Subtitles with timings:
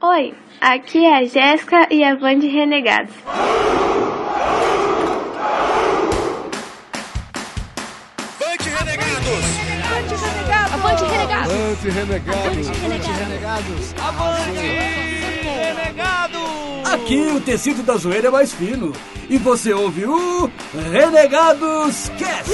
[0.00, 3.12] Oi, aqui é a Jéssica e a Band Renegados.
[8.38, 9.42] Band Renegados!
[10.72, 11.50] Avante, renegados!
[11.50, 12.70] Avante, renegados!
[13.98, 15.42] Avante, renegados!
[15.42, 16.86] Renegados!
[16.92, 18.92] Aqui o tecido da zoeira é mais fino.
[19.28, 20.48] E você ouve o
[20.92, 22.52] Renegados Cast!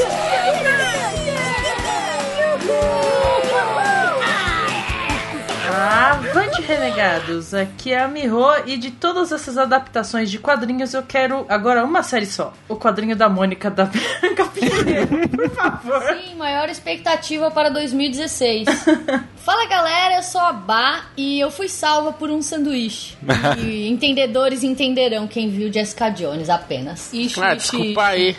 [5.76, 11.45] Avante Renegados, aqui é a Miho e de todas essas adaptações de quadrinhos eu quero
[11.48, 12.55] agora uma série só.
[12.68, 13.84] O quadrinho da Mônica da
[14.20, 16.02] Branca Pinheiro, por favor.
[16.16, 18.66] Sim, maior expectativa para 2016.
[19.45, 23.14] Fala galera, eu sou a Bá e eu fui salva por um sanduíche.
[23.58, 27.12] E entendedores entenderão quem viu Jessica Jones apenas.
[27.12, 28.34] Ixi, Ah, ixi, desculpa aí.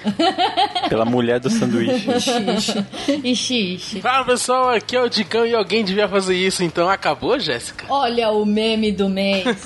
[0.90, 2.10] Pela mulher do sanduíche.
[2.10, 2.86] Ixi,
[3.24, 4.02] ixi, ixi.
[4.02, 7.86] Fala pessoal, aqui é o Digão e alguém devia fazer isso, então acabou, Jéssica?
[7.88, 9.46] Olha o meme do mês.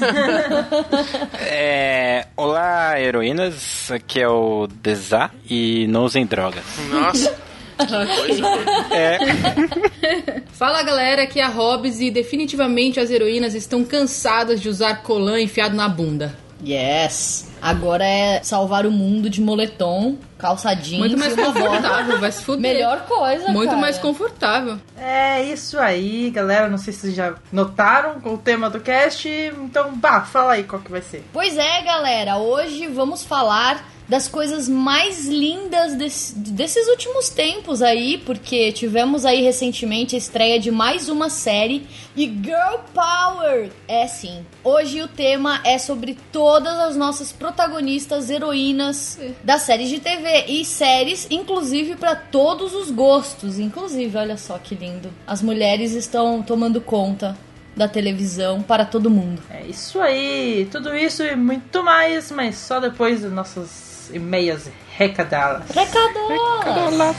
[1.42, 3.92] É, olá, heroínas.
[3.92, 6.64] Aqui é o Deza e não usem drogas.
[6.90, 7.36] Nossa,
[7.78, 8.48] que coisa.
[8.92, 15.04] É, Fala galera, aqui é a Hobbs e definitivamente as heroínas estão cansadas de usar
[15.04, 16.36] colã enfiado na bunda.
[16.66, 17.48] Yes.
[17.62, 22.74] Agora é salvar o mundo de moletom, calça jeans Muito mais confortável, vai se fuder.
[22.74, 23.82] Melhor coisa, Muito cara.
[23.82, 24.78] mais confortável.
[24.98, 26.70] É isso aí, galera.
[26.70, 29.28] Não sei se vocês já notaram o tema do cast.
[29.30, 31.26] Então, bah, fala aí qual que vai ser.
[31.34, 38.18] Pois é, galera, hoje vamos falar das coisas mais lindas desse- desses últimos tempos aí,
[38.26, 43.70] porque tivemos aí recentemente a estreia de mais uma série e Girl Power.
[43.88, 44.44] É sim.
[44.64, 50.66] Hoje o tema é sobre todas as nossas protagonistas heroínas das séries de TV e
[50.66, 53.60] séries, inclusive para todos os gostos.
[53.60, 55.12] Inclusive, olha só que lindo.
[55.28, 57.38] As mulheres estão tomando conta
[57.78, 59.42] da televisão para todo mundo.
[59.52, 60.68] É isso aí.
[60.72, 65.64] Tudo isso e muito mais, mas só depois das nossas e-mails recadalas.
[65.70, 67.16] Recadola!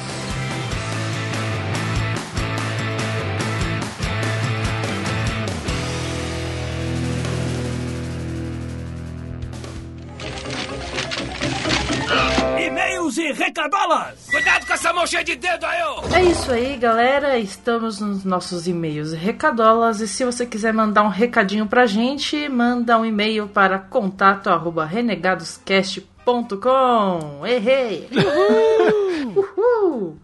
[12.58, 14.28] E-mails e recadolas!
[14.30, 16.14] Cuidado com essa mão cheia de dedo aí, ô!
[16.14, 17.38] É isso aí, galera.
[17.38, 20.00] Estamos nos nossos e-mails recadolas.
[20.00, 24.84] E se você quiser mandar um recadinho pra gente, manda um e-mail para contato arroba
[24.84, 26.09] renegadoscast.com.
[27.46, 28.08] Errei!
[28.12, 29.44] Uhul!
[29.56, 30.20] Uhul!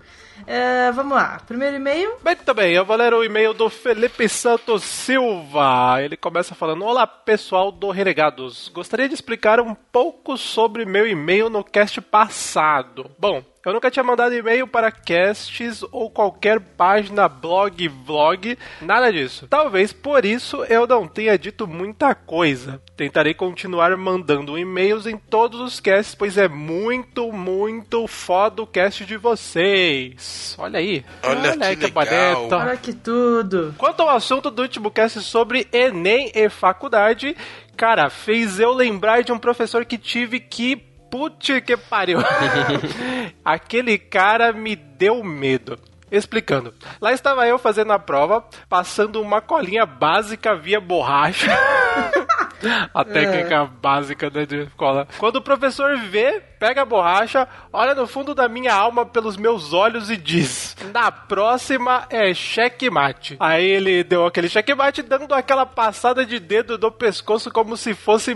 [0.46, 1.40] É, vamos lá.
[1.44, 2.14] Primeiro e-mail.
[2.24, 6.00] Muito bem, eu vou ler o e-mail do Felipe Santos Silva.
[6.00, 8.70] Ele começa falando: Olá pessoal do Renegados.
[8.72, 13.10] Gostaria de explicar um pouco sobre meu e-mail no cast passado.
[13.18, 19.48] Bom, eu nunca tinha mandado e-mail para casts ou qualquer página, blog, vlog, nada disso.
[19.48, 22.80] Talvez por isso eu não tenha dito muita coisa.
[22.96, 29.04] Tentarei continuar mandando e-mails em todos os casts, pois é muito, muito foda o cast
[29.04, 30.56] de vocês.
[30.58, 31.04] Olha aí.
[31.22, 32.48] Olha que aí legal.
[32.50, 33.74] Olha que tudo.
[33.76, 37.36] Quanto ao assunto do último cast sobre Enem e faculdade,
[37.76, 40.76] cara, fez eu lembrar de um professor que tive que.
[41.10, 42.18] Putz, que pariu.
[43.44, 45.78] Aquele cara me deu medo.
[46.10, 46.72] Explicando.
[47.00, 51.50] Lá estava eu fazendo a prova, passando uma colinha básica via borracha.
[52.92, 55.06] a técnica básica né, de cola.
[55.18, 59.72] Quando o professor vê, pega a borracha, olha no fundo da minha alma pelos meus
[59.72, 63.36] olhos e diz: Na próxima é checkmate.
[63.38, 68.34] Aí ele deu aquele checkmate, dando aquela passada de dedo no pescoço como se fosse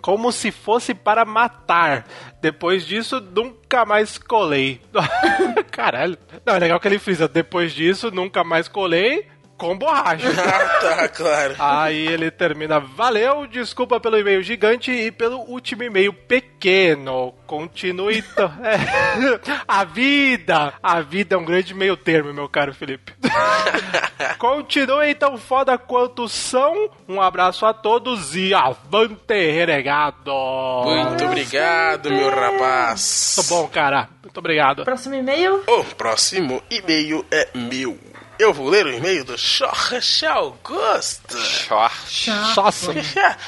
[0.00, 2.06] como se fosse para matar.
[2.40, 4.80] Depois disso, nunca mais colei.
[5.70, 6.18] Caralho.
[6.44, 7.26] Não, é legal que ele frisa.
[7.26, 10.28] Depois disso, nunca mais colei com borracha.
[10.44, 11.54] Ah, tá, claro.
[11.58, 17.32] Aí ele termina, valeu, desculpa pelo e-mail gigante e pelo último e-mail pequeno.
[17.46, 18.20] Continue.
[18.22, 19.40] to- É.
[19.66, 20.74] A vida!
[20.82, 23.12] A vida é um grande meio termo, meu caro Felipe.
[24.38, 26.90] Continue tão foda quanto são.
[27.08, 30.32] Um abraço a todos e avante renegado!
[30.84, 33.34] Muito obrigado, meu rapaz.
[33.38, 34.08] Muito bom, cara.
[34.22, 34.84] Muito obrigado.
[34.84, 35.62] Próximo e-mail.
[35.66, 37.98] O próximo e-mail é meu.
[38.36, 41.36] Eu vou ler o e-mail do Jorge Augusto.
[42.56, 42.92] Nossa.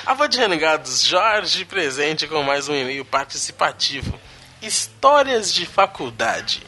[0.06, 4.18] A voz de Renegados Jorge presente com mais um e-mail participativo.
[4.62, 6.62] Histórias de faculdade.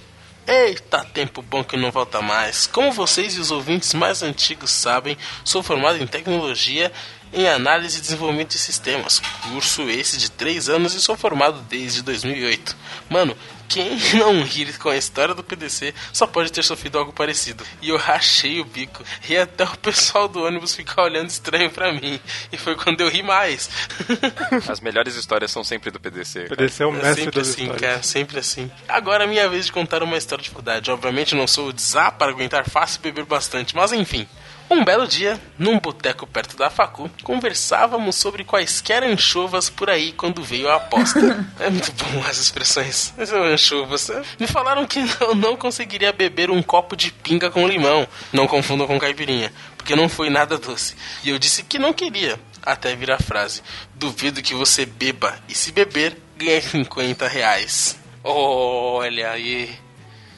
[0.48, 2.66] Eita, tempo bom que não volta mais.
[2.66, 6.90] Como vocês e os ouvintes mais antigos sabem, sou formado em tecnologia
[7.32, 9.20] em análise e desenvolvimento de sistemas.
[9.42, 12.76] Curso esse de 3 anos e sou formado desde 2008.
[13.10, 13.36] Mano,
[13.68, 17.64] Quem não rir com a história do PDC só pode ter sofrido algo parecido.
[17.82, 19.04] E eu rachei o bico.
[19.28, 22.18] E até o pessoal do ônibus ficar olhando estranho pra mim.
[22.52, 23.68] E foi quando eu ri mais.
[24.68, 26.44] As melhores histórias são sempre do PDC.
[26.44, 26.56] cara.
[26.56, 27.80] PDC é o É mestre sempre das assim, histórias.
[27.90, 28.70] cara, sempre assim.
[28.88, 30.90] Agora é minha vez de contar uma história de faculdade.
[30.90, 34.26] Obviamente não sou o Zá para aguentar fácil e beber bastante, mas enfim.
[34.70, 40.42] Um belo dia, num boteco perto da facu, conversávamos sobre quaisquer anchovas por aí quando
[40.42, 41.18] veio a aposta.
[41.58, 43.14] é muito bom as expressões.
[43.18, 44.10] Anchovas.
[44.38, 48.06] Me falaram que eu não conseguiria beber um copo de pinga com limão.
[48.30, 50.94] Não confundam com caipirinha, porque não foi nada doce.
[51.24, 52.38] E eu disse que não queria.
[52.62, 53.62] Até vir a frase:
[53.94, 57.98] Duvido que você beba, e se beber, ganha 50 reais.
[58.22, 59.74] Olha aí.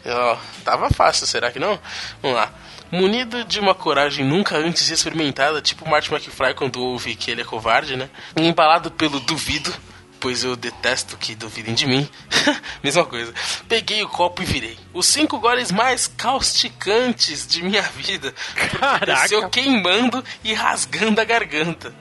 [0.06, 1.78] Ó, tava fácil, será que não?
[2.22, 2.52] Vamos lá.
[2.90, 7.44] Munido de uma coragem nunca antes experimentada, tipo Martin McFly quando ouve que ele é
[7.44, 8.10] covarde, né?
[8.36, 9.72] Embalado pelo duvido,
[10.20, 12.08] pois eu detesto que duvidem de mim.
[12.84, 13.32] Mesma coisa.
[13.68, 14.78] Peguei o copo e virei.
[14.92, 18.34] Os cinco goles mais causticantes de minha vida.
[18.54, 19.06] Caraca.
[19.06, 21.94] Desceu queimando e rasgando a garganta.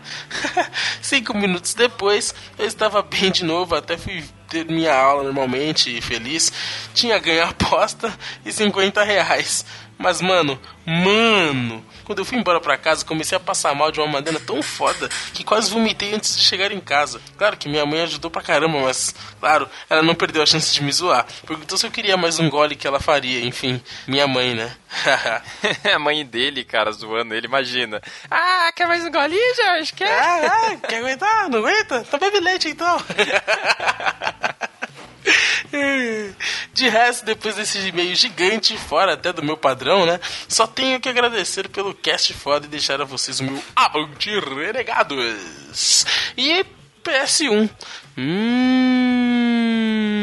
[1.01, 6.01] Cinco minutos depois, eu estava bem de novo, até fui ter minha aula normalmente e
[6.01, 6.51] feliz.
[6.93, 8.13] Tinha ganho a aposta
[8.45, 9.65] e 50 reais.
[9.99, 14.07] Mas, mano, mano, quando eu fui embora pra casa, comecei a passar mal de uma
[14.07, 17.19] maneira tão foda que quase vomitei antes de chegar em casa.
[17.37, 20.81] Claro que minha mãe ajudou pra caramba, mas, claro, ela não perdeu a chance de
[20.81, 21.25] me zoar.
[21.45, 23.45] Perguntou se eu queria mais um gole que ela faria.
[23.45, 24.73] Enfim, minha mãe, né?
[25.93, 28.01] a mãe dele, cara, zoando ele, imagina.
[28.31, 29.91] Ah, quer mais um golinho, Jorge?
[29.91, 30.09] Quer?
[30.09, 31.49] Ah, ah, quer aguentar?
[31.49, 32.05] Não aguenta?
[32.07, 32.97] Então bebe leite então.
[36.73, 40.19] De resto, depois desse e-mail gigante, fora até do meu padrão, né?
[40.47, 46.05] Só tenho que agradecer pelo cast foda e deixar a vocês o meu Avante Renegados.
[46.37, 46.65] E
[47.03, 47.69] PS1.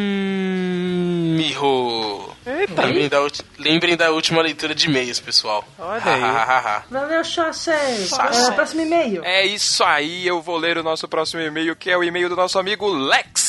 [0.07, 1.35] Hum.
[1.37, 2.31] Miho.
[2.47, 2.83] Eita.
[2.83, 5.65] Lembrem da, ulti- lembrem da última leitura de e-mails, pessoal.
[5.79, 6.85] Olha aí.
[6.91, 8.07] Valeu, Chachei.
[8.07, 8.47] Chachei.
[8.47, 9.25] É, próximo e-mail.
[9.25, 12.37] É isso aí, eu vou ler o nosso próximo e-mail, que é o e-mail do
[12.37, 13.46] nosso amigo Lex.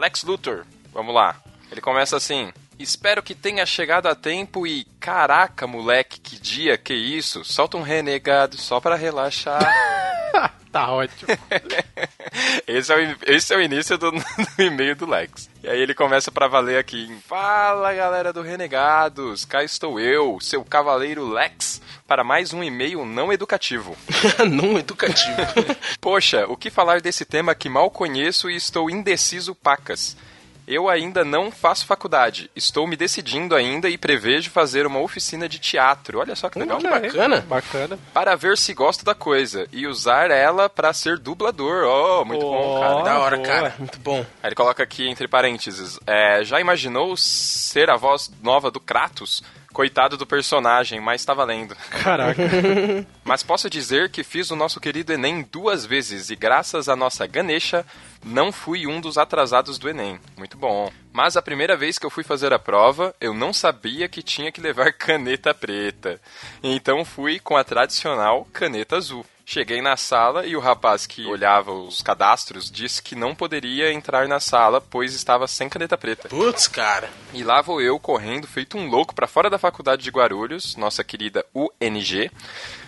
[0.00, 0.64] Lex Luthor.
[0.94, 1.36] Vamos lá.
[1.70, 2.50] Ele começa assim:
[2.82, 4.86] Espero que tenha chegado a tempo e.
[4.98, 7.44] Caraca, moleque, que dia, que isso?
[7.44, 9.60] Solta um renegado só pra relaxar.
[10.72, 11.26] Tá ótimo.
[12.64, 14.12] esse, é o, esse é o início do,
[14.56, 15.50] do e-mail do Lex.
[15.64, 17.06] E aí ele começa pra valer aqui.
[17.10, 23.04] em, Fala galera do Renegados, cá estou eu, seu cavaleiro Lex, para mais um e-mail
[23.04, 23.96] não educativo.
[24.48, 25.36] Não educativo.
[26.00, 30.16] Poxa, o que falar desse tema que mal conheço e estou indeciso pacas?
[30.70, 35.58] Eu ainda não faço faculdade, estou me decidindo ainda e prevejo fazer uma oficina de
[35.58, 36.20] teatro.
[36.20, 36.78] Olha só que legal.
[36.78, 37.40] que bacana.
[37.48, 37.98] Bacana.
[38.14, 41.84] Para ver se gosto da coisa e usar ela para ser dublador.
[41.84, 42.80] Oh, muito bom, Oh.
[42.80, 43.02] cara.
[43.02, 43.48] da hora, boa.
[43.48, 43.74] cara.
[43.78, 44.20] Muito bom.
[44.42, 49.42] Aí ele coloca aqui entre parênteses: é, Já imaginou ser a voz nova do Kratos?
[49.72, 51.76] Coitado do personagem, mas tá valendo.
[52.02, 52.42] Caraca.
[53.24, 57.24] Mas posso dizer que fiz o nosso querido Enem duas vezes e graças à nossa
[57.28, 57.86] Ganesha
[58.24, 60.18] não fui um dos atrasados do Enem.
[60.36, 60.90] Muito bom.
[61.12, 64.50] Mas a primeira vez que eu fui fazer a prova, eu não sabia que tinha
[64.50, 66.20] que levar caneta preta.
[66.60, 69.24] Então fui com a tradicional caneta azul.
[69.52, 74.28] Cheguei na sala e o rapaz que olhava os cadastros disse que não poderia entrar
[74.28, 76.28] na sala, pois estava sem caneta preta.
[76.28, 77.10] Putz, cara.
[77.34, 81.02] E lá vou eu correndo, feito um louco, para fora da faculdade de Guarulhos, nossa
[81.02, 82.30] querida UNG,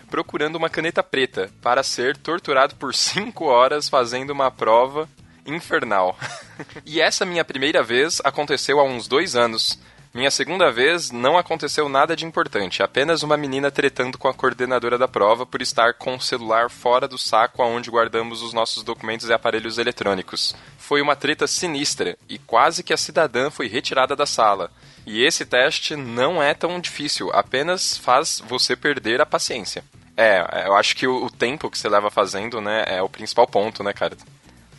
[0.09, 5.09] procurando uma caneta preta para ser torturado por 5 horas fazendo uma prova
[5.45, 6.17] infernal.
[6.87, 9.81] e essa minha primeira vez aconteceu há uns dois anos.
[10.15, 14.99] Minha segunda vez não aconteceu nada de importante, apenas uma menina tretando com a coordenadora
[14.99, 19.31] da prova por estar com o celular fora do saco aonde guardamos os nossos documentos
[19.31, 20.55] e aparelhos eletrônicos.
[20.77, 24.71] Foi uma treta sinistra e quase que a cidadã foi retirada da sala.
[25.07, 29.83] E esse teste não é tão difícil, apenas faz você perder a paciência.
[30.15, 33.83] É, eu acho que o, tempo que você leva fazendo, né, é o principal ponto,
[33.83, 34.15] né, cara?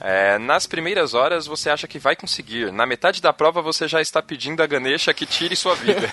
[0.06, 2.74] É, nas primeiras horas você acha que vai conseguir.
[2.74, 6.10] Na metade da prova você já está pedindo a Ganesha que tire sua vida.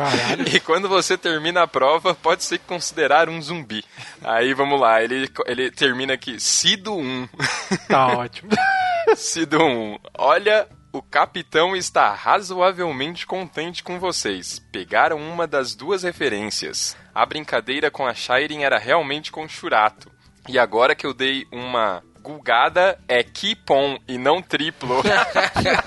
[0.50, 3.84] e quando você termina a prova, pode se considerar um zumbi.
[4.22, 7.28] Aí vamos lá, ele, ele termina aqui, Cido 1.
[7.86, 8.50] Tá ótimo.
[9.14, 9.98] Cido 1.
[10.16, 14.58] Olha, o capitão está razoavelmente contente com vocês.
[14.72, 16.96] Pegaram uma das duas referências.
[17.14, 20.10] A brincadeira com a Shiren era realmente com Churato.
[20.48, 25.02] E agora que eu dei uma gulgada é Kipon e não triplo.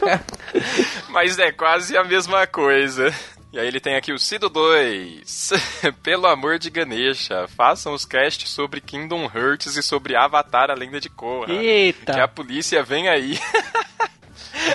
[1.10, 3.12] Mas é quase a mesma coisa.
[3.52, 5.52] E aí ele tem aqui o Cido 2.
[6.04, 11.00] Pelo amor de Ganesha, façam os casts sobre Kingdom Hearts e sobre Avatar, a lenda
[11.00, 11.52] de Korra.
[11.52, 12.14] Eita.
[12.14, 13.40] Que a polícia vem aí.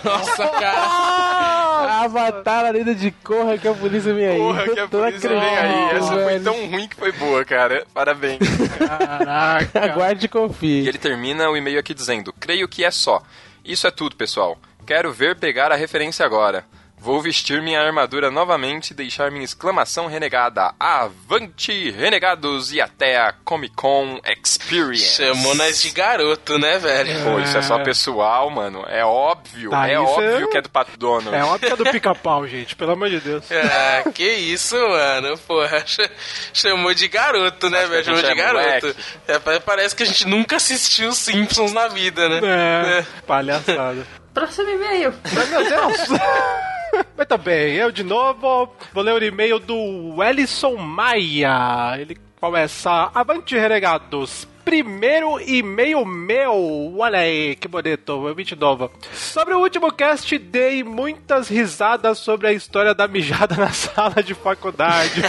[0.04, 0.76] Nossa, cara.
[0.80, 2.04] Nossa.
[2.04, 4.38] Avatar a lenda de Corra que a polícia vem aí.
[4.38, 5.96] Porra, que a polícia vem aí.
[5.96, 6.44] Essa foi velho.
[6.44, 7.84] tão ruim que foi boa, cara.
[7.92, 8.38] Parabéns.
[8.78, 9.80] Caraca.
[9.84, 10.88] Aguarde e E confie.
[10.88, 13.22] ele termina o e-mail aqui dizendo: Creio que é só.
[13.64, 14.58] Isso é tudo, pessoal.
[14.86, 16.64] Quero ver pegar a referência agora.
[17.04, 20.72] Vou vestir minha armadura novamente e deixar minha exclamação renegada.
[20.78, 22.72] Avante, renegados!
[22.72, 25.16] E até a Comic Con Experience.
[25.16, 27.24] Chamou nós de garoto, né, velho?
[27.24, 28.84] Pô, isso é só pessoal, mano.
[28.88, 29.70] É óbvio.
[29.70, 31.34] Tá, é isso óbvio é- que é do Pato Donald.
[31.36, 32.76] É óbvio que é do pica-pau, gente.
[32.76, 33.44] Pelo amor de Deus.
[33.50, 35.36] Ah, que isso, mano.
[35.38, 36.08] Porra, ch-
[36.54, 38.04] chamou de garoto, né, velho?
[38.04, 38.96] Chamou de é garoto.
[39.26, 42.40] É, pa- parece que a gente nunca assistiu os Simpsons na vida, né?
[42.44, 44.06] É, palhaçada.
[44.32, 45.12] Próximo e-mail.
[45.50, 45.98] Meu Deus!
[47.16, 51.96] Muito bem, eu de novo vou ler o e-mail do Ellison Maia.
[51.98, 54.46] Ele começa: Avante, renegados!
[54.64, 58.90] Primeiro e-mail meu, olha aí, que bonito, eu de novo.
[59.12, 64.34] Sobre o último cast, dei muitas risadas sobre a história da mijada na sala de
[64.34, 65.22] faculdade.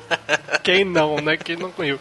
[0.62, 1.36] Quem não, né?
[1.36, 1.98] Quem não riu?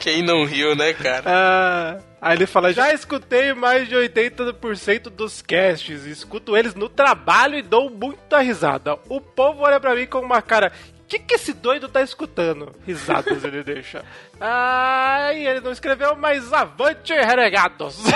[0.00, 1.24] Quem não riu, né, cara?
[1.26, 7.58] Ah, aí ele fala: já escutei mais de 80% dos casts, escuto eles no trabalho
[7.58, 8.98] e dou muita risada.
[9.08, 10.72] O povo olha pra mim com uma cara.
[11.06, 12.74] O que, que esse doido tá escutando?
[12.84, 14.04] Risadas ele deixa.
[14.40, 17.98] Ai, ele não escreveu, mas avante, renegados!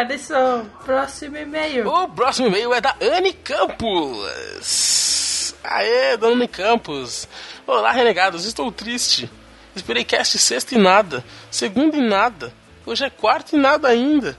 [0.00, 0.64] Edson.
[0.82, 1.86] Próximo e-mail.
[1.86, 4.24] O próximo e-mail é da Anne Campos.
[5.62, 7.28] Aê, dona Anne Campos.
[7.66, 9.30] Olá, renegados, estou triste.
[9.76, 12.50] Esperei cast sexta e nada, segundo e nada.
[12.86, 14.38] Hoje é quarto e nada ainda.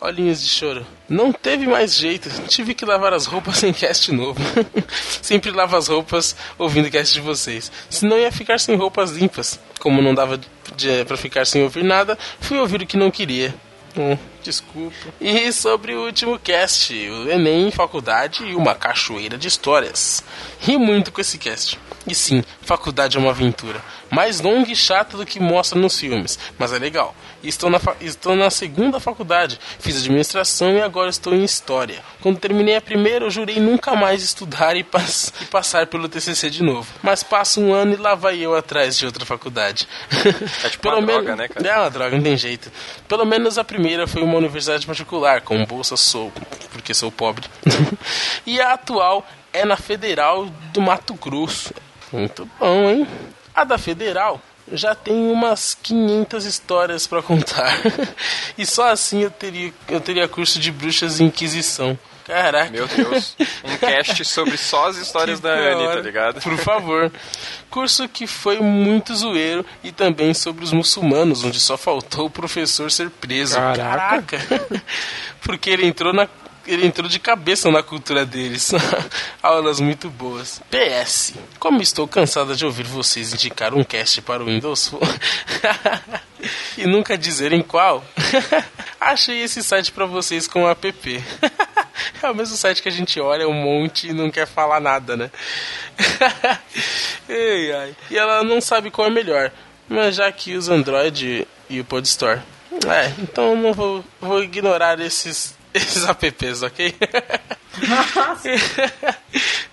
[0.00, 0.86] Olhinhos de choro.
[1.08, 2.30] Não teve mais jeito.
[2.46, 4.40] Tive que lavar as roupas sem cast novo.
[5.20, 7.72] Sempre lavo as roupas ouvindo cast de vocês.
[7.90, 9.58] Senão ia ficar sem roupas limpas.
[9.80, 10.38] Como não dava
[10.76, 13.52] de, pra ficar sem ouvir nada, fui ouvir o que não queria.
[13.96, 14.94] Hum, desculpa.
[15.20, 20.22] E sobre o último cast, o Enem, faculdade e uma cachoeira de histórias.
[20.60, 21.76] Ri muito com esse cast.
[22.08, 23.82] E sim, faculdade é uma aventura.
[24.10, 27.14] Mais longa e chata do que mostra nos filmes, mas é legal.
[27.42, 32.02] Estou na, estou na segunda faculdade, fiz administração e agora estou em história.
[32.20, 36.62] Quando terminei a primeira, eu jurei nunca mais estudar e, e passar pelo TCC de
[36.62, 36.90] novo.
[37.02, 39.86] Mas passa um ano e lá vai eu atrás de outra faculdade.
[40.64, 41.68] É tipo uma droga, né, cara?
[41.68, 42.72] É uma droga, não tem jeito.
[43.06, 46.32] Pelo menos a primeira foi uma universidade particular, com bolsa sou,
[46.72, 47.46] porque sou pobre.
[48.46, 51.72] e a atual é na Federal do Mato Grosso.
[52.12, 53.06] Muito bom, hein?
[53.54, 54.40] A da Federal
[54.72, 57.72] já tem umas 500 histórias pra contar.
[58.56, 61.98] e só assim eu teria, eu teria curso de bruxas e inquisição.
[62.28, 62.70] Caraca.
[62.70, 63.34] Meu Deus.
[63.64, 66.42] Um cast sobre só as histórias Que da Anne, tá ligado?
[66.42, 67.10] Por favor.
[67.70, 72.90] Curso que foi muito zoeiro e também sobre os muçulmanos, onde só faltou o professor
[72.90, 73.54] ser preso.
[73.54, 74.38] Caraca.
[74.38, 74.82] Caraca.
[75.40, 76.28] Porque ele entrou na
[76.68, 78.72] ele entrou de cabeça na cultura deles.
[79.42, 80.60] Aulas muito boas.
[80.70, 81.32] PS.
[81.58, 85.18] Como estou cansada de ouvir vocês indicar um cast para o Windows Phone
[86.76, 88.04] e nunca dizerem qual,
[89.00, 91.24] achei esse site para vocês com o app.
[92.22, 95.16] É o mesmo site que a gente olha um monte e não quer falar nada,
[95.16, 95.30] né?
[97.28, 97.96] ai, ai.
[98.10, 99.50] E ela não sabe qual é melhor,
[99.88, 102.40] mas já que usa Android e o Podstore.
[102.86, 106.94] É, então não vou, vou ignorar esses, esses apps, ok?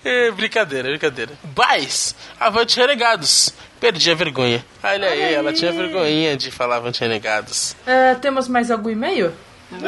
[0.04, 1.32] É, brincadeira, brincadeira.
[1.56, 3.52] Mas, avante renegados.
[3.80, 4.64] Perdi a vergonha.
[4.82, 7.74] Olha aí, ela tinha vergonhinha de falar avante renegados.
[7.86, 9.32] É, temos mais algum e-mail?
[9.72, 9.78] Hum,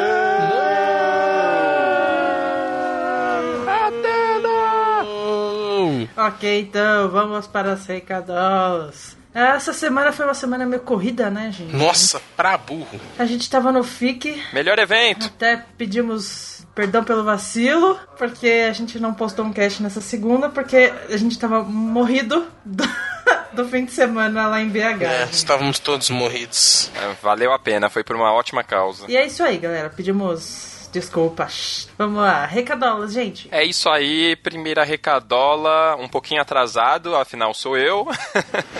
[6.16, 9.16] Ok, então vamos para as recados.
[9.34, 11.74] Essa semana foi uma semana meio corrida, né, gente?
[11.74, 13.00] Nossa, pra burro.
[13.18, 15.26] A gente tava no FIC, Melhor evento.
[15.26, 20.92] até pedimos perdão pelo vacilo, porque a gente não postou um cast nessa segunda, porque
[21.10, 22.84] a gente tava morrido do,
[23.52, 25.02] do fim de semana lá em BH.
[25.02, 25.32] É, gente.
[25.34, 26.90] estávamos todos morridos.
[26.94, 29.04] É, Valeu a pena, foi por uma ótima causa.
[29.08, 29.90] E é isso aí, galera.
[29.90, 31.88] Pedimos desculpas.
[31.96, 33.48] Vamos lá, recadolas, gente.
[33.50, 38.06] É isso aí, primeira recadola, um pouquinho atrasado, afinal sou eu.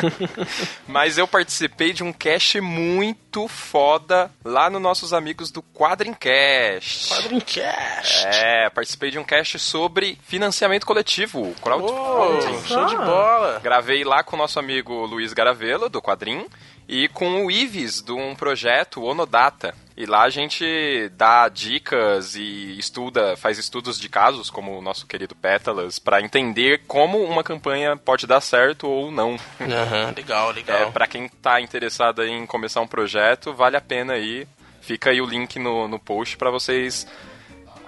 [0.86, 7.14] Mas eu participei de um cast muito foda lá nos nossos amigos do Quadrincast.
[7.14, 8.26] Quadrincast.
[8.26, 12.56] É, participei de um cast sobre financiamento coletivo, crowdfunding.
[12.56, 13.60] Oh, show de bola.
[13.62, 16.46] Gravei lá com o nosso amigo Luiz Garavelo, do Quadrim,
[16.88, 19.74] e com o Ives, de um projeto Onodata.
[20.00, 25.04] E lá a gente dá dicas e estuda, faz estudos de casos, como o nosso
[25.08, 29.36] querido Pétalas, para entender como uma campanha pode dar certo ou não.
[29.60, 30.92] Aham, legal, É, legal.
[30.92, 34.46] para quem tá interessado em começar um projeto, vale a pena aí.
[34.80, 37.04] Fica aí o link no, no post para vocês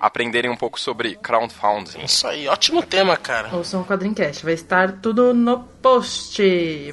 [0.01, 2.03] aprenderem um pouco sobre crowdfunding.
[2.05, 3.55] Isso aí, ótimo tema, cara.
[3.55, 4.43] Ouçam o Quadrincast.
[4.45, 6.43] Vai estar tudo no post.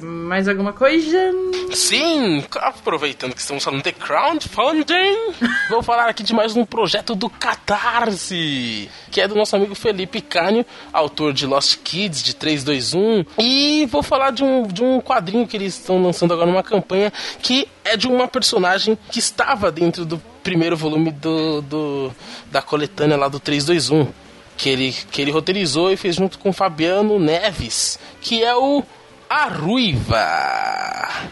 [0.02, 1.32] Mais alguma coisa?
[1.72, 5.32] Sim, aproveitando que estamos falando de crowdfunding,
[5.70, 10.20] vou falar aqui de mais um projeto do Catarse, que é do nosso amigo Felipe
[10.20, 15.46] Cânio, autor de Lost Kids, de 321, e vou falar de um, de um quadrinho
[15.46, 17.12] que eles estão lançando agora numa campanha
[17.42, 22.12] que é de uma personagem que estava dentro do primeiro volume do, do
[22.50, 24.10] da coletânea lá do 321
[24.56, 28.82] que ele, que ele roteirizou e fez junto com Fabiano Neves, que é o
[29.28, 30.26] A Ruiva.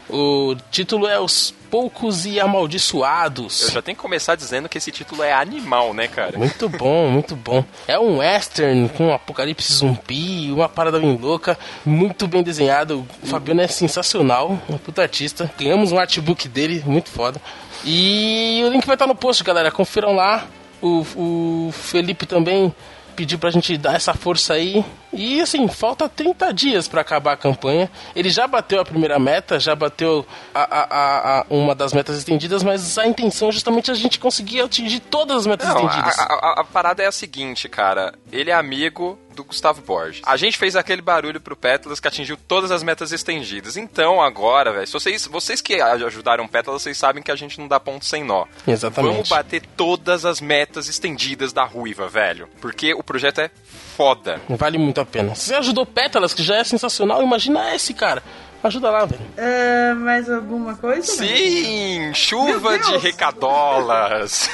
[0.09, 3.63] O título é Os Poucos e Amaldiçoados.
[3.63, 6.39] Eu já tenho que começar dizendo que esse título é animal, né, cara?
[6.39, 7.65] Muito bom, muito bom.
[7.89, 13.05] É um western com um apocalipse zumbi, uma parada bem louca, muito bem desenhado.
[13.23, 15.51] O Fabiano é sensacional, um puta artista.
[15.59, 17.41] Ganhamos um artbook dele, muito foda.
[17.85, 19.71] E o link vai estar no post, galera.
[19.71, 20.45] Confiram lá.
[20.83, 22.75] O, o Felipe também
[23.17, 24.85] pediu pra gente dar essa força aí.
[25.13, 27.91] E assim, falta 30 dias para acabar a campanha.
[28.15, 32.63] Ele já bateu a primeira meta, já bateu a, a, a, uma das metas estendidas,
[32.63, 36.19] mas a intenção é justamente a gente conseguir atingir todas as metas Não, estendidas.
[36.19, 38.13] a, parada é a seguinte, cara.
[38.31, 40.23] Ele é amigo do Gustavo Borges.
[40.25, 43.77] A gente fez aquele barulho pro Pétalas que atingiu todas as metas estendidas.
[43.77, 47.69] Então, agora, velho, vocês, vocês que ajudaram o Pétalas, vocês sabem que a gente não
[47.69, 48.47] dá ponto sem nó.
[48.67, 49.13] Exatamente.
[49.13, 52.49] Vamos bater todas as metas estendidas da Ruiva, velho.
[52.61, 53.51] Porque o projeto é
[53.97, 54.41] foda.
[54.49, 55.35] Vale muito a pena.
[55.35, 58.23] Se você ajudou Pétalas, que já é sensacional, imagina esse cara.
[58.63, 59.23] Ajuda lá, velho.
[59.37, 61.03] É, mais alguma coisa?
[61.03, 64.51] Sim, chuva de recadolas.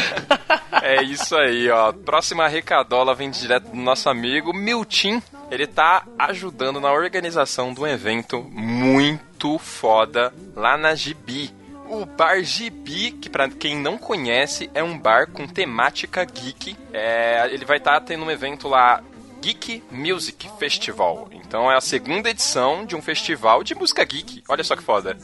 [0.82, 1.92] é isso aí, ó.
[1.92, 5.22] Próxima recadola vem direto do nosso amigo Miltim.
[5.50, 11.50] Ele tá ajudando na organização de um evento muito foda lá na Gibi.
[11.88, 16.76] O Bar Gibi, que pra quem não conhece, é um bar com temática geek.
[16.92, 19.02] É, ele vai estar tendo um evento lá
[19.40, 21.28] Geek Music Festival.
[21.32, 24.42] Então é a segunda edição de um festival de música geek.
[24.48, 25.16] Olha só que foda.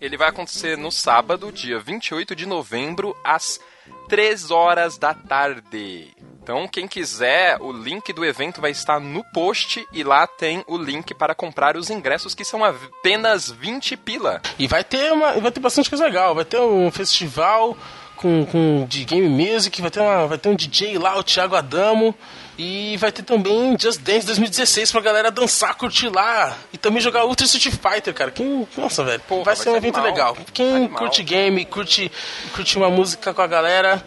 [0.00, 3.60] Ele vai acontecer no sábado, dia 28 de novembro, às
[4.08, 6.14] 3 horas da tarde.
[6.42, 10.78] Então, quem quiser, o link do evento vai estar no post e lá tem o
[10.78, 14.40] link para comprar os ingressos que são apenas 20 pila.
[14.58, 16.34] E vai ter, uma, vai ter bastante coisa legal.
[16.34, 17.76] Vai ter um festival
[18.16, 21.54] com, com de game music, vai ter, uma, vai ter um DJ lá, o Thiago
[21.54, 22.14] Adamo.
[22.58, 26.58] E vai ter também Just Dance 2016 pra galera dançar, curtir lá.
[26.72, 28.32] E também jogar Ultra Street Fighter, cara.
[28.32, 29.20] Quem, nossa, velho.
[29.28, 30.12] Porra, vai vai ser um evento animal.
[30.32, 30.36] legal.
[30.52, 30.98] Quem Animal.
[30.98, 32.10] curte game, curte,
[32.52, 34.04] curte uma música com a galera,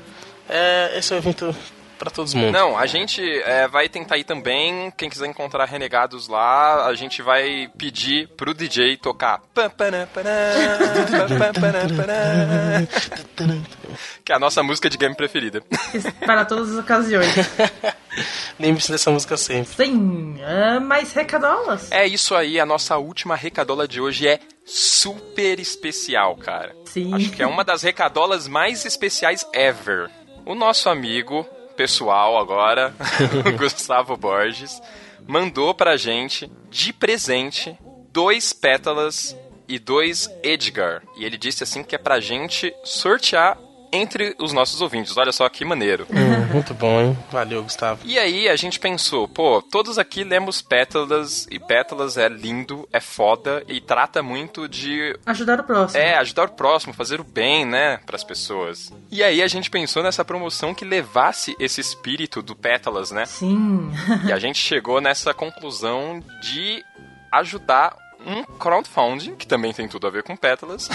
[0.49, 1.55] é, esse é um evento
[2.01, 2.51] pra todos mundo.
[2.51, 4.91] Não, a gente é, vai tentar ir também.
[4.97, 9.39] Quem quiser encontrar renegados lá, a gente vai pedir pro DJ tocar.
[14.25, 15.61] Que é a nossa música de game preferida.
[16.25, 17.31] Para todas as ocasiões.
[18.59, 19.85] Lembre-se dessa música sempre.
[19.85, 21.91] Sim, é, mais recadolas?
[21.91, 26.75] É isso aí, a nossa última recadola de hoje é super especial, cara.
[26.85, 27.13] Sim.
[27.13, 30.09] Acho que é uma das recadolas mais especiais ever.
[30.45, 31.45] O nosso amigo
[31.81, 32.93] pessoal agora,
[33.57, 34.79] Gustavo Borges,
[35.27, 37.75] mandou pra gente de presente
[38.11, 39.35] dois pétalas
[39.67, 41.01] e dois Edgar.
[41.17, 43.57] E ele disse assim que é pra gente sortear
[43.91, 45.15] entre os nossos ouvintes.
[45.17, 46.05] Olha só que maneiro.
[46.09, 47.17] Hum, muito bom, hein?
[47.31, 48.01] Valeu, Gustavo.
[48.05, 52.99] E aí a gente pensou, pô, todos aqui lemos Pétalas, e Pétalas é lindo, é
[52.99, 56.01] foda, e trata muito de Ajudar o próximo.
[56.01, 58.91] é, ajudar o próximo, fazer o bem, né, pras pessoas.
[59.11, 63.25] E aí a gente pensou nessa promoção que levasse esse espírito do Pétalas, né?
[63.25, 63.91] Sim.
[64.27, 66.83] E a gente chegou nessa conclusão de
[67.31, 70.89] ajudar um crowdfunding, que também tem tudo a ver com pétalas,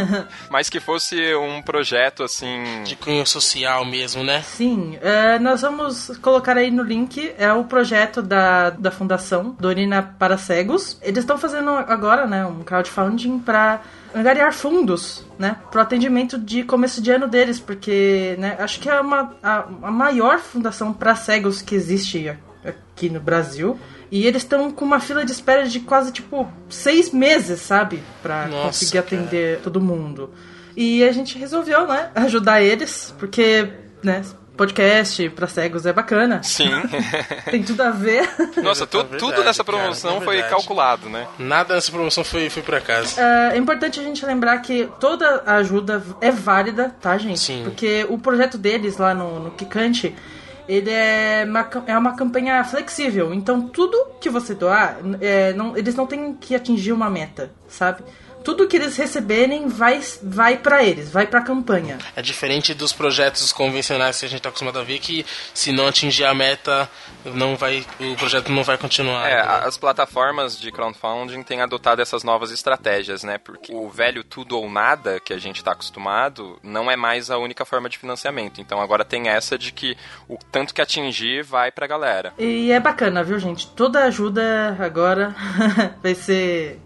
[0.50, 2.82] mas que fosse um projeto assim.
[2.84, 4.42] De cunho social mesmo, né?
[4.42, 10.02] Sim, é, nós vamos colocar aí no link, é o projeto da, da Fundação Dorina
[10.18, 10.98] para Cegos.
[11.02, 13.80] Eles estão fazendo agora, né, um crowdfunding para
[14.14, 19.00] angariar fundos, né, pro atendimento de começo de ano deles, porque, né, acho que é
[19.00, 22.28] uma, a, a maior fundação para cegos que existe
[22.64, 23.78] aqui no Brasil.
[24.12, 28.02] E eles estão com uma fila de espera de quase, tipo, seis meses, sabe?
[28.22, 29.06] Pra Nossa, conseguir cara.
[29.06, 30.30] atender todo mundo.
[30.76, 33.68] E a gente resolveu, né, ajudar eles, porque,
[34.02, 34.22] né,
[34.54, 36.42] podcast pra cegos é bacana.
[36.42, 36.68] Sim.
[37.50, 38.28] Tem tudo a ver.
[38.62, 41.26] Nossa, tu- É verdade, tudo nessa cara, promoção é foi calculado, né?
[41.38, 43.18] Nada nessa promoção foi, foi por acaso.
[43.18, 47.40] É importante a gente lembrar que toda a ajuda é válida, tá, gente?
[47.40, 47.62] Sim.
[47.64, 50.14] Porque o projeto deles lá no, no Kikante,
[50.72, 53.34] ele é uma, é uma campanha flexível.
[53.34, 58.02] Então, tudo que você doar, é, não, eles não têm que atingir uma meta, sabe?
[58.42, 61.98] Tudo que eles receberem vai, vai para eles, vai pra campanha.
[62.14, 65.24] É diferente dos projetos convencionais que a gente tá acostumado a ver que
[65.54, 66.88] se não atingir a meta,
[67.24, 69.28] não vai, o projeto não vai continuar.
[69.28, 69.42] É, né?
[69.64, 73.38] as plataformas de crowdfunding têm adotado essas novas estratégias, né?
[73.38, 77.38] Porque o velho tudo ou nada que a gente está acostumado não é mais a
[77.38, 78.60] única forma de financiamento.
[78.60, 79.96] Então agora tem essa de que
[80.28, 82.32] o tanto que atingir vai pra galera.
[82.38, 83.66] E é bacana, viu, gente?
[83.68, 85.34] Toda ajuda agora
[86.02, 86.80] vai ser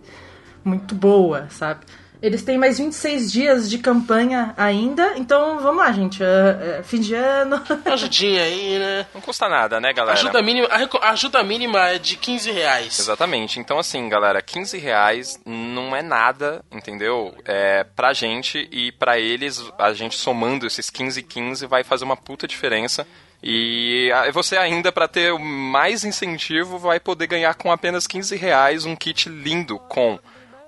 [0.69, 1.81] muito boa, sabe?
[2.21, 6.23] Eles têm mais 26 dias de campanha ainda, então vamos lá, gente.
[6.23, 7.63] É, é, fim de ano.
[7.85, 9.07] Ajudinha aí, né?
[9.15, 10.19] Não custa nada, né, galera?
[10.19, 12.99] Ajuda mínima, a ajuda mínima é de 15 reais.
[12.99, 13.61] Exatamente.
[13.61, 17.35] Então, assim, galera, 15 reais não é nada, entendeu?
[17.45, 22.05] É pra gente e pra eles, a gente somando esses 15 e 15 vai fazer
[22.05, 23.07] uma puta diferença.
[23.43, 28.97] E você ainda, pra ter mais incentivo, vai poder ganhar com apenas 15 reais um
[28.97, 30.19] kit lindo com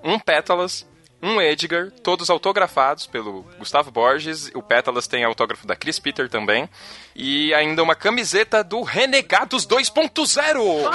[0.03, 0.85] um Pétalas,
[1.21, 4.49] um Edgar, todos autografados pelo Gustavo Borges.
[4.53, 6.69] O Pétalas tem autógrafo da Chris Peter também.
[7.15, 10.89] E ainda uma camiseta do Renegados 2.0.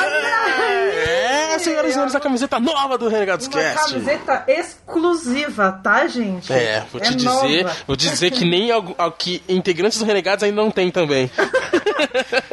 [1.07, 3.93] É, senhoras e senhores, a camiseta nova do Renegados Uma Cast.
[3.93, 6.51] camiseta exclusiva, tá, gente?
[6.53, 7.77] É, vou te dizer, nova.
[7.87, 11.31] vou te dizer que nem algo, algo que integrantes do Renegados ainda não tem também.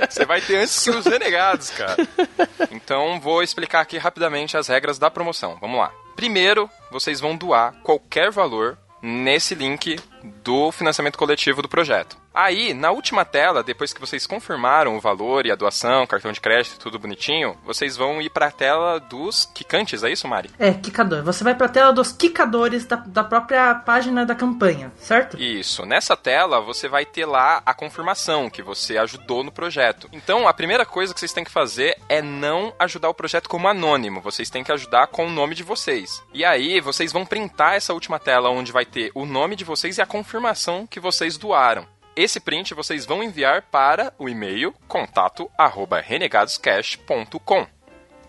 [0.09, 1.95] Você vai ter antes que os renegados, cara.
[2.71, 5.57] Então vou explicar aqui rapidamente as regras da promoção.
[5.59, 5.91] Vamos lá.
[6.15, 9.97] Primeiro, vocês vão doar qualquer valor nesse link
[10.43, 12.17] do financiamento coletivo do projeto.
[12.33, 16.39] Aí, na última tela, depois que vocês confirmaram o valor e a doação, cartão de
[16.39, 20.49] crédito, tudo bonitinho, vocês vão ir para a tela dos quicantes, é isso, Mari?
[20.57, 21.23] É, quicador.
[21.23, 25.37] Você vai pra tela dos quicadores da, da própria página da campanha, certo?
[25.37, 25.85] Isso.
[25.85, 30.07] Nessa tela, você vai ter lá a confirmação que você ajudou no projeto.
[30.13, 33.67] Então, a primeira coisa que vocês têm que fazer é não ajudar o projeto como
[33.67, 34.21] anônimo.
[34.21, 36.23] Vocês têm que ajudar com o nome de vocês.
[36.33, 39.97] E aí, vocês vão printar essa última tela onde vai ter o nome de vocês
[39.97, 41.87] e a confirmação que vocês doaram.
[42.17, 47.65] Esse print vocês vão enviar para o e-mail contato@renegadoscash.com.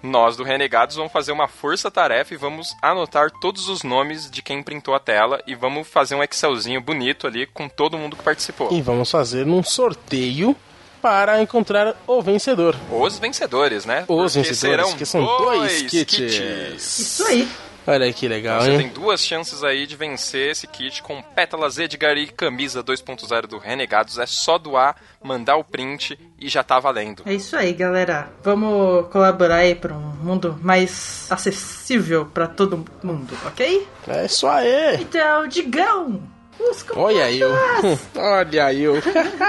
[0.00, 4.62] Nós do Renegados vamos fazer uma força-tarefa e vamos anotar todos os nomes de quem
[4.62, 8.72] printou a tela e vamos fazer um Excelzinho bonito ali com todo mundo que participou.
[8.72, 10.54] E vamos fazer um sorteio
[11.00, 12.76] para encontrar o vencedor.
[12.92, 14.04] Os vencedores, né?
[14.06, 16.16] Os Porque vencedores, serão que são dois kits.
[16.16, 16.98] kits.
[17.00, 17.48] Isso aí.
[17.86, 18.78] Olha aí que legal, Você hein?
[18.78, 23.58] tem duas chances aí de vencer esse kit com pétalas Edgar e camisa 2.0 do
[23.58, 24.18] Renegados.
[24.18, 27.22] É só doar, mandar o print e já tá valendo.
[27.26, 28.30] É isso aí, galera.
[28.42, 33.86] Vamos colaborar aí pra um mundo mais acessível pra todo mundo, ok?
[34.06, 34.96] É isso aí.
[35.00, 36.22] Então, Digão!
[36.60, 37.50] Os Olha eu.
[37.50, 38.00] contatos.
[38.16, 38.94] Olha eu.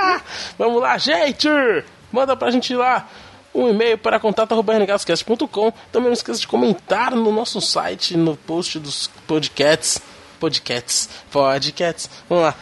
[0.57, 1.47] Vamos lá, gente!
[2.11, 3.07] Manda pra gente lá
[3.53, 5.71] um e-mail para contato.renegadoscast.com.
[5.91, 10.01] Também não esqueça de comentar no nosso site, no post dos podcasts.
[10.39, 11.07] Podcasts.
[11.31, 12.09] Podcasts.
[12.27, 12.55] Vamos lá.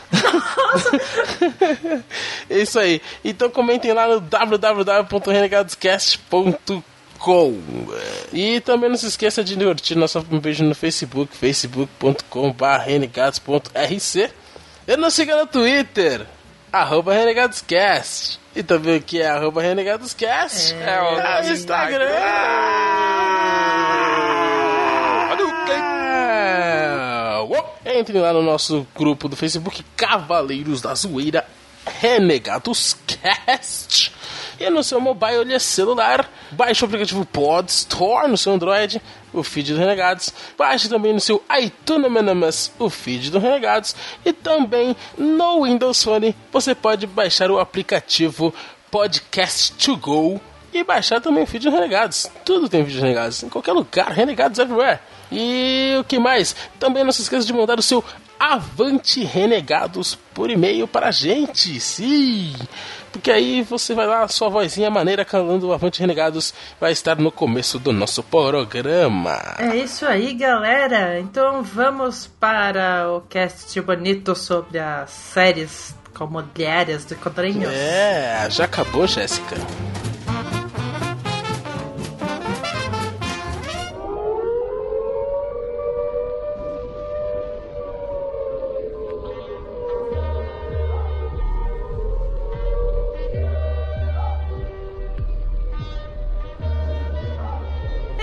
[2.50, 3.02] é isso aí.
[3.24, 6.84] Então comentem lá no www.renegadoscast.com.
[8.34, 14.32] E também não se esqueça de curtir nossa fanpage no Facebook, facebook.com.br renegados.rc.
[14.88, 16.26] E nos siga no Twitter,
[16.74, 18.41] arroba renegadoscast.
[18.56, 20.74] E também aqui é arroba renegadoscast.
[20.74, 22.06] É o no Instagram.
[22.06, 23.02] É.
[27.42, 27.80] Uou!
[27.86, 31.46] Entre lá no nosso grupo do Facebook Cavaleiros da Zoeira
[32.00, 34.14] Renegados Cast.
[34.62, 39.02] E no seu mobile celular, baixe o aplicativo Pod Store no seu Android,
[39.34, 40.32] o feed do Renegados.
[40.56, 43.96] Baixe também no seu iTunes o feed do Renegados.
[44.24, 48.54] E também no Windows Phone você pode baixar o aplicativo
[48.92, 50.40] Podcast to Go
[50.72, 52.30] e baixar também o feed do Renegados.
[52.46, 55.00] Tudo tem vídeo do Renegados, em qualquer lugar, Renegados everywhere.
[55.32, 56.56] E o que mais?
[56.80, 58.04] Também não se esqueça de mandar o seu
[58.40, 61.80] Avante Renegados por e-mail para a gente.
[61.80, 62.54] Sim!
[63.12, 67.32] Porque aí você vai lá, sua vozinha maneira calando o Avante Renegados vai estar no
[67.32, 69.40] começo do nosso programa.
[69.60, 71.20] É isso aí, galera.
[71.20, 77.74] Então vamos para o cast bonito sobre as séries comunitárias de quadrinhos.
[77.74, 79.56] É, já acabou, Jéssica.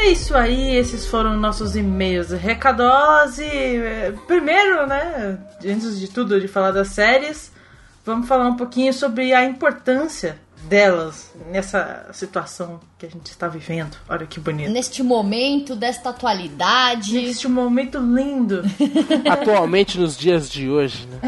[0.08, 6.40] É isso aí, esses foram nossos e-mails recadosos e eh, primeiro, né, antes de tudo
[6.40, 7.52] de falar das séries,
[8.06, 13.98] vamos falar um pouquinho sobre a importância delas nessa situação que a gente está vivendo.
[14.08, 14.70] Olha que bonito.
[14.70, 17.12] Neste momento, desta atualidade.
[17.12, 18.62] Neste momento lindo.
[19.30, 21.20] Atualmente, nos dias de hoje, né?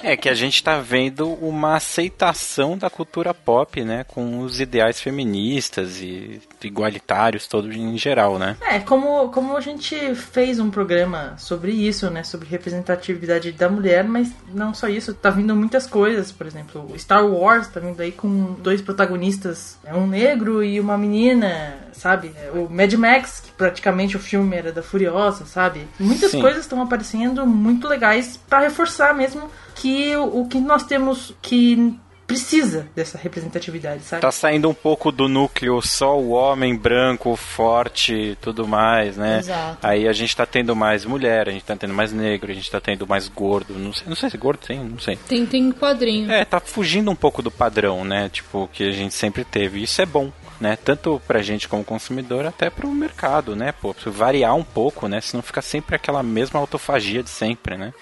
[0.00, 4.04] É que a gente tá vendo uma aceitação da cultura pop, né?
[4.04, 8.56] Com os ideais feministas e igualitários todos em geral, né?
[8.62, 12.22] É, como, como a gente fez um programa sobre isso, né?
[12.22, 17.26] Sobre representatividade da mulher, mas não só isso, tá vindo muitas coisas, por exemplo, Star
[17.26, 22.34] Wars tá vindo aí com dois protagonistas, é um negro e uma menina, sabe?
[22.52, 25.86] O Mad Max, que praticamente o filme era da Furiosa, sabe?
[25.98, 26.40] Muitas Sim.
[26.40, 32.86] coisas estão aparecendo muito legais pra reforçar mesmo que o que nós temos que precisa
[32.94, 34.22] dessa representatividade, sabe?
[34.22, 39.38] Tá saindo um pouco do núcleo só o homem branco, forte e tudo mais, né?
[39.38, 39.78] Exato.
[39.82, 42.70] Aí a gente tá tendo mais mulher, a gente tá tendo mais negro, a gente
[42.70, 43.74] tá tendo mais gordo.
[43.74, 45.16] Não sei, não sei se gordo tem, não sei.
[45.28, 46.30] Tem, tem quadrinho.
[46.30, 48.28] É, tá fugindo um pouco do padrão, né?
[48.28, 49.82] Tipo, que a gente sempre teve.
[49.82, 50.76] Isso é bom, né?
[50.76, 53.72] Tanto pra gente como consumidor, até pro mercado, né?
[53.72, 55.20] Pô, precisa variar um pouco, né?
[55.20, 57.92] Senão fica sempre aquela mesma autofagia de sempre, né?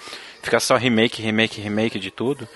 [0.43, 2.49] Fica só remake, remake, remake de tudo.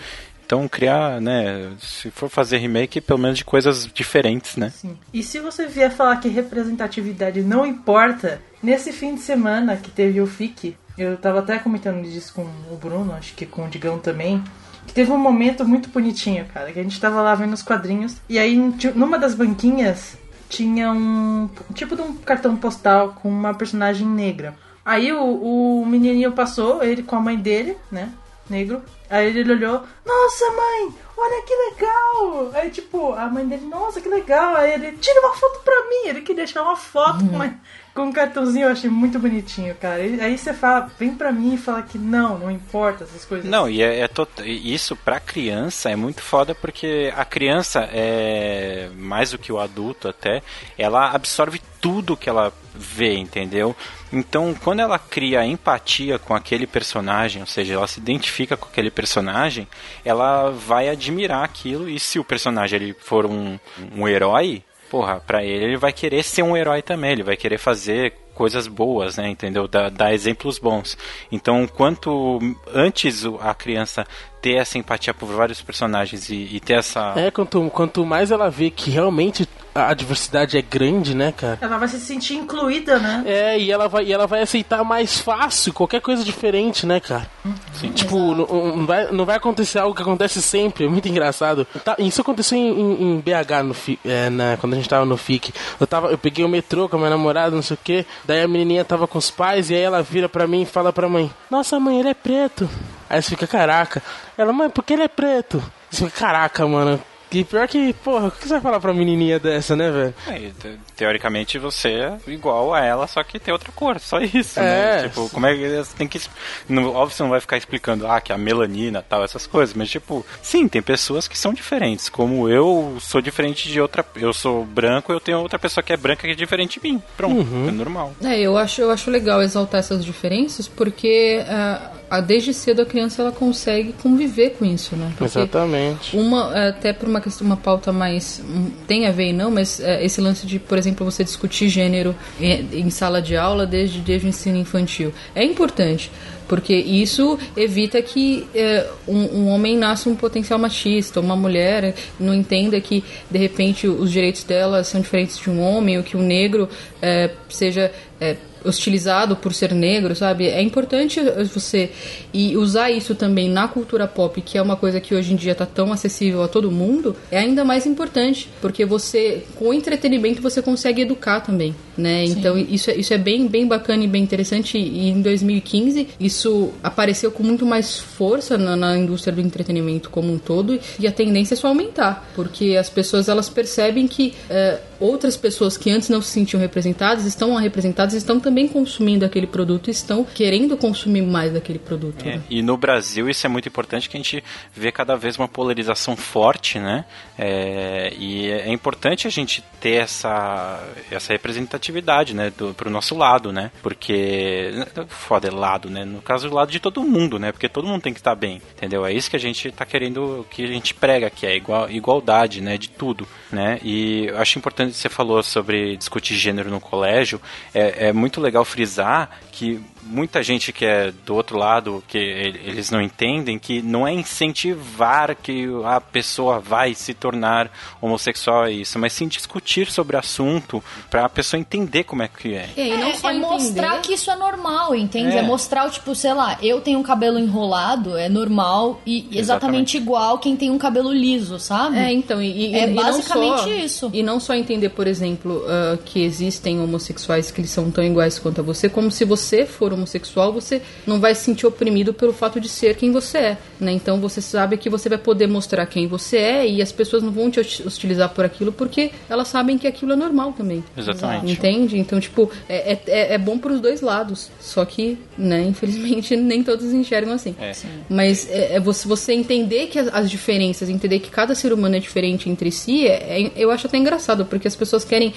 [0.47, 1.73] Então criar, né?
[1.81, 4.71] Se for fazer remake, pelo menos de coisas diferentes, né?
[4.71, 4.97] Sim.
[5.13, 10.21] E se você vier falar que representatividade não importa, nesse fim de semana que teve
[10.21, 13.99] o FIC, eu tava até comentando disso com o Bruno, acho que com o Digão
[13.99, 14.43] também,
[14.87, 18.17] que teve um momento muito bonitinho, cara, que a gente tava lá vendo os quadrinhos,
[18.29, 18.57] e aí
[18.95, 20.17] numa das banquinhas
[20.49, 24.55] tinha um tipo de um cartão postal com uma personagem negra.
[24.85, 28.09] Aí o, o menininho passou, ele com a mãe dele, né,
[28.53, 32.51] negro, aí ele olhou, nossa mãe, olha que legal!
[32.55, 34.57] Aí, tipo, a mãe dele, nossa, que legal!
[34.57, 36.09] Aí ele, tira uma foto pra mim!
[36.09, 37.55] Ele queria deixar uma foto com, uma-
[37.95, 40.01] com um cartãozinho, eu achei muito bonitinho, cara.
[40.05, 43.49] E aí você fala, vem pra mim e fala que não, não importa essas coisas.
[43.49, 44.09] Não, e é, é
[44.47, 50.09] isso pra criança é muito foda porque a criança é mais do que o adulto
[50.09, 50.43] até,
[50.77, 53.75] ela absorve tudo que ela vê, entendeu?
[54.13, 58.91] Então, quando ela cria empatia com aquele personagem, ou seja, ela se identifica com aquele
[58.91, 59.67] personagem,
[60.05, 63.59] ela vai admirar aquilo e se o personagem ele for um,
[63.95, 67.59] um herói, porra, pra ele ele vai querer ser um herói também, ele vai querer
[67.59, 69.67] fazer coisas boas, né, entendeu?
[69.67, 70.97] Dar, exemplos bons.
[71.33, 72.39] Então, quanto
[72.73, 74.07] antes a criança
[74.47, 77.13] ter essa empatia por vários personagens e, e ter essa...
[77.17, 81.59] É, quanto, quanto mais ela vê que realmente a diversidade é grande, né, cara?
[81.61, 83.25] Ela vai se sentir incluída, né?
[83.27, 87.29] É, e ela vai, e ela vai aceitar mais fácil qualquer coisa diferente, né, cara?
[87.75, 87.91] Sim.
[87.91, 91.67] Tipo, não, não vai, não vai acontecer algo que acontece sempre, é muito engraçado.
[91.85, 95.05] Tá, isso aconteceu em, em- em BH, no, fi- é, na- quando a gente tava
[95.05, 95.53] no FIC.
[95.81, 98.07] Eu, tava, eu peguei o metrô com a minha namorada, não sei o que.
[98.25, 100.93] Daí a menininha tava com os pais, e aí ela vira pra mim e fala
[100.93, 102.69] pra mãe: Nossa, mãe, ele é preto.
[103.09, 104.03] Aí você fica, caraca.
[104.37, 105.63] Ela, mãe, por que ele é preto?
[105.91, 107.01] Você fica, caraca, mano.
[107.39, 110.15] E pior que, porra, o que você vai falar pra menininha dessa, né, velho?
[110.29, 114.59] É, te- teoricamente você é igual a ela, só que tem outra cor, só isso,
[114.61, 115.03] É.
[115.03, 115.09] né?
[115.09, 116.21] Tipo, como é que você tem que.
[116.69, 119.91] Não, óbvio, você não vai ficar explicando, ah, que a melanina tal, essas coisas, mas
[119.91, 122.09] tipo, sim, tem pessoas que são diferentes.
[122.09, 124.05] Como eu sou diferente de outra.
[124.17, 127.03] Eu sou branco, eu tenho outra pessoa que é branca que é diferente de mim.
[127.17, 128.13] Pronto, é normal.
[128.23, 133.21] É, eu acho, eu acho legal exaltar essas diferenças, porque ah, desde cedo a criança
[133.23, 135.13] ela consegue conviver com isso, né?
[135.19, 136.17] Porque Exatamente.
[136.17, 138.43] Uma, até por uma uma pauta mais.
[138.45, 141.69] hum, tem a ver e não, mas é, esse lance de, por exemplo, você discutir
[141.69, 145.13] gênero em, em sala de aula desde, desde o ensino infantil.
[145.35, 146.11] É importante.
[146.49, 152.33] Porque isso evita que é, um, um homem nasça um potencial machista, uma mulher não
[152.33, 156.23] entenda que de repente os direitos dela são diferentes de um homem, ou que um
[156.23, 156.69] negro
[157.03, 158.37] é, seja é,
[158.67, 160.49] hostilizado por ser negro, sabe?
[160.49, 161.21] É importante
[161.53, 161.91] você
[162.33, 165.55] e usar isso também na cultura pop, que é uma coisa que hoje em dia
[165.55, 170.61] tá tão acessível a todo mundo, é ainda mais importante, porque você com entretenimento você
[170.61, 172.25] consegue educar também, né?
[172.25, 176.73] Então isso é, isso é bem bem bacana e bem interessante e em 2015 isso
[176.83, 181.13] apareceu com muito mais força na, na indústria do entretenimento como um todo e a
[181.13, 186.09] tendência é só aumentar, porque as pessoas elas percebem que é, outras pessoas que antes
[186.09, 191.53] não se sentiam representadas estão representadas, estão também consumindo aquele produto, estão querendo consumir mais
[191.53, 192.27] daquele produto.
[192.27, 192.43] É, né?
[192.49, 194.43] e no Brasil isso é muito importante que a gente
[194.75, 197.05] vê cada vez uma polarização forte, né?
[197.39, 201.86] É, e é importante a gente ter essa, essa representatividade,
[202.35, 202.53] né?
[202.57, 203.71] Do, pro nosso lado, né?
[203.83, 204.71] Porque.
[205.09, 206.05] Foda, é lado, né?
[206.05, 207.53] No caso, o lado de todo mundo, né?
[207.53, 209.05] Porque todo mundo tem que estar bem, entendeu?
[209.05, 212.61] É isso que a gente tá querendo, que a gente prega, que é igual, igualdade,
[212.61, 212.77] né?
[212.79, 213.79] De tudo, né?
[213.83, 217.41] E eu acho importante, você falou sobre discutir gênero no colégio,
[217.75, 222.91] é, é muito legal frisar que muita gente que é do outro lado, que eles
[222.91, 228.99] não entendem, que não é incentivar que a pessoa vai se tornar homossexual é isso,
[228.99, 232.71] mas sim discutir sobre o assunto para a pessoa entender como é que é.
[232.77, 235.35] É, não só é mostrar que isso é normal, entende?
[235.37, 235.39] É.
[235.39, 235.43] É.
[235.43, 239.97] mostrar, tipo, sei lá, eu tenho um cabelo enrolado, é normal e exatamente, Exatamente.
[239.97, 241.97] igual quem tem um cabelo liso, sabe?
[241.99, 244.11] É, então, e, e- É e basicamente só- isso.
[244.13, 248.39] E não só entender, por exemplo, ah, que existem homossexuais que eles são tão iguais
[248.39, 252.33] quanto a você, como se você for homossexual, você não vai se sentir oprimido pelo
[252.33, 253.93] fato de ser quem você é, né?
[253.93, 257.33] Então você sabe que você vai poder mostrar quem você é e as pessoas não
[257.33, 260.85] vão te hosti- hostilizar por aquilo porque elas sabem que aquilo é normal também.
[260.97, 261.53] Exatamente.
[261.53, 261.99] Entende?
[261.99, 264.51] Então, tipo, é, é, é- é bom pros dois lados.
[264.61, 267.55] Só que, né, infelizmente, nem todos enxergam assim.
[267.61, 267.73] É.
[268.09, 271.97] Mas é, é você, você entender que as, as diferenças, entender que cada ser humano
[271.97, 275.33] é diferente entre si, é- é- eu acho até engraçado, porque as pessoas querem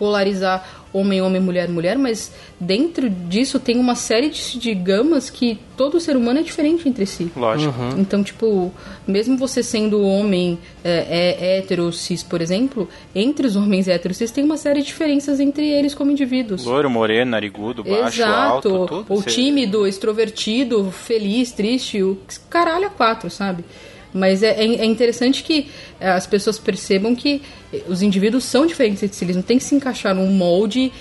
[0.00, 5.56] polarizar homem, homem, mulher, mulher, mas dentro disso tem uma série de, de gamas que
[5.76, 7.30] todo ser humano é diferente entre si.
[7.36, 7.72] Lógico.
[7.96, 8.72] Então, tipo,
[9.06, 14.32] mesmo você sendo homem é, é, hétero, cis, por exemplo, entre os homens héteros, cis
[14.32, 16.64] tem uma série de diferenças entre eles como indivíduos.
[16.64, 18.52] Loiro, moreno, narigudo, baixo, Exato.
[18.54, 19.06] alto, tudo.
[19.08, 23.64] Ou Você- tímido, extrovertido, feliz, triste, o caralho a quatro, sabe?
[24.12, 25.68] Mas é, é é interessante que
[26.00, 27.42] eh, as pessoas percebam que
[27.88, 29.24] os indivíduos são diferentes entre si.
[29.24, 30.92] Eles não têm que se encaixar num molde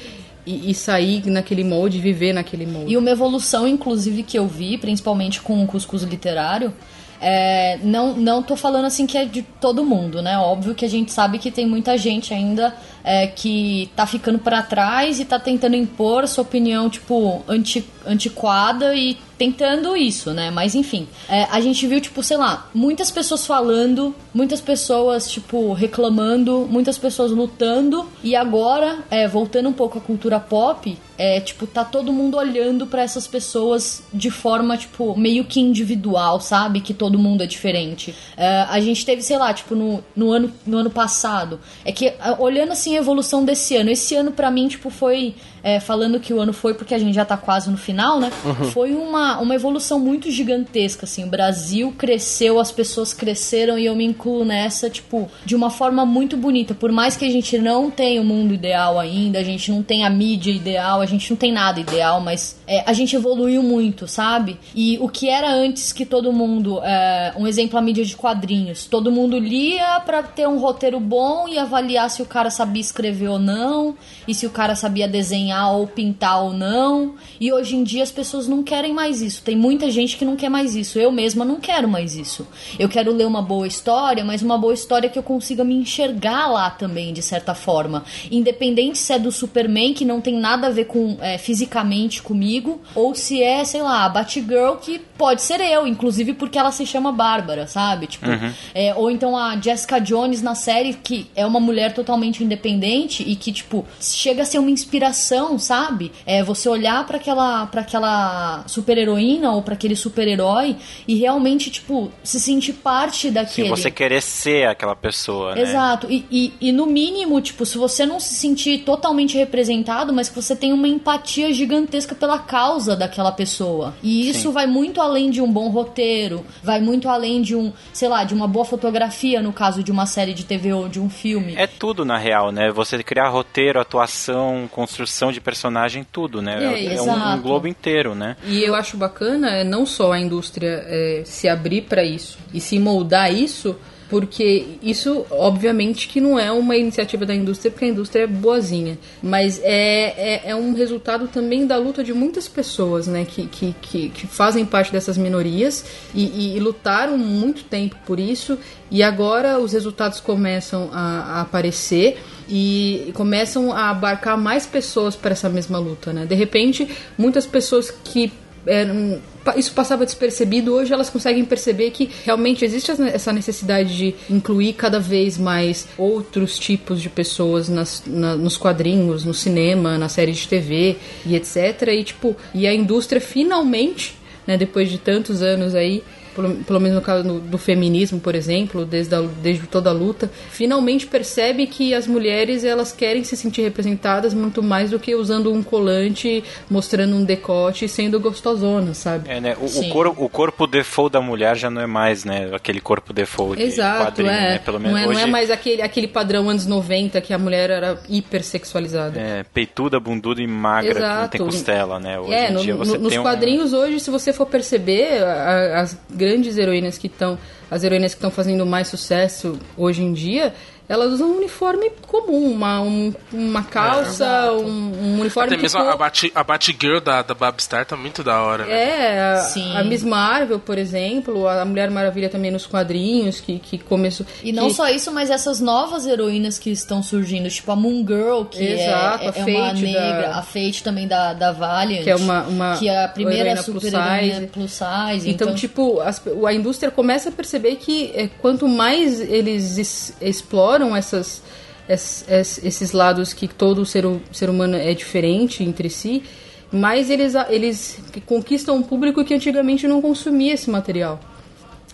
[0.46, 2.94] e, e sair naquele molde viver naquele molde.
[2.94, 6.74] E uma evolução, inclusive, que eu vi, principalmente com o cuscuz literário,
[7.22, 10.38] é, não, não tô falando assim que é de todo mundo, né?
[10.38, 14.62] Óbvio que a gente sabe que tem muita gente ainda é, que tá ficando para
[14.62, 20.52] trás e tá tentando impor sua opinião, tipo, anti, antiquada e tentando isso, né?
[20.52, 25.72] Mas enfim, é, a gente viu, tipo, sei lá, muitas pessoas falando, muitas pessoas, tipo,
[25.72, 31.66] reclamando, muitas pessoas lutando, e agora, é, voltando um pouco à cultura pop, é, tipo,
[31.66, 36.82] tá todo mundo olhando pra essas pessoas de forma, tipo, meio que individual, sabe?
[36.82, 38.14] Que todo mundo é diferente.
[38.36, 41.60] É, a gente teve, sei lá, tipo, no, no, ano, no ano passado.
[41.86, 45.36] É que, é, olhando assim a evolução desse ano, esse ano pra mim, tipo, foi.
[45.64, 48.32] É, falando que o ano foi porque a gente já tá quase no final, né?
[48.74, 51.24] Foi uma, uma evolução muito gigantesca, assim.
[51.24, 56.06] O Brasil cresceu, as pessoas cresceram e eu me incluo nessa, tipo, de uma forma
[56.06, 56.74] muito bonita.
[56.74, 60.08] Por mais que a gente não tenha o mundo ideal ainda, a gente não tenha
[60.08, 64.08] a mídia ideal, a gente não tem nada ideal, mas é, a gente evoluiu muito,
[64.08, 64.58] sabe?
[64.76, 68.86] E o que era antes que todo mundo, é, um exemplo, a mídia de quadrinhos,
[68.86, 73.30] todo mundo lia pra ter um roteiro bom e avaliar se o cara sabia escrever
[73.30, 73.96] ou não,
[74.28, 75.08] e se o cara sabia
[75.50, 77.16] desenhar ou pintar ou não.
[77.40, 79.42] E hoje em dia as pessoas não querem mais isso.
[79.42, 81.00] Tem muita gente que não quer mais isso.
[81.00, 82.48] Eu mesma não quero mais isso.
[82.78, 86.48] Eu quero ler uma boa história, mas uma boa história que eu consiga me enxergar
[86.48, 88.04] lá também, de certa forma.
[88.32, 92.82] Independente se é do Superman, que não tem nada a ver com é, fisicamente comigo,
[92.94, 96.86] ou se é, sei lá, a Batgirl, que pode ser eu, inclusive porque ela se
[96.86, 98.08] chama Bárbara, sabe?
[98.08, 98.26] Tipo,
[98.74, 103.36] é, ou então a Jessica Jones na série, que é uma mulher totalmente independente e
[103.36, 106.12] que, tipo, chega a ser uma inspiração, sabe?
[106.26, 110.76] É você olhar pra aquela, pra aquela super-heroína ou pra aquele super-herói
[111.08, 113.70] e realmente, tipo, se sentir parte Sim, daquele.
[113.70, 115.62] você querer ser aquela pessoa, né?
[115.62, 116.08] Exato.
[116.10, 120.36] E, e, e no mínimo, tipo, se você não se sentir totalmente representado, mas que
[120.36, 123.94] você tem uma empatia gigantesca pela causa daquela pessoa.
[124.02, 124.54] E isso Sim.
[124.54, 128.34] vai muito além de um bom roteiro, vai muito além de um, sei lá, de
[128.34, 131.56] uma boa fotografia, no caso de uma série de TV ou de um filme.
[131.56, 132.72] É tudo, na real, né?
[132.72, 136.58] Você criar roteiro, atuação, construção de personagem, tudo, né?
[136.64, 137.38] É, É, um, exato.
[137.38, 138.36] um globo inteiro, né?
[138.46, 142.60] E eu acho bacana é, não só a indústria é, se abrir para isso e
[142.60, 143.76] se moldar isso,
[144.10, 148.98] porque isso, obviamente, que não é uma iniciativa da indústria, porque a indústria é boazinha.
[149.22, 153.26] Mas é, é, é um resultado também da luta de muitas pessoas, né?
[153.26, 158.20] Que, que, que, que fazem parte dessas minorias e, e- e lutaram muito tempo por
[158.20, 158.58] isso.
[158.90, 162.18] E agora os resultados começam a, a aparecer
[162.50, 166.26] e começam a abarcar mais pessoas para essa mesma luta, né?
[166.26, 168.34] De repente, muitas pessoas que
[168.66, 173.96] eram- pa- isso passava despercebido, hoje elas conseguem perceber que realmente existe essa- essa necessidade
[173.96, 179.98] de incluir cada vez mais outros tipos de pessoas nas, na- nos quadrinhos, no cinema,
[179.98, 181.88] na série de TV e etc.
[181.94, 186.04] E tipo, e a indústria finalmente, né, depois de tantos anos aí,
[186.36, 189.94] pelo, pelo menos no caso do, do feminismo, por exemplo, desde, a, desde toda a
[189.94, 195.16] luta, finalmente percebe que as mulheres elas querem se sentir representadas muito mais do que
[195.16, 199.30] usando um colante, mostrando um decote e sendo gostosona, sabe?
[199.30, 199.56] É, né?
[199.60, 202.50] O, o, cor, o corpo default da mulher já não é mais, né?
[202.54, 204.50] Aquele corpo default de Exato, quadrinho, é.
[204.54, 204.60] né?
[204.60, 205.20] Pelo não, menos é hoje.
[205.20, 209.20] não é mais aquele, aquele padrão anos 90 que a mulher era hipersexualizada.
[209.20, 211.30] é, peituda, bunduda e magra, que não Exato.
[211.38, 212.20] tem costela, né?
[212.20, 214.46] Hoje É, em no- dia no- você nos tem um- quadrinhos hoje, se você for
[214.46, 217.40] perceber, as grandes heroínas que estão,
[217.72, 220.54] as heroínas que estão fazendo mais sucesso hoje em dia,
[220.90, 225.88] elas usam um uniforme comum, uma, um- uma calça, um, um uniforme Até mesmo for-
[225.90, 228.72] a, Bat, a Batgirl da, da Babstar tá muito da hora, né?
[228.74, 229.76] É, a, Sim.
[229.78, 234.26] a Miss Marvel, por exemplo, a Mulher Maravilha também nos quadrinhos, que, que começou...
[234.44, 238.04] E não que- só isso, mas essas novas heroínas que estão surgindo, tipo a Moon
[238.08, 241.52] Girl, que Exato, é, a é uma Fate negra, da- a Fate também da, da
[241.52, 242.04] Valiant.
[242.04, 244.48] Que é uma- uma que é a primeira heroína plus super heroína size.
[244.48, 245.30] plus size.
[245.30, 250.79] Então, tipo, as- a indústria começa a perceber que é, quanto mais eles es- exploram
[250.96, 251.42] essas,
[251.88, 256.24] es- es- esses lados que todo ser, ser humano é diferente entre si,
[256.72, 261.20] mais eles, eles conquistam um público que antigamente não consumia esse material.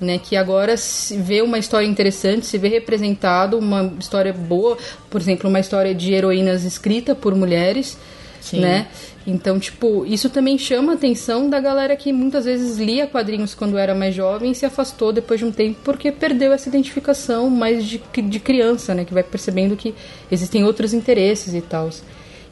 [0.01, 4.77] Né, que agora se vê uma história interessante, se vê representado uma história boa,
[5.09, 7.97] por exemplo, uma história de heroínas escrita por mulheres,
[8.45, 8.59] Sim.
[8.59, 8.87] né?
[9.27, 13.77] Então, tipo, isso também chama a atenção da galera que muitas vezes lia quadrinhos quando
[13.77, 17.83] era mais jovem e se afastou depois de um tempo porque perdeu essa identificação mais
[17.85, 19.03] de, de criança, né?
[19.03, 19.95] Que vai percebendo que
[20.31, 21.89] existem outros interesses e tal.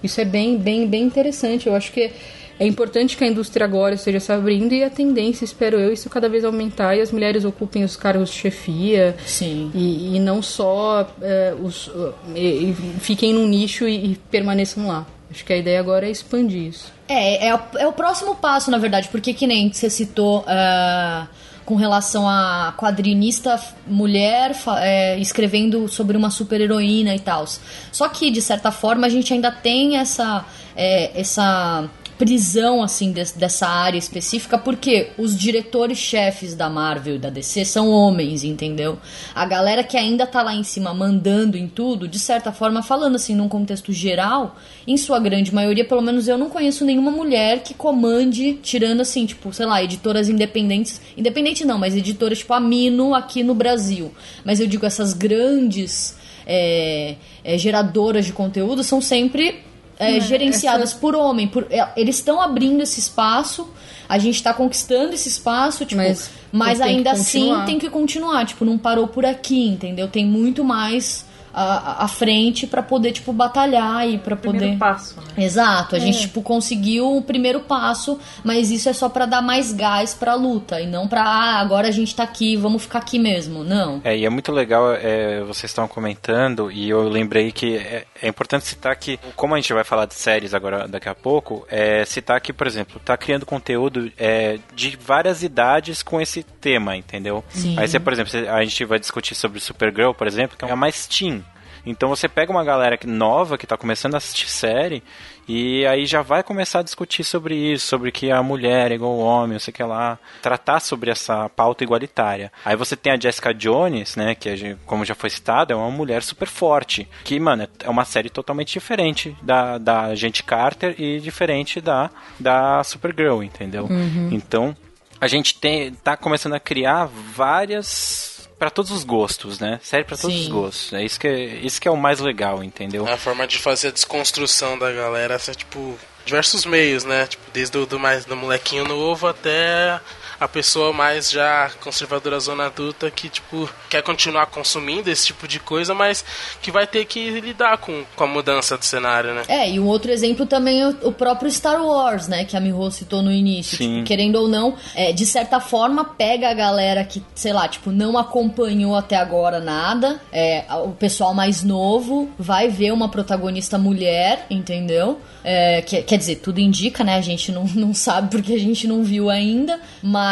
[0.04, 1.68] Isso é bem, bem, bem interessante.
[1.68, 2.12] Eu acho que
[2.60, 6.08] é importante que a indústria agora esteja se abrindo e a tendência, espero eu, isso
[6.10, 9.16] cada vez aumentar e as mulheres ocupem os cargos de chefia.
[9.26, 9.72] Sim.
[9.74, 11.90] E, e não só é, os,
[12.36, 15.06] e- e fiquem num nicho e, e permaneçam lá.
[15.34, 16.92] Acho que a ideia agora é expandir isso.
[17.08, 21.28] É, é, o- é o próximo passo, na verdade, porque que nem você citou ah,
[21.66, 27.46] com relação a quadrinista mulher é, escrevendo sobre uma super heroína e tal.
[27.92, 31.90] Só que, de certa forma, a gente ainda tem essa, é, essa
[32.24, 37.90] prisão assim des- dessa área específica porque os diretores-chefes da Marvel e da DC são
[37.90, 38.98] homens, entendeu?
[39.36, 43.16] A galera que ainda tá lá em cima mandando em tudo, de certa forma, falando
[43.16, 44.56] assim num contexto geral,
[44.88, 49.26] em sua grande maioria, pelo menos eu não conheço nenhuma mulher que comande, tirando assim,
[49.26, 54.14] tipo, sei lá, editoras independentes, independente não, mas editoras tipo a Mino aqui no Brasil.
[54.46, 56.16] Mas eu digo essas grandes
[56.48, 59.73] é, é, geradoras de conteúdo são sempre
[60.04, 61.48] é, gerenciadas por homem.
[61.48, 63.70] Por, é, eles estão abrindo esse espaço,
[64.08, 68.46] a gente está conquistando esse espaço, tipo, Mas mas, ainda assim tem que continuar.
[68.46, 70.08] Tipo, não parou por aqui, entendeu?
[70.08, 74.78] Tem muito mais à, à frente para poder, tipo, batalhar e para Primeiro poder.
[74.80, 75.44] passo, né?
[75.46, 76.02] Exato, a É.
[76.02, 80.34] gente tipo conseguiu o primeiro passo, mas isso é só pra dar mais gás pra
[80.36, 83.64] luta e não pra ah, agora a gente tá aqui, vamos ficar aqui mesmo.
[83.64, 84.02] Não.
[84.04, 88.28] É, e é muito legal, é, vocês estão comentando, e eu lembrei que é, é
[88.28, 92.04] importante citar que, como a gente vai falar de séries agora daqui a pouco, é,
[92.06, 97.44] citar que, por exemplo, tá criando conteúdo é, de várias idades com esse tema, entendeu?
[97.50, 97.76] Sim.
[97.78, 100.76] Aí você, por exemplo, a gente vai discutir sobre Supergirl, por exemplo, que é a
[100.76, 101.43] mais teen.
[101.86, 105.04] Então você pega uma galera nova que tá começando a assistir série
[105.48, 109.12] e aí já vai começar a discutir sobre isso, sobre que a mulher é igual
[109.12, 112.52] ao homem, não sei o que lá, tratar sobre essa pauta igualitária.
[112.64, 115.92] Aí você tem a Jessica Jones, né, que gente- como já foi citado, é uma
[115.92, 121.20] mulher super forte, que, mano, é uma série totalmente diferente da, da Agente Carter e
[121.20, 122.10] diferente da,
[122.40, 123.88] da Supergirl, entendeu?
[124.32, 124.74] Então,
[125.20, 128.33] a gente tem, tá começando a criar várias
[128.64, 129.78] para todos os gostos, né?
[129.84, 130.44] Série para todos Sim.
[130.44, 130.94] os gostos.
[130.94, 133.06] É isso que é, isso que é o mais legal, entendeu?
[133.06, 137.28] A forma de fazer a desconstrução da galera, assim, tipo, diversos meios, né?
[137.28, 140.00] Tipo, desde o do mais do molequinho novo até
[140.40, 145.60] a pessoa mais já conservadora zona adulta que, tipo, quer continuar consumindo esse tipo de
[145.60, 146.24] coisa, mas
[146.62, 149.44] que vai ter que lidar com, com a mudança do cenário, né?
[149.48, 152.46] É, e um outro exemplo também é o próprio Star Wars, né?
[152.46, 153.78] Que a Miho citou no início.
[153.78, 153.96] Sim.
[153.96, 157.92] Tipo, querendo ou não, é, de certa forma, pega a galera que, sei lá, tipo,
[157.92, 160.20] não acompanhou até agora nada.
[160.32, 165.20] É, o pessoal mais novo vai ver uma protagonista mulher, entendeu?
[165.44, 167.16] É, que- quer dizer, tudo indica, né?
[167.16, 169.80] A gente não, não sabe porque a gente não viu ainda.
[170.02, 170.23] Mas.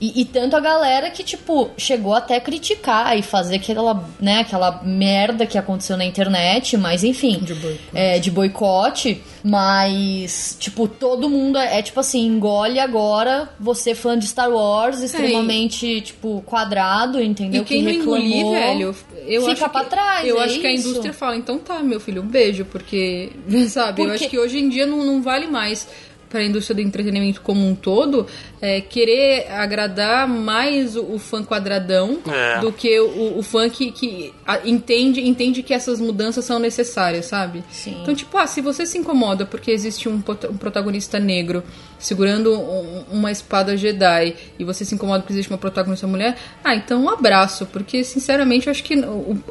[0.00, 4.40] E, e tanto a galera que, tipo, chegou até a criticar e fazer aquela, né,
[4.40, 7.38] aquela merda que aconteceu na internet, mas enfim.
[7.40, 7.80] De boicote.
[7.94, 14.18] É, de boicote, mas, tipo, todo mundo é, é, tipo assim, engole agora você fã
[14.18, 17.62] de Star Wars, extremamente, tipo, quadrado, entendeu?
[17.62, 18.96] E quem que não engolir, reclamou, velho,
[19.26, 20.26] eu fica acho pra que, trás.
[20.28, 20.88] Eu é acho que a isso.
[20.88, 23.32] indústria fala, então tá, meu filho, um beijo, porque,
[23.68, 25.86] sabe, eu Porque- acho que hoje em dia não, não vale mais.
[26.28, 28.26] para a indústria do entretenimento como um todo
[28.66, 32.60] é querer agradar mais o, o fã quadradão É.
[32.60, 37.26] do que o, o fã que, que a- entende, entende que essas mudanças são necessárias,
[37.26, 37.62] sabe?
[37.70, 37.98] Sim.
[38.00, 41.62] Então, tipo, ah, se você se incomoda porque existe um, um protagonista negro
[41.98, 46.74] segurando um- uma espada Jedi e você se incomoda porque existe uma protagonista mulher, ah,
[46.74, 48.94] então um abraço, porque sinceramente eu acho que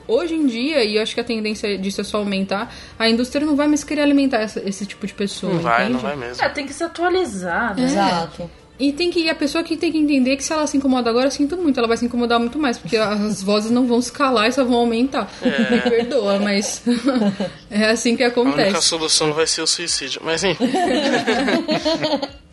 [0.07, 3.45] hoje em dia, e eu acho que a tendência disso é só aumentar, a indústria
[3.45, 5.53] não vai mais querer alimentar essa- esse tipo de pessoa.
[5.53, 5.93] Não vai, entende?
[5.93, 6.43] não vai mesmo.
[6.43, 7.83] É, tem que se atualizar, né?
[7.83, 8.49] Exato.
[8.79, 11.07] E tem que e a pessoa que tem que entender que se ela se incomoda
[11.09, 13.99] agora, eu sinto muito, ela vai se incomodar muito mais, porque as vozes não vão
[13.99, 15.31] escalar e só vão aumentar.
[15.43, 16.81] Me perdoa, mas
[17.69, 18.81] é assim que A única acontece.
[18.87, 20.21] solução vai ser o suicídio.
[20.23, 20.65] Mas enfim.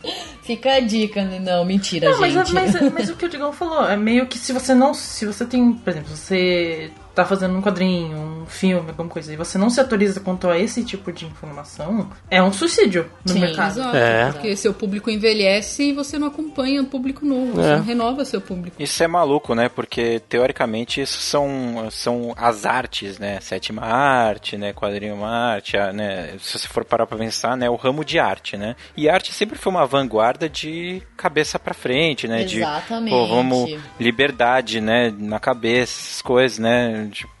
[0.43, 1.39] Fica a dica, né?
[1.39, 2.53] Não, mentira, Não, mas, gente.
[2.53, 4.93] mas, mas o que o Digão falou é meio que se você não.
[4.93, 9.35] Se você tem, por exemplo, você tá fazendo um quadrinho, um filme, alguma coisa, e
[9.37, 13.39] você não se atualiza quanto a esse tipo de informação, é um suicídio no Sim,
[13.39, 13.79] mercado.
[13.79, 14.31] Exato, É.
[14.31, 17.75] porque seu público envelhece e você não acompanha o público novo, você É.
[17.77, 18.81] não renova seu público.
[18.81, 19.69] Isso é maluco, né?
[19.69, 23.39] Porque teoricamente isso são, são as artes, né?
[23.41, 24.73] Sétima arte, né?
[24.73, 26.33] Quadrinho arte, a- né?
[26.39, 27.69] Se você for parar pra pensar, né?
[27.69, 28.75] O ramo de arte, né?
[28.95, 32.43] E arte sempre foi uma vanguarda de cabeça pra frente, né?
[32.43, 33.05] Exatamente.
[33.13, 35.13] De, pô, vamos, liberdade, né?
[35.17, 37.00] Na cabeça, essas coisas, né?
[37.09, 37.31] Tipo,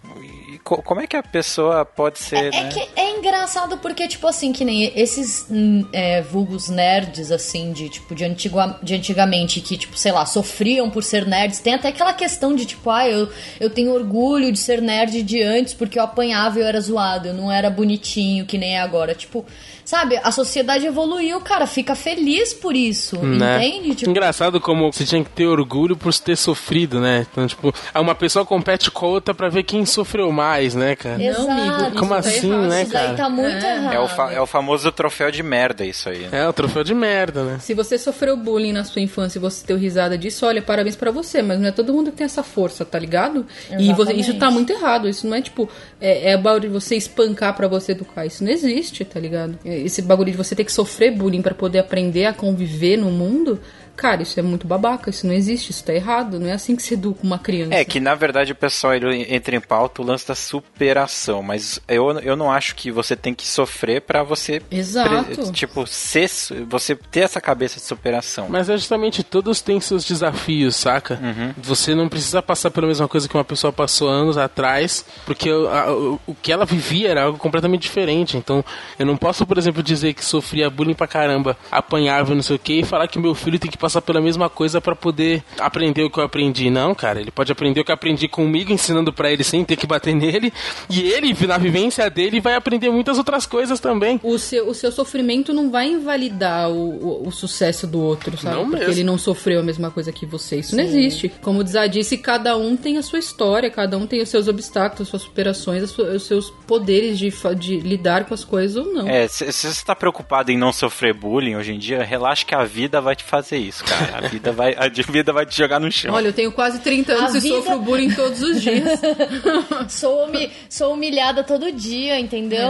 [0.51, 2.69] e co- como é que a pessoa pode ser, É né?
[2.69, 7.87] que é engraçado porque, tipo assim, que nem esses hum, é, vulgos nerds, assim, de
[7.89, 11.59] tipo, de, antigua, de antigamente, que, tipo, sei lá, sofriam por ser nerds.
[11.59, 15.41] Tem até aquela questão de, tipo, ah, eu, eu tenho orgulho de ser nerd de
[15.41, 18.81] antes porque eu apanhava e eu era zoado, eu não era bonitinho, que nem é
[18.81, 19.13] agora.
[19.15, 19.45] Tipo,
[19.85, 23.65] sabe, a sociedade evoluiu, cara, fica feliz por isso, Né?
[23.67, 23.95] entende?
[23.95, 27.25] Tipo, Engraçado como você tinha que ter orgulho por ter sofrido, né?
[27.31, 31.21] Então, tipo, uma pessoa compete com a outra pra ver quem sofreu mais, né, cara?
[31.23, 31.47] Exato.
[31.47, 32.67] Não, amigo, Como assim, errado.
[32.67, 33.17] né, Isso daí cara?
[33.17, 33.93] tá muito errado.
[33.93, 36.19] É o, fa- é o famoso troféu de merda isso aí.
[36.27, 36.29] né?
[36.41, 37.57] É, o troféu de merda, né?
[37.59, 41.11] Se você sofreu bullying na sua infância e você deu risada disso, olha, parabéns pra
[41.11, 43.45] você, mas não é todo mundo que tem essa força, tá ligado?
[43.79, 44.53] E você- isso tá Exatamente.
[44.53, 45.07] muito errado.
[45.09, 45.69] Isso não é tipo,
[45.99, 48.25] é, é de você espancar pra você educar.
[48.25, 49.57] Isso não existe, tá ligado?
[49.79, 53.59] Esse bagulho de você ter que sofrer bullying pra poder aprender a conviver no mundo,
[53.95, 55.09] cara, isso é muito babaca.
[55.09, 56.39] Isso não existe, isso tá errado.
[56.39, 57.73] Não é assim que se educa uma criança.
[57.75, 61.79] É que na verdade o pessoal ele entra em pauta o lance da superação, mas
[61.87, 65.51] eu, eu não acho que você tem que sofrer pra você Exato.
[65.51, 66.29] tipo ser
[66.67, 68.47] você ter essa cabeça de superação.
[68.49, 71.19] Mas é justamente todos têm seus desafios, saca?
[71.57, 75.67] Você não precisa passar pela mesma coisa que uma pessoa passou anos atrás, porque o,
[75.67, 78.37] a- o- que ela vivia era algo completamente diferente.
[78.37, 78.63] Então,
[78.99, 82.59] eu não posso, por exemplo, dizer que sofria bullying pra caramba, apanhava não sei o
[82.59, 86.03] que, e falar que meu filho tem que passar pela mesma coisa pra poder aprender
[86.03, 86.69] o que eu aprendi.
[86.69, 89.75] Não, cara, ele pode aprender o que eu aprendi comigo, ensinando pra ele sem ter
[89.75, 90.53] que bater nele,
[90.89, 94.19] e ele, na vivência dele, vai aprender muitas outras coisas também.
[94.23, 98.55] O seu, o seu sofrimento não vai invalidar o, o, o sucesso do outro, sabe?
[98.55, 98.93] Não Porque mesmo.
[98.93, 100.57] ele não sofreu a mesma coisa que você.
[100.57, 101.29] Isso não existe.
[101.41, 104.47] Como o Zá disse, cada um tem a sua história, cada um tem os seus
[104.47, 108.75] obstáculos, as suas superações, as su- os seus poderes de, de lidar com as coisas
[108.85, 109.07] ou não.
[109.07, 112.53] É, se, se você tá preocupado em não sofrer bullying hoje em dia, relaxa que
[112.53, 114.17] a vida vai te fazer isso, cara.
[114.17, 116.13] A vida vai, a vida vai te jogar no chão.
[116.13, 118.99] Olha, eu tenho quase 30 anos A e vida- sofro bullying todos os dias.
[119.89, 122.69] Sou, humi- sou humilhada todo dia, entendeu?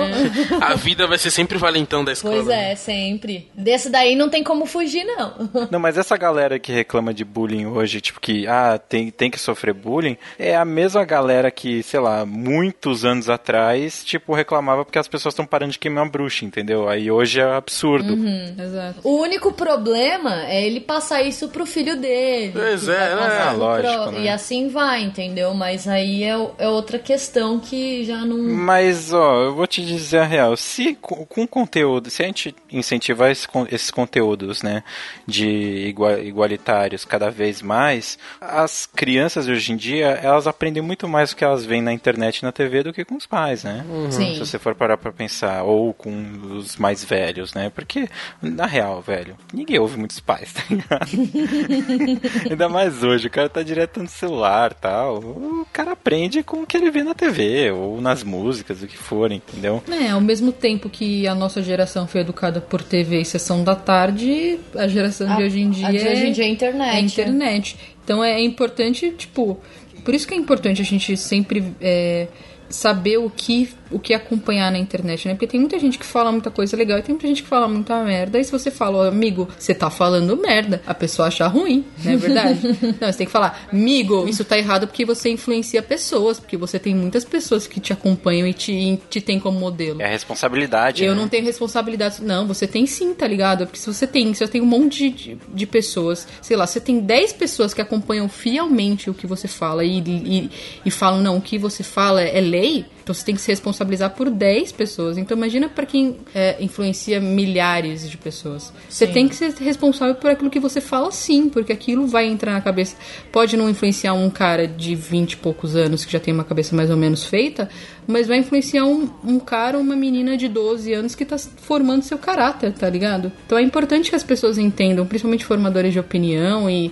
[0.61, 2.35] A vida vai ser sempre valentão da escola.
[2.35, 3.49] Pois é, sempre.
[3.53, 5.49] Desse daí não tem como fugir, não.
[5.69, 9.39] Não, mas essa galera que reclama de bullying hoje, tipo que, ah, tem, tem que
[9.39, 14.99] sofrer bullying, é a mesma galera que, sei lá, muitos anos atrás, tipo, reclamava porque
[14.99, 16.89] as pessoas estão parando de queimar bruxa, entendeu?
[16.89, 18.17] Aí hoje é absurdo.
[18.59, 18.99] Exato.
[19.03, 22.51] O único problema é ele passar isso pro filho dele.
[22.53, 23.21] Pois é, né?
[23.21, 24.21] Ah, pro lógico, né?
[24.23, 25.53] E assim vai, entendeu?
[25.53, 28.37] Mas aí é, é outra questão que já não.
[28.37, 30.57] Mas, ó, eu vou te dizer a real.
[30.57, 34.83] Se com, com conteúdo, se a gente incentivar esse esses conteúdos, né,
[35.27, 35.47] de
[35.87, 41.35] igua- igualitários cada vez mais, as crianças hoje em dia, elas aprendem muito mais o
[41.35, 43.85] que elas veem na internet e na TV do que com os pais, né?
[44.09, 44.33] Sim.
[44.33, 46.11] Se você for parar pra pensar, ou com
[46.57, 47.69] os mais velhos, né?
[47.73, 48.09] Porque,
[48.41, 50.61] na real, velho, ninguém ouve muitos pais, tá?
[52.49, 55.17] Ainda mais hoje, o cara tá direto no celular tal.
[55.19, 58.97] O cara aprende com o que ele vê na TV, ou nas músicas, o que
[58.97, 59.82] for, entendeu?
[59.89, 63.75] É, ao mesmo tempo que a nossa geração foi educada por TV e sessão da
[63.75, 66.51] tarde, a geração de A- hoje em dia a de hoje em dia é é
[66.51, 67.05] internet.
[67.05, 67.75] internet.
[68.03, 69.59] Então é importante, tipo,
[70.03, 72.27] por isso que é importante a gente sempre é,
[72.69, 75.33] saber o que, o que acompanhar na internet, né?
[75.33, 77.67] Porque tem muita gente que fala muita coisa legal e tem muita gente que fala
[77.67, 78.39] muita merda.
[78.39, 82.11] E se você fala, ó, amigo, você tá falando merda, a pessoa acha ruim, não
[82.13, 82.59] é verdade?
[82.99, 86.79] não, você tem que falar, amigo, isso tá errado porque você influencia pessoas, porque você
[86.79, 90.01] tem muitas pessoas que te acompanham e te, te tem como modelo.
[90.01, 91.03] É a responsabilidade.
[91.03, 91.21] Eu né?
[91.21, 92.23] não tenho responsabilidade.
[92.23, 93.65] Não, você tem sim, tá ligado?
[93.65, 96.79] Porque se você tem, se você tem um monte de, de pessoas, sei lá, você
[96.79, 100.49] tem 10 pessoas que acompanham fielmente o que você fala e, e,
[100.85, 103.51] e falam, não, o que você fala é lei, então você tem que se
[103.82, 105.17] responsabilizar por 10 pessoas.
[105.17, 108.71] Então imagina para quem é, influencia milhares de pessoas.
[108.88, 109.13] Você Sim.
[109.13, 112.61] tem que ser responsável por aquilo que você fala sim, porque aquilo vai entrar na
[112.61, 112.95] cabeça.
[113.32, 116.75] Pode não influenciar um cara de 20 e poucos anos que já tem uma cabeça
[116.75, 117.69] mais ou menos feita,
[118.07, 122.03] mas vai influenciar um, um cara ou uma menina de 12 anos que tá formando
[122.03, 123.32] seu caráter, tá ligado?
[123.45, 126.91] Então é importante que as pessoas entendam, principalmente formadores de opinião e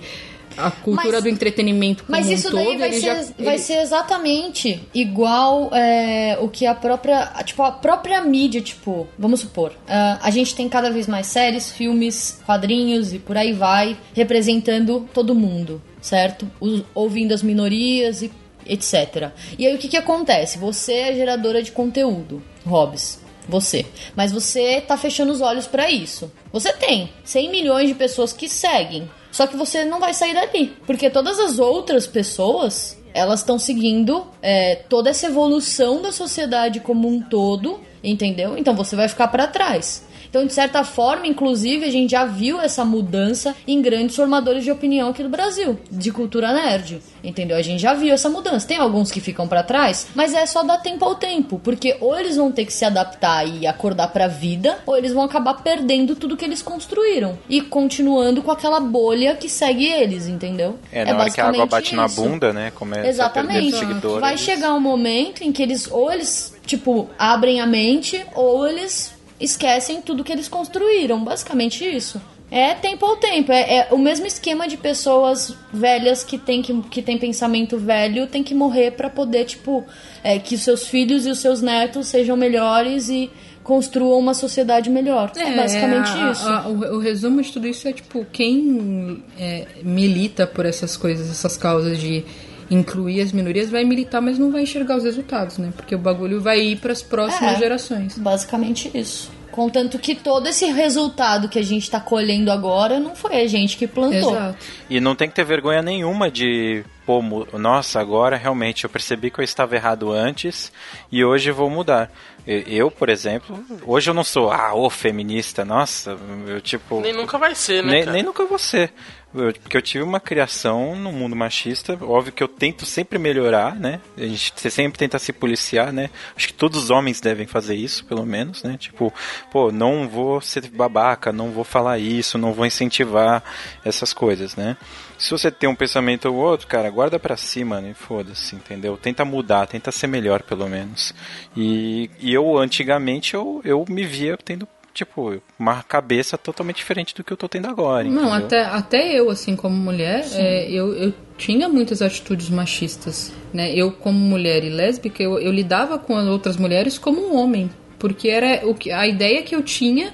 [0.56, 3.54] a cultura Mas- do entretenimento como Mas um isso todo, daí vai, ser, já, vai
[3.54, 7.26] ele- ser exatamente igual é, o que a própria.
[7.44, 11.70] Tipo, a própria mídia, tipo, vamos supor, ah, a gente tem cada vez mais séries,
[11.70, 16.50] filmes, quadrinhos e por aí vai, representando todo mundo, certo?
[16.60, 18.30] Os- ouvindo as minorias e
[18.66, 19.30] etc.
[19.58, 20.58] E aí o que, que acontece?
[20.58, 23.20] Você é geradora de conteúdo, Hobbs.
[23.48, 23.84] Você.
[24.14, 26.30] Mas você tá fechando os olhos pra isso.
[26.52, 29.10] Você tem 100 milhões de pessoas que seguem.
[29.30, 30.76] Só que você não vai sair dali.
[30.86, 37.08] Porque todas as outras pessoas, elas estão seguindo é, toda essa evolução da sociedade como
[37.08, 38.56] um todo, entendeu?
[38.56, 40.04] Então você vai ficar pra trás.
[40.30, 44.70] Então, de certa forma, inclusive, a gente já viu essa mudança em grandes formadores de
[44.70, 47.02] opinião aqui do Brasil, de cultura nerd.
[47.22, 47.56] Entendeu?
[47.56, 48.66] A gente já viu essa mudança.
[48.66, 52.18] Tem alguns que ficam pra trás, mas é só dar tempo ao tempo, porque ou
[52.18, 56.14] eles vão ter que se adaptar e acordar pra vida, ou eles vão acabar perdendo
[56.14, 60.78] tudo que eles construíram e continuando com aquela bolha que segue eles, entendeu?
[60.92, 62.22] É, na hora que a água bate na isso.
[62.22, 62.70] bunda, né?
[62.70, 63.76] Começa a perder Exatamente.
[63.76, 64.20] seguidores.
[64.20, 69.12] Vai chegar um momento em que eles ou eles, tipo, abrem a mente ou eles
[69.40, 71.22] esquecem tudo que eles construíram.
[71.24, 72.20] Basicamente isso.
[72.50, 73.52] É tempo ao tempo.
[73.52, 78.26] É, é o mesmo esquema de pessoas velhas que tem, que, que tem pensamento velho
[78.26, 79.84] tem que morrer pra poder, tipo,
[80.24, 83.30] é, que os seus filhos e os seus netos sejam melhores e
[83.62, 85.30] construam uma sociedade melhor.
[85.36, 86.48] É, basicamente a- isso.
[86.48, 91.30] a- o, o resumo de tudo isso é tipo quem é, milita por essas coisas,
[91.30, 92.24] essas causas de
[92.70, 95.72] incluir as minorias vai militar, mas não vai enxergar os resultados, né?
[95.76, 97.58] Porque o bagulho vai ir para as próximas É.
[97.58, 98.16] gerações.
[98.16, 99.30] Basicamente isso.
[99.50, 103.76] Contanto que todo esse resultado que a gente tá colhendo agora não foi a gente
[103.76, 104.30] que plantou.
[104.30, 104.58] Exato.
[104.88, 107.20] E não tem que ter vergonha nenhuma de, pô,
[107.58, 110.70] nossa, agora realmente eu percebi que eu estava errado antes
[111.10, 112.08] e hoje vou mudar.
[112.46, 116.16] Eu, por exemplo, hoje eu não sou, ah, ô feminista, nossa,
[116.46, 117.00] eu tipo.
[117.00, 118.12] Nem nunca vai ser, né, Nem, cara?
[118.12, 118.92] nem nunca vou ser.
[119.32, 124.00] Porque eu tive uma criação no mundo machista, óbvio que eu tento sempre melhorar, né?
[124.16, 126.10] A gente você sempre tenta se policiar, né?
[126.36, 128.76] Acho que todos os homens devem fazer isso, pelo menos, né?
[128.76, 129.12] Tipo,
[129.50, 133.42] pô, não vou ser babaca, não vou falar isso, não vou incentivar
[133.84, 134.76] essas coisas, né?
[135.16, 138.96] Se você tem um pensamento ou outro, cara, guarda pra si, mano, e foda-se, entendeu?
[138.96, 141.14] Tenta mudar, tenta ser melhor, pelo menos.
[141.54, 147.22] E, e eu, antigamente, eu, eu me via tendo, tipo, uma cabeça totalmente diferente do
[147.22, 148.32] que eu tô tendo agora, Não, entendeu?
[148.32, 153.72] até, até eu, assim, como mulher, é, eu, eu tinha muitas atitudes machistas, né?
[153.74, 157.70] Eu, como mulher e lésbica, eu, eu lidava com as outras mulheres como um homem,
[157.98, 160.12] porque era o que, a ideia que eu tinha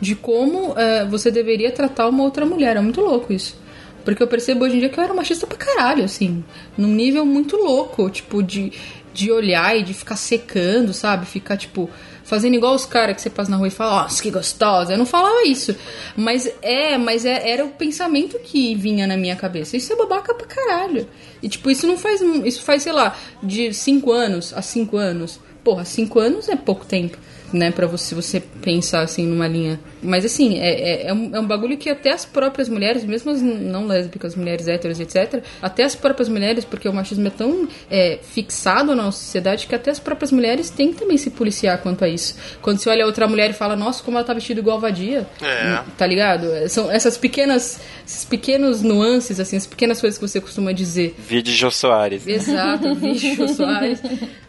[0.00, 2.76] de como é, você deveria tratar uma outra mulher.
[2.76, 3.58] É muito louco isso.
[4.04, 6.44] Porque eu percebo hoje em dia que eu era machista pra caralho, assim.
[6.78, 8.72] Num nível muito louco, tipo, de,
[9.12, 11.26] de olhar e de ficar secando, sabe?
[11.26, 11.90] Ficar, tipo,
[12.26, 14.92] fazendo igual os caras que você passa na rua e fala, nossa, que gostosa.
[14.92, 15.74] Eu não falava isso.
[16.16, 19.76] Mas é, mas é, era o pensamento que vinha na minha cabeça.
[19.76, 21.08] Isso é babaca pra caralho.
[21.40, 22.20] E, tipo, isso não faz.
[22.20, 25.40] Isso faz, sei lá, de 5 anos a 5 anos.
[25.62, 27.16] Porra, 5 anos é pouco tempo.
[27.52, 29.78] Né, pra você, você pensar assim numa linha.
[30.06, 33.30] Mas assim, é, é, é, um, é um bagulho que até as próprias mulheres, mesmo
[33.30, 37.68] as não lésbicas, mulheres héteros, etc., até as próprias mulheres, porque o machismo é tão
[37.90, 41.78] é, fixado na nossa sociedade que até as próprias mulheres têm que também se policiar
[41.82, 42.36] quanto a isso.
[42.62, 45.80] Quando você olha outra mulher e fala, nossa, como ela tá vestida igual vadia, É.
[45.96, 46.46] tá ligado?
[46.68, 51.14] São essas pequenas, esses pequenos nuances, assim, as pequenas coisas que você costuma dizer.
[51.18, 52.26] Vídeo de Jô Soares.
[52.26, 54.00] Exato, bicho, Soares.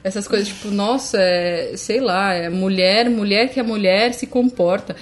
[0.03, 4.95] Essas coisas, tipo, nossa, é, sei lá, é mulher, mulher que é mulher se comporta.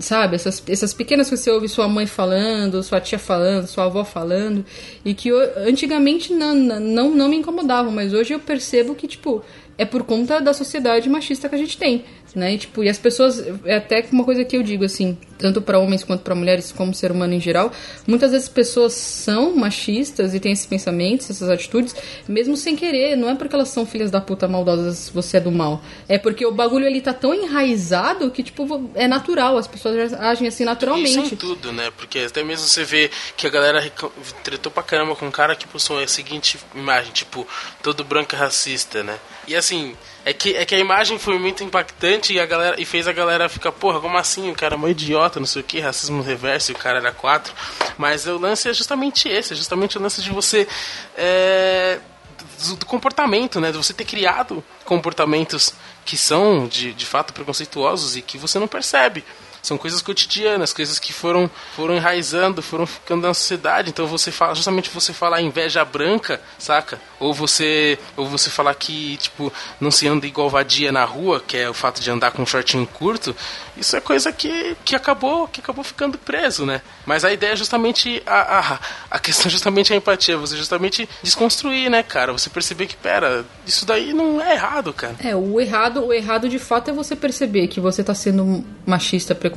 [0.00, 0.34] Sabe?
[0.36, 4.64] Essas, essas pequenas que você ouve sua mãe falando, sua tia falando, sua avó falando,
[5.04, 9.42] e que eu- antigamente não, não, não me incomodavam, mas hoje eu percebo que, tipo,
[9.82, 12.04] é por conta da sociedade machista que a gente tem,
[12.36, 12.54] né?
[12.54, 15.78] E, tipo, e as pessoas, é até uma coisa que eu digo assim, tanto para
[15.78, 17.72] homens quanto para mulheres, como ser humano em geral,
[18.06, 21.96] muitas vezes pessoas são machistas e têm esses pensamentos, essas atitudes,
[22.28, 25.50] mesmo sem querer, não é porque elas são filhas da puta maldosas, você é do
[25.50, 25.82] mal.
[26.08, 30.46] É porque o bagulho ali tá tão enraizado que, tipo, é natural, as pessoas agem
[30.46, 31.26] assim naturalmente.
[31.26, 31.90] Isso em tudo, né?
[31.96, 33.82] Porque até mesmo você vê que a galera
[34.44, 37.44] tretou pra caramba com um cara que postou a seguinte imagem, tipo,
[37.82, 39.18] todo branco é racista, né?
[39.46, 42.84] E assim, é que, é que a imagem foi muito impactante e a galera e
[42.84, 44.50] fez a galera ficar, porra, como assim?
[44.50, 47.52] O cara é mó idiota, não sei o que, racismo reverso o cara era quatro.
[47.98, 50.68] Mas o lance é justamente esse, é justamente o lance de você.
[51.16, 51.98] É,
[52.68, 53.72] do, do comportamento, né?
[53.72, 55.74] De você ter criado comportamentos
[56.04, 59.24] que são de, de fato preconceituosos e que você não percebe.
[59.62, 63.90] São coisas cotidianas, coisas que foram, foram enraizando, foram ficando na sociedade.
[63.90, 67.00] Então você fala, justamente você falar inveja branca, saca?
[67.20, 71.56] Ou você, ou você falar que, tipo, não se anda igual vadia na rua, que
[71.56, 73.34] é o fato de andar com um shortinho curto,
[73.76, 76.82] isso é coisa que, que acabou que acabou ficando preso, né?
[77.06, 81.08] Mas a ideia é justamente a, a, a questão é justamente a empatia, você justamente
[81.22, 82.32] desconstruir, né, cara?
[82.32, 85.16] Você perceber que, pera, isso daí não é errado, cara.
[85.22, 89.34] É, o errado, o errado de fato é você perceber que você tá sendo machista,
[89.34, 89.51] preconceituoso,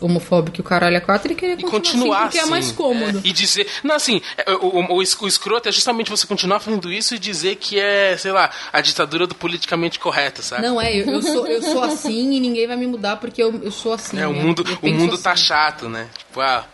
[0.00, 2.50] homofóbico e o caralho é quatro e querer E continuar, continuar assim porque assim, é
[2.50, 3.18] mais cômodo.
[3.18, 3.66] é, e dizer.
[3.84, 7.14] Não, assim, é, o, o, o es- o escroto é justamente você continuar fazendo isso
[7.14, 10.62] e dizer que é, sei lá, a ditadura do politicamente correto, sabe?
[10.62, 13.60] Não, é, eu, eu sou, eu sou assim e ninguém vai me mudar porque eu,
[13.62, 14.18] eu sou assim.
[14.18, 14.42] É, o né?
[14.42, 15.22] mundo, Eu o mundo assim.
[15.22, 16.08] tá chato, né?
[16.16, 16.64] Tipo, ah.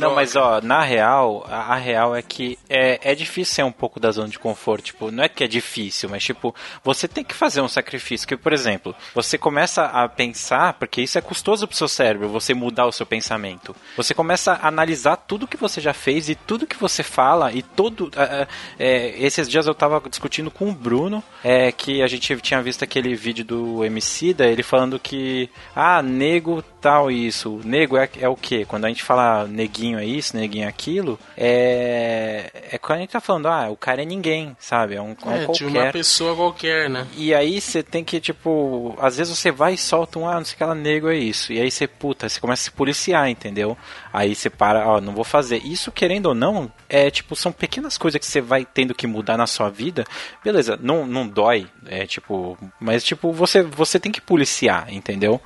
[0.00, 0.14] Não, droga.
[0.14, 4.00] mas ó, na real, a, a real é que é, é difícil ser um pouco
[4.00, 4.86] da zona de conforto.
[4.86, 8.26] Tipo, não é que é difícil, mas tipo, você tem que fazer um sacrifício.
[8.26, 12.54] Que, por exemplo, você começa a pensar, porque isso é custoso pro seu cérebro, você
[12.54, 13.74] mudar o seu pensamento.
[13.96, 17.62] Você começa a analisar tudo que você já fez e tudo que você fala e
[17.62, 18.10] todo.
[18.16, 18.46] é,
[18.78, 22.82] é, esses dias eu tava discutindo com o Bruno, é, que a gente tinha visto
[22.82, 27.60] aquele vídeo do Emicida, ele falando que, ah, nego tal isso.
[27.64, 28.64] Nego é, é o quê?
[28.66, 32.50] Quando a gente fala neguinho é isso, neguinho é aquilo, é.
[32.72, 34.94] É quando a gente tá falando, ah, o cara é ninguém, sabe?
[34.94, 35.92] É um, é um É, de uma qualquer.
[35.92, 37.06] pessoa qualquer, né?
[37.16, 40.44] E aí você tem que, tipo, às vezes você vai e solta um, ah, não
[40.44, 41.52] sei o que ela nego é isso.
[41.52, 43.76] E aí você, puta, você começa a se policiar, entendeu?
[44.12, 45.58] Aí você para, ó, não vou fazer.
[45.64, 49.36] Isso, querendo ou não, é tipo, são pequenas coisas que você vai tendo que mudar
[49.36, 50.04] na sua vida.
[50.44, 55.40] Beleza, não, não dói, é tipo, mas tipo, você, você tem que policiar, entendeu?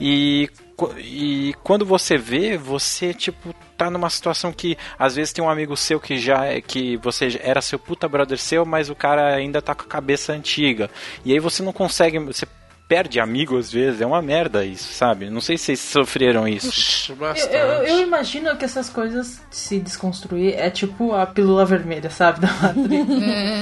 [0.00, 0.48] E
[0.98, 5.76] E quando você vê, você, tipo, tá numa situação que às vezes tem um amigo
[5.76, 9.60] seu que já é, que você era seu puta brother seu, mas o cara ainda
[9.62, 10.90] tá com a cabeça antiga.
[11.24, 12.46] E aí você não consegue, você
[12.88, 15.30] perde amigo às vezes, é uma merda isso, sabe?
[15.30, 16.66] Não sei se vocês sofreram isso.
[17.16, 22.10] Puxa, Eu, eu, eu imagino que essas coisas se desconstruir é tipo a pílula vermelha,
[22.10, 22.40] sabe?
[22.44, 23.06] Da Matrix.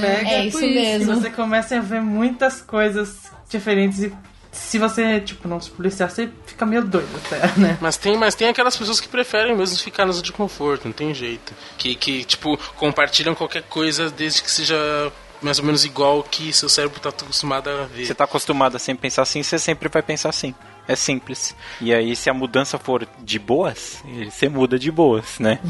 [0.01, 1.15] Pega é isso E mesmo.
[1.15, 4.13] você começa a ver muitas coisas diferentes e
[4.51, 7.77] se você, tipo, não se policiar, você fica meio doido até, né?
[7.79, 10.91] Mas tem, mas tem aquelas pessoas que preferem mesmo ficar na zona de conforto, não
[10.91, 11.53] tem jeito.
[11.77, 14.75] Que, que, tipo, compartilham qualquer coisa desde que seja
[15.41, 18.05] mais ou menos igual o que seu cérebro tá acostumado a ver.
[18.05, 20.53] Você tá acostumado a sempre pensar assim, você sempre vai pensar assim.
[20.87, 21.55] É simples.
[21.79, 25.59] E aí, se a mudança for de boas, você muda de boas, né?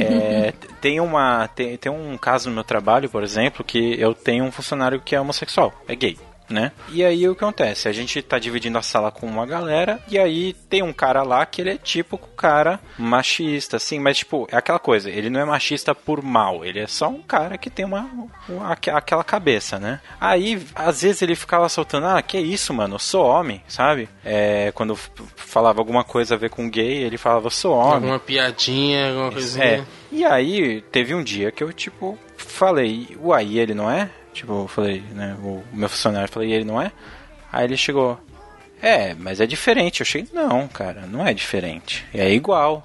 [0.00, 4.44] É, tem, uma, tem, tem um caso no meu trabalho, por exemplo, que eu tenho
[4.44, 6.18] um funcionário que é homossexual, é gay.
[6.48, 6.70] Né?
[6.90, 7.88] E aí o que acontece?
[7.88, 11.44] A gente tá dividindo a sala com uma galera e aí tem um cara lá
[11.44, 15.44] que ele é tipo cara machista, assim, mas tipo, é aquela coisa, ele não é
[15.44, 18.08] machista por mal, ele é só um cara que tem uma,
[18.48, 20.00] uma aque- aquela cabeça, né?
[20.20, 24.08] Aí, às vezes ele ficava soltando, ah, que isso, mano, eu sou homem, sabe?
[24.24, 24.94] É, quando
[25.34, 27.94] falava alguma coisa a ver com gay, ele falava, eu sou homem.
[27.94, 29.64] Alguma piadinha, alguma coisinha.
[29.64, 29.84] É.
[30.12, 34.08] E aí, teve um dia que eu, tipo, falei, uai, ele não é?
[34.36, 36.92] Tipo, eu falei, né, o meu funcionário, falei, e ele não é?
[37.50, 38.20] Aí ele chegou,
[38.82, 40.00] é, mas é diferente.
[40.00, 42.04] Eu achei, não, cara, não é diferente.
[42.12, 42.82] É igual.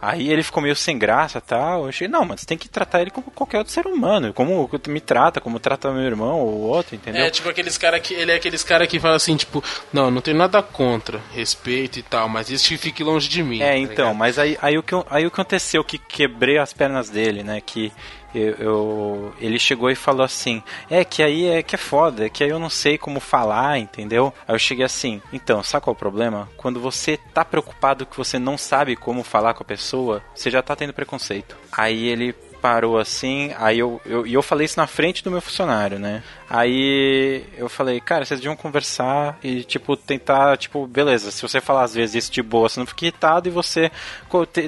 [0.00, 1.82] Aí ele ficou meio sem graça e tal.
[1.82, 4.32] Eu achei, não, mas você tem que tratar ele como qualquer outro ser humano.
[4.32, 7.24] Como me trata, como trata meu irmão ou outro, entendeu?
[7.24, 10.20] É tipo aqueles cara que ele é aqueles cara que fala assim, tipo, não, não
[10.20, 13.60] tenho nada contra, respeito e tal, mas isso fique longe de mim.
[13.60, 14.16] É, tá então, ligado?
[14.16, 15.84] mas aí, aí, o que, aí o que aconteceu?
[15.84, 17.60] Que quebrei as pernas dele, né?
[17.60, 17.92] Que
[18.34, 22.28] eu, eu- ele chegou e falou assim: É, que aí é que é foda, é
[22.28, 24.32] que aí eu não sei como falar, entendeu?
[24.46, 26.48] Aí eu cheguei assim: Então, sabe qual é o problema?
[26.56, 30.62] Quando você tá preocupado que você não sabe como falar com a pessoa, você já
[30.62, 31.56] tá tendo preconceito.
[31.70, 35.40] Aí ele parou assim, aí eu, eu, e eu falei isso na frente do meu
[35.40, 36.22] funcionário, né?
[36.48, 41.82] Aí eu falei, cara, vocês deviam conversar e, tipo, tentar, tipo, beleza, se você falar
[41.82, 43.90] às vezes isso de boa, você não fica irritado e você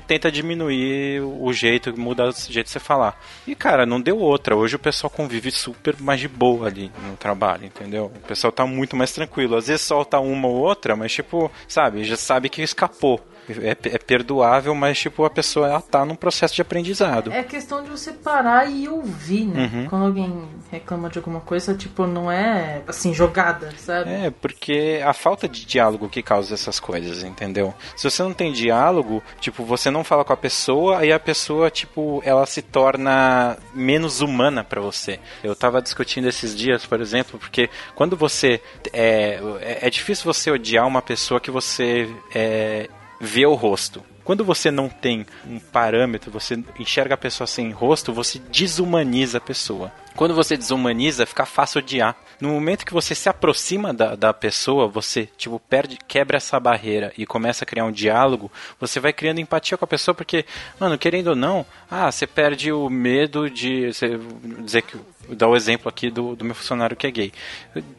[0.09, 3.23] tenta diminuir o jeito, muda o jeito de você falar.
[3.47, 4.57] E, cara, não deu outra.
[4.57, 8.11] Hoje o pessoal convive super mais de boa ali no trabalho, entendeu?
[8.17, 9.57] O pessoal tá muito mais tranquilo.
[9.57, 13.21] Às vezes solta uma ou outra, mas, tipo, sabe, já sabe que escapou.
[13.49, 17.33] É, é perdoável, mas, tipo, a pessoa ela tá num processo de aprendizado.
[17.33, 19.71] É questão de você parar e ouvir, né?
[19.73, 19.87] Uhum.
[19.89, 24.11] Quando alguém reclama de alguma coisa, tipo, não é assim, jogada, sabe?
[24.11, 27.75] É, porque a falta de diálogo que causa essas coisas, entendeu?
[27.97, 31.71] Se você não tem diálogo, tipo, você não fala com a pessoa, aí a pessoa,
[31.71, 35.21] tipo, ela se torna menos humana pra você.
[35.43, 38.61] Eu tava discutindo esses dias, por exemplo, porque quando você.
[38.93, 42.89] É, é, é difícil você odiar uma pessoa que você é,
[43.21, 44.03] vê o rosto.
[44.25, 49.41] Quando você não tem um parâmetro, você enxerga a pessoa sem rosto, você desumaniza a
[49.41, 49.93] pessoa.
[50.17, 52.17] Quando você desumaniza, fica fácil odiar.
[52.41, 57.13] No momento que você se aproxima da, da pessoa, você tipo perde, quebra essa barreira
[57.17, 60.45] e começa a criar um diálogo, você vai criando empatia com a pessoa, porque,
[60.79, 64.19] mano, querendo ou não, ah, você perde o medo de você,
[64.61, 64.99] dizer que
[65.29, 67.33] dar o exemplo aqui do, do meu funcionário que é gay.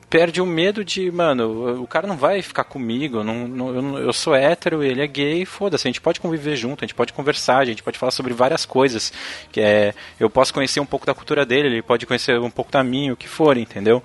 [0.10, 4.36] Perde o medo de, mano, o cara não vai ficar comigo, não, não, eu, sou
[4.36, 7.66] hétero, ele é gay, foda-se, a gente pode conviver junto, a gente pode conversar, a
[7.66, 9.12] gente pode falar sobre várias coisas.
[9.52, 12.72] Que é, eu posso conhecer um pouco da cultura dele, ele pode conhecer um pouco
[12.72, 14.02] da minha, o que for, entendeu?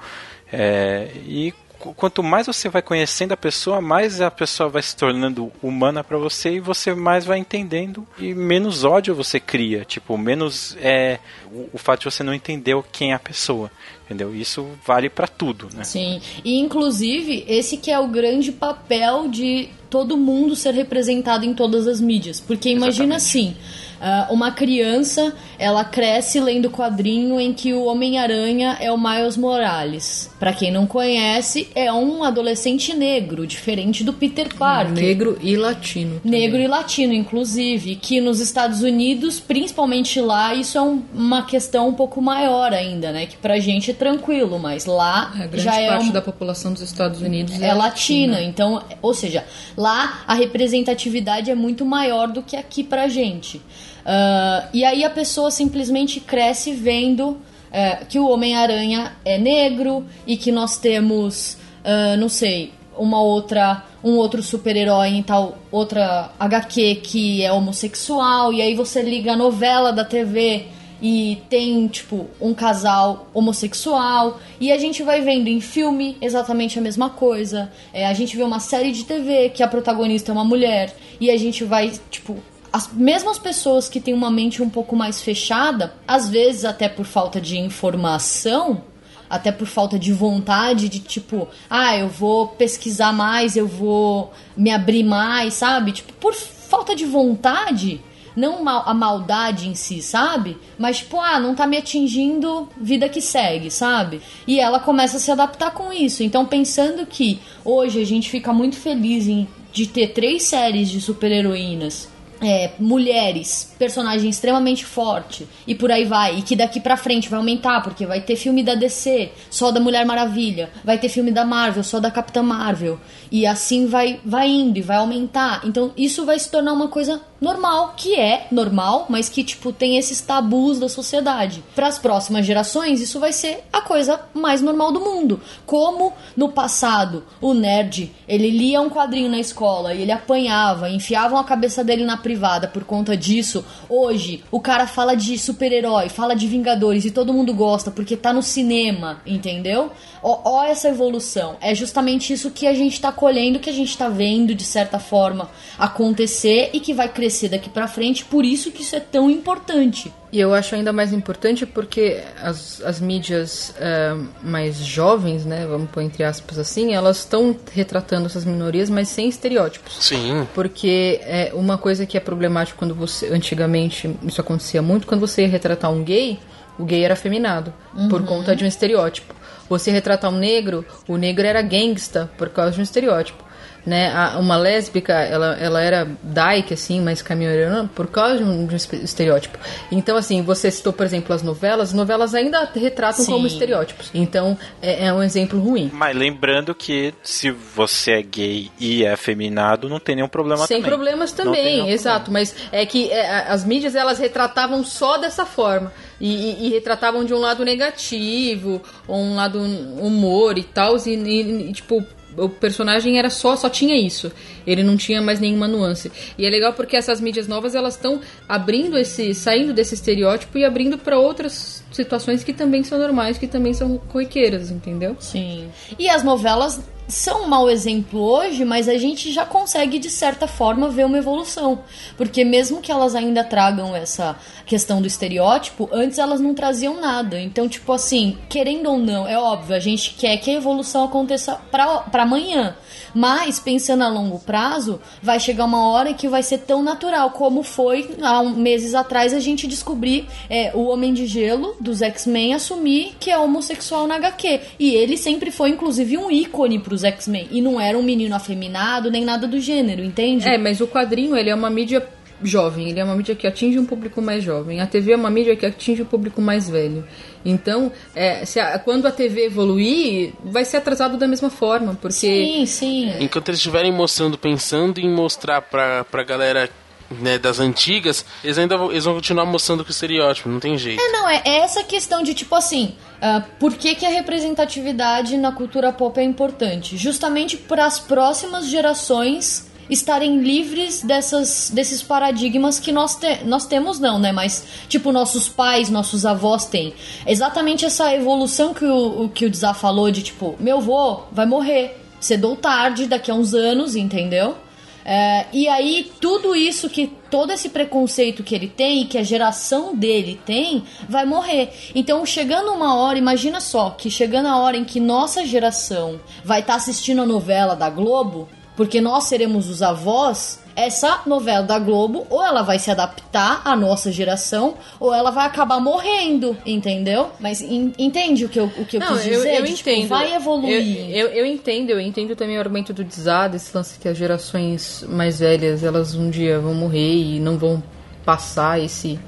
[0.52, 4.96] É, e qu- quanto mais você vai conhecendo a pessoa, mais a pessoa vai se
[4.96, 10.18] tornando humana pra você e você mais vai entendendo e menos ódio você cria, tipo,
[10.18, 11.18] menos é
[11.52, 13.70] o, o fato de você não entender quem é a pessoa,
[14.04, 14.34] entendeu?
[14.34, 15.84] Isso vale pra tudo, né?
[15.84, 21.54] Sim, e inclusive esse que é o grande papel de todo mundo ser representado em
[21.54, 23.56] todas as mídias, porque imagina assim,
[24.00, 30.30] ah, uma criança ela cresce lendo quadrinho em que o Homem-Aranha é o Miles Morales.
[30.38, 34.94] Pra quem não conhece, é um adolescente negro, diferente do Peter Parker.
[34.94, 36.20] Negro e latino.
[36.20, 36.40] também.
[36.40, 41.88] Negro e latino, inclusive, que nos Estados Unidos, principalmente lá, isso é um- uma questão
[41.88, 43.26] um pouco maior ainda, né?
[43.26, 46.72] Que pra gente é tranquilo, mas lá A grande já é parte um- da população
[46.72, 49.44] dos Estados Unidos é latina, então, ou seja,
[49.76, 53.60] lá a representatividade é muito maior do que aqui pra gente.
[54.04, 57.38] Ah, e aí a pessoa simplesmente cresce vendo
[57.72, 63.84] eh, que o Homem-Aranha é negro e que nós temos, ah, não sei, uma outra,
[64.04, 69.36] um outro super-herói em tal outra HQ que é homossexual, e aí você liga a
[69.36, 70.66] novela da TV
[71.02, 74.38] e tem, tipo, um casal homossexual.
[74.60, 77.72] E a gente vai vendo em filme exatamente a mesma coisa.
[77.92, 80.94] É, a gente vê uma série de TV que a protagonista é uma mulher.
[81.20, 82.36] E a gente vai, tipo.
[82.72, 87.04] As mesmas pessoas que têm uma mente um pouco mais fechada, às vezes até por
[87.04, 88.82] falta de informação,
[89.28, 94.70] até por falta de vontade de tipo, ah, eu vou pesquisar mais, eu vou me
[94.70, 95.92] abrir mais, sabe?
[95.92, 98.00] Tipo, por falta de vontade,
[98.36, 100.56] não a maldade em si, sabe?
[100.78, 104.20] Mas tipo, ah, não tá me atingindo, vida que segue, sabe?
[104.46, 106.22] E ela começa a se adaptar com isso.
[106.22, 111.00] Então, pensando que hoje a gente fica muito feliz em de ter três séries de
[111.00, 112.09] super-heroínas
[112.40, 117.38] é, mulheres, personagem extremamente forte e por aí vai, e que daqui pra frente vai
[117.38, 121.44] aumentar, porque vai ter filme da DC, só da Mulher Maravilha, vai ter filme da
[121.44, 122.98] Marvel, só da Capitã Marvel,
[123.30, 125.62] e assim vai, vai indo e vai aumentar.
[125.64, 129.96] Então isso vai se tornar uma coisa normal, que é normal, mas que tipo tem
[129.96, 131.64] esses tabus da sociedade.
[131.74, 135.40] Para as próximas gerações, isso vai ser a coisa mais normal do mundo.
[135.64, 141.38] Como no passado o nerd, ele lia um quadrinho na escola e ele apanhava, enfiavam
[141.38, 143.64] a cabeça dele na privada por conta disso.
[143.88, 148.32] Hoje, o cara fala de super-herói, fala de Vingadores e todo mundo gosta porque tá
[148.32, 149.90] no cinema, entendeu?
[150.22, 151.56] Ó, ó essa evolução.
[151.60, 155.00] É justamente isso que a gente tá colhendo, que a gente tá vendo de certa
[155.00, 159.28] forma acontecer e que vai crescer daqui pra frente, por isso que isso é tão
[159.28, 160.12] importante.
[160.32, 165.90] E eu acho ainda mais importante porque as, as mídias eh, mais jovens, né, vamos
[165.90, 169.96] pôr entre aspas assim, elas estão retratando essas minorias, mas sem estereótipos.
[170.00, 170.46] Sim.
[170.54, 173.26] Porque é uma coisa que é problemática quando você.
[173.28, 176.38] Antigamente, isso acontecia muito, quando você ia retratar um gay,
[176.78, 177.72] o gay era afeminado,
[178.08, 179.34] por conta de um estereótipo.
[179.68, 183.49] Você retratar um negro, o negro era gangsta, por causa de um estereótipo.
[183.86, 184.10] Né?
[184.12, 188.74] A- Uma lésbica, ela, ela era dyke, assim, mais caminhonera, por causa de um, de
[188.74, 189.58] um estereótipo.
[189.90, 191.90] Então, assim, você citou, por exemplo, as novelas.
[191.90, 193.32] As novelas ainda retratam Sim.
[193.32, 194.10] como estereótipos.
[194.14, 195.90] Então, é, é um exemplo ruim.
[195.92, 200.78] Mas lembrando que se você é gay e é afeminado, não tem nenhum problema Sem
[200.78, 200.90] também.
[200.90, 202.30] problemas também, nenhum exato.
[202.30, 205.92] Mas é que é, as mídias elas retratavam só dessa forma.
[206.20, 210.96] E, e- e retratavam de um lado negativo, ou um lado humor e tal.
[210.98, 212.04] E, e- e, tipo,
[212.36, 214.30] o personagem era só, só tinha isso.
[214.66, 216.10] Ele não tinha mais nenhuma nuance.
[216.38, 219.34] E é legal porque essas mídias novas elas estão abrindo esse.
[219.34, 223.98] saindo desse estereótipo e abrindo para outras situações que também são normais, que também são
[223.98, 225.16] corriqueiras, entendeu?
[225.18, 225.68] Sim.
[225.98, 226.80] E as novelas
[227.10, 231.18] são um mau exemplo hoje, mas a gente já consegue, de certa forma, ver uma
[231.18, 231.80] evolução.
[232.16, 237.40] Porque mesmo que elas ainda tragam essa questão do estereótipo, antes elas não traziam nada.
[237.40, 241.60] Então, tipo assim, querendo ou não, é óbvio, a gente quer que a evolução aconteça
[241.70, 242.76] pra, amanhã.
[243.12, 247.62] Mas, pensando a longo prazo, vai chegar uma hora que vai ser tão natural como
[247.62, 253.16] foi há meses atrás a gente descobrir é, o Homem de Gelo dos X-Men assumir
[253.18, 254.60] que é homossexual na HQ.
[254.78, 257.48] E ele sempre foi, inclusive, um ícone pros X-Men.
[257.50, 260.46] E não era um menino afeminado nem nada do gênero, entende?
[260.48, 262.06] É, mas o quadrinho, ele é uma mídia
[262.42, 264.80] jovem, ele é uma mídia que atinge um público mais jovem.
[264.80, 267.04] A TV é uma mídia que atinge um público mais velho.
[267.44, 272.14] Então, é, se a- quando a TV evoluir, vai ser atrasado da mesma forma, porque...
[272.14, 273.12] Sim, sim.
[273.20, 276.68] Enquanto eles estiverem mostrando, pensando em mostrar pra, pra galera
[277.10, 280.78] né, das antigas, eles ainda vão, eles vão continuar mostrando com o estereótipo, não tem
[280.78, 281.00] jeito.
[281.02, 285.36] É, não, é é essa questão de tipo assim, ah, por que, que a representatividade
[285.36, 286.96] na cultura pop é importante?
[286.96, 293.98] Justamente para as próximas gerações estarem livres dessas, desses paradigmas que nós, te- nós temos
[293.98, 294.30] não, né?
[294.30, 296.94] Mas, tipo, nossos pais, nossos avós têm.
[297.26, 302.00] Exatamente essa evolução que o, que o Dizá falou de, tipo, meu vô vai morrer
[302.20, 304.56] cedo ou tarde, daqui a uns anos, entendeu?
[305.04, 307.18] É, e aí, tudo isso que.
[307.30, 311.70] Todo esse preconceito que ele tem, que a geração dele tem, vai morrer.
[311.94, 316.58] Então, chegando uma hora, imagina só, que chegando a hora em que nossa geração vai
[316.58, 322.26] estar assistindo a novela da Globo, porque nós seremos os avós, essa novela da Globo,
[322.30, 327.30] ou ela vai se adaptar à nossa geração, ou ela vai acabar morrendo, entendeu?
[327.38, 329.54] Mas en- entende o que eu, o que eu Não, quis eu, dizer?
[329.58, 330.08] eu De, tipo, entendo.
[330.08, 331.10] vai evoluir.
[331.10, 334.16] Eu, eu, eu entendo, eu entendo também o argumento do Dizado, esse lance que as
[334.16, 337.82] gerações mais velhas, elas um dia vão morrer e não vão
[338.24, 339.18] passar esse,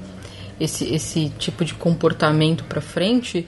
[0.59, 3.47] esse, esse tipo de comportamento pra frente.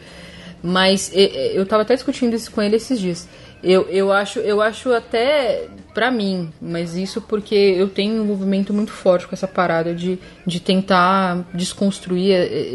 [0.64, 3.28] Mas eu tava até discutindo isso com ele esses dias.
[3.64, 8.74] Eu, eu, acho, eu acho até pra mim, mas isso porque eu tenho um envolvimento
[8.74, 12.34] muito forte com essa parada de, de tentar desconstruir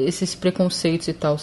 [0.09, 1.37] esses preconceitos e tal.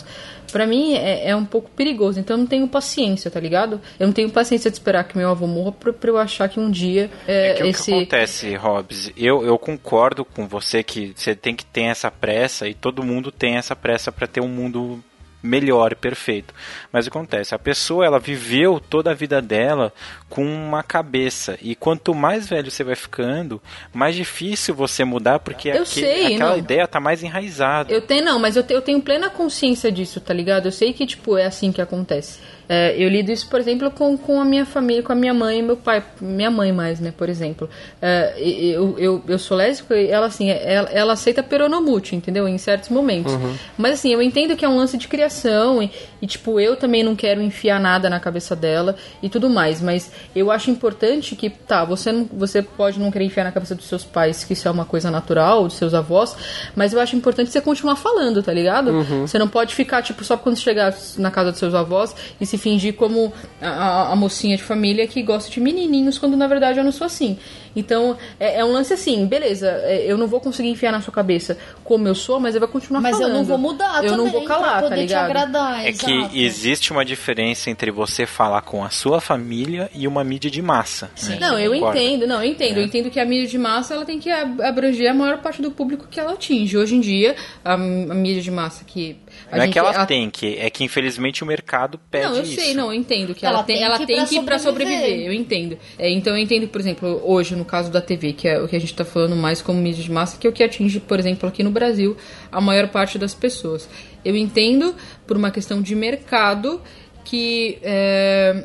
[0.51, 3.79] Pra mim é, é um pouco perigoso, então eu não tenho paciência, tá ligado?
[3.99, 6.59] Eu não tenho paciência de esperar que meu avô morra pra, pra eu achar que
[6.59, 7.93] um dia eh, É que o que esse.
[7.93, 12.73] acontece, Hobbs, eu, eu concordo com você que você tem que ter essa pressa e
[12.73, 15.03] todo mundo tem essa pressa para ter um mundo
[15.41, 16.53] melhor e perfeito.
[16.91, 19.93] Mas acontece, a pessoa ela viveu toda a vida dela
[20.29, 23.61] com uma cabeça e quanto mais velho você vai ficando,
[23.93, 26.57] mais difícil você mudar porque aque- sei, aquela não.
[26.57, 27.93] ideia tá mais enraizada.
[27.93, 30.65] Eu tenho, não, mas eu, te- eu tenho plena consciência disso, tá ligado?
[30.65, 32.39] Eu sei que, tipo, é assim que acontece.
[32.69, 35.59] É, eu lido isso, por exemplo, com, com a minha família, com a minha mãe
[35.59, 36.03] e meu pai.
[36.19, 37.69] Minha mãe mais, né, por exemplo.
[38.01, 42.47] É, e- eu, eu, eu sou lésbica e ela, assim, ela, ela aceita peronomute, entendeu?
[42.47, 43.31] Em certos momentos.
[43.77, 45.89] Mas, assim, eu entendo que é um lance de criação e,
[46.21, 49.81] e, tipo, eu também não quero enfiar nada na cabeça dela e tudo mais.
[49.81, 53.75] Mas eu acho importante que, tá, você, não, você pode não querer enfiar na cabeça
[53.75, 56.35] dos seus pais que isso é uma coisa natural, dos seus avós,
[56.75, 58.91] mas eu acho importante você continuar falando, tá ligado?
[59.21, 62.56] Você não pode ficar, tipo, só quando chegar na casa dos seus avós e se
[62.57, 63.31] fingir como
[63.61, 66.91] a, a- a mocinha de família que gosta de menininhos, quando na verdade eu não
[66.91, 67.37] sou assim.
[67.77, 71.13] Então, é, é um lance assim, beleza, é, eu não vou conseguir enfiar na sua
[71.13, 73.29] cabeça como eu sou, mas eu vou continuar Mas falando.
[73.31, 75.25] eu não vou mudar Eu também não vou calar, pra poder tá te ligado?
[75.25, 75.85] agradar.
[75.85, 76.05] É exato.
[76.29, 80.61] que existe uma diferença entre você falar com a sua família e uma mídia de
[80.61, 81.11] massa.
[81.29, 81.37] né?
[81.39, 81.99] Não, eu Concorda?
[81.99, 82.77] entendo, não, eu entendo.
[82.79, 85.61] Eu entendo que a mídia de massa ela tem que ab- abranger a maior parte
[85.61, 86.75] do público que ela atinge.
[86.77, 89.17] Hoje em dia, a, a mídia de massa que.
[89.51, 92.25] A Não é gente- que ela a- tem que, é que infelizmente o mercado pede
[92.25, 92.55] Não, eu isso.
[92.59, 94.57] sei, não, eu entendo que Ela ela, tem, tem ela que tem que ir pra
[94.57, 94.99] sobreviver.
[94.99, 95.77] sobreviver, eu entendo.
[95.99, 98.75] É, então eu entendo, por exemplo, hoje no caso da TV, que é o que
[98.75, 101.19] a gente tá falando mais como mídia de massa, que é o que atinge, por
[101.19, 102.17] exemplo, aqui no Brasil,
[102.51, 103.87] a maior parte das pessoas.
[104.25, 104.95] Eu entendo
[105.27, 106.81] por uma questão de mercado
[107.23, 108.63] que é,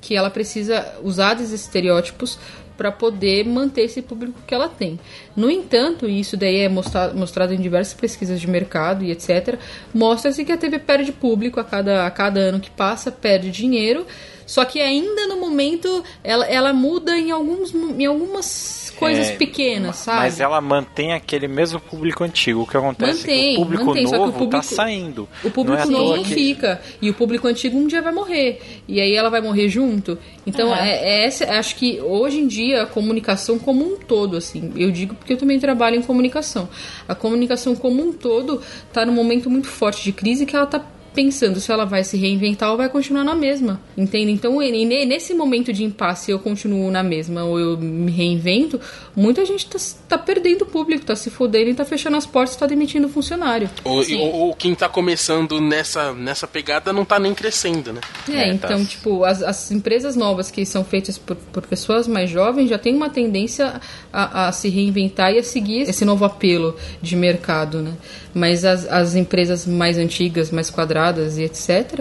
[0.00, 2.38] que ela precisa usar desses estereótipos
[2.76, 4.98] para poder manter esse público que ela tem.
[5.36, 9.56] No entanto, e isso daí é mostra, mostrado em diversas pesquisas de mercado e etc,
[9.94, 14.06] mostra-se que a TV perde público a cada, a cada ano que passa, perde dinheiro,
[14.52, 19.96] só que ainda no momento ela, ela muda em, alguns, em algumas coisas É, pequenas,
[19.96, 20.18] sabe?
[20.18, 22.60] Mas ela mantém aquele mesmo público antigo.
[22.60, 24.62] O que acontece Mantém, é que o público mantém, só que o novo público- tá
[24.62, 25.26] saindo.
[25.42, 26.82] O público Não é novo que- fica.
[27.00, 28.60] E o público antigo um dia vai morrer.
[28.86, 30.18] E aí ela vai morrer junto.
[30.46, 30.98] Então, é.
[30.98, 35.14] é essa, acho que hoje em dia a comunicação como um todo, assim, eu digo
[35.14, 36.68] porque eu também trabalho em comunicação.
[37.08, 38.60] A comunicação como um todo
[38.92, 40.84] tá num momento muito forte de crise que ela tá
[41.14, 44.32] pensando se ela vai se reinventar ou vai continuar na mesma, entende?
[44.32, 48.80] Então, nesse momento de impasse, eu continuo na mesma ou eu me reinvento,
[49.14, 52.56] muita gente tá, tá perdendo o público, tá se fodendo e tá fechando as portas,
[52.56, 53.68] tá demitindo funcionário.
[53.84, 58.00] Ou, ou- ou quem tá começando nessa, nessa pegada não tá nem crescendo, né?
[58.28, 58.68] É, É, tá.
[58.68, 62.78] então, tipo, as, as empresas novas que são feitas por, por pessoas mais jovens já
[62.78, 63.80] têm uma tendência
[64.12, 67.92] a, a se reinventar e a seguir esse novo apelo de mercado, né?
[68.34, 72.00] Mas as, as empresas mais antigas, mais quadradas e etc.,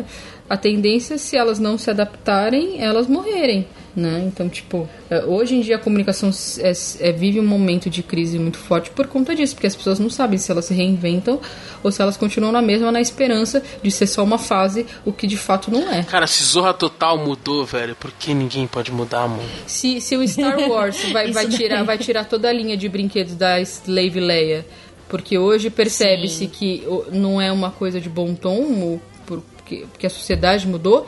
[0.49, 3.65] a tendência, se elas não se adaptarem, elas morrerem,
[3.95, 4.21] né?
[4.27, 6.29] Então, tipo, eh, hoje em dia a comunicação
[6.59, 9.97] é- é- vive um momento de crise muito forte por conta disso, porque as pessoas
[9.97, 11.39] não sabem se elas se reinventam
[11.81, 15.25] ou se elas continuam na mesma na esperança de ser só uma fase, o que
[15.25, 16.03] de fato não é.
[16.03, 19.47] Cara, se Zorra Total mudou, velho, por que ninguém pode mudar, mano?
[19.65, 23.35] Se, se o Star Wars vai, vai, tirar, vai tirar toda a linha de brinquedos
[23.35, 24.65] da Slave Leia,
[25.11, 30.65] porque hoje percebe-se que não é uma coisa de bom tom, porque, porque a sociedade
[30.65, 31.05] mudou,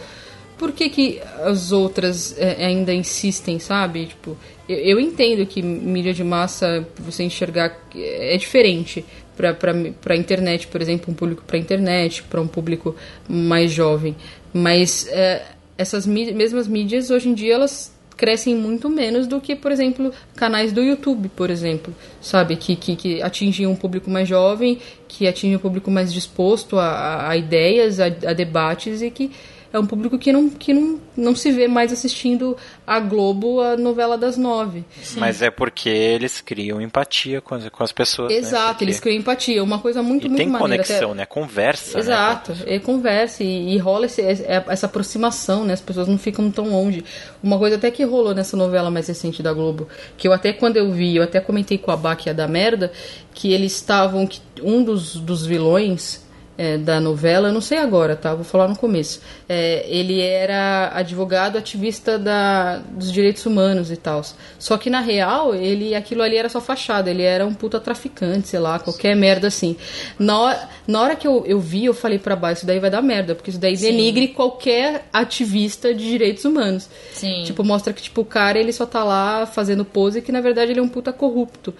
[0.57, 4.07] por que, que as outras é, ainda insistem, sabe?
[4.07, 4.37] Tipo,
[4.67, 9.05] eu, eu entendo que mídia de massa, você enxergar, é diferente
[9.37, 12.93] para para internet, por exemplo, um público para internet, para um público
[13.25, 14.17] mais jovem.
[14.53, 15.45] Mas é,
[15.77, 20.11] essas mí- mesmas mídias, hoje em dia, elas crescem muito menos do que, por exemplo,
[20.35, 22.55] canais do YouTube, por exemplo, sabe?
[22.55, 27.29] Que, que, que atingem um público mais jovem, que atingem um público mais disposto a,
[27.29, 29.31] a- ideias, a, a debates e que
[29.73, 32.55] é um público que não, que não, não se vê mais assistindo
[32.85, 34.85] a Globo, a novela das nove.
[35.17, 38.31] Mas é porque eles criam empatia com as, com as pessoas.
[38.31, 38.37] né?
[38.37, 40.83] Exato, Porque- eles criam empatia, uma coisa muito, E muito tem maneira.
[40.83, 41.25] conexão, até- né?
[41.25, 41.93] Conversa.
[41.97, 41.99] né?
[41.99, 45.73] Exato, é conversa e, e rola esse- é- essa aproximação, né?
[45.73, 47.03] As pessoas não ficam tão longe.
[47.41, 50.77] Uma coisa até que rolou nessa novela mais recente da Globo, que eu até quando
[50.77, 52.91] eu vi, eu até comentei com a Bá que ia dar merda,
[53.33, 56.21] que eles estavam, que um dos, dos vilões
[56.57, 58.35] é, da novela, eu não sei agora, tá?
[58.35, 59.21] Vou falar no começo.
[59.49, 64.21] É, ele era advogado ativista da, dos direitos humanos e tal.
[64.59, 68.47] Só que na real, ele aquilo ali era só fachada, ele era um puta traficante,
[68.47, 69.75] sei lá, qualquer merda assim.
[70.19, 72.89] Na hora, na hora que eu, eu vi, eu falei pra baixo, isso daí vai
[72.89, 76.87] dar merda, porque isso daí denigre qualquer ativista de direitos humanos.
[77.13, 77.43] Sim.
[77.45, 80.71] Tipo, mostra que tipo, o cara ele só tá lá fazendo pose que na verdade
[80.71, 81.73] ele é um puta corrupto.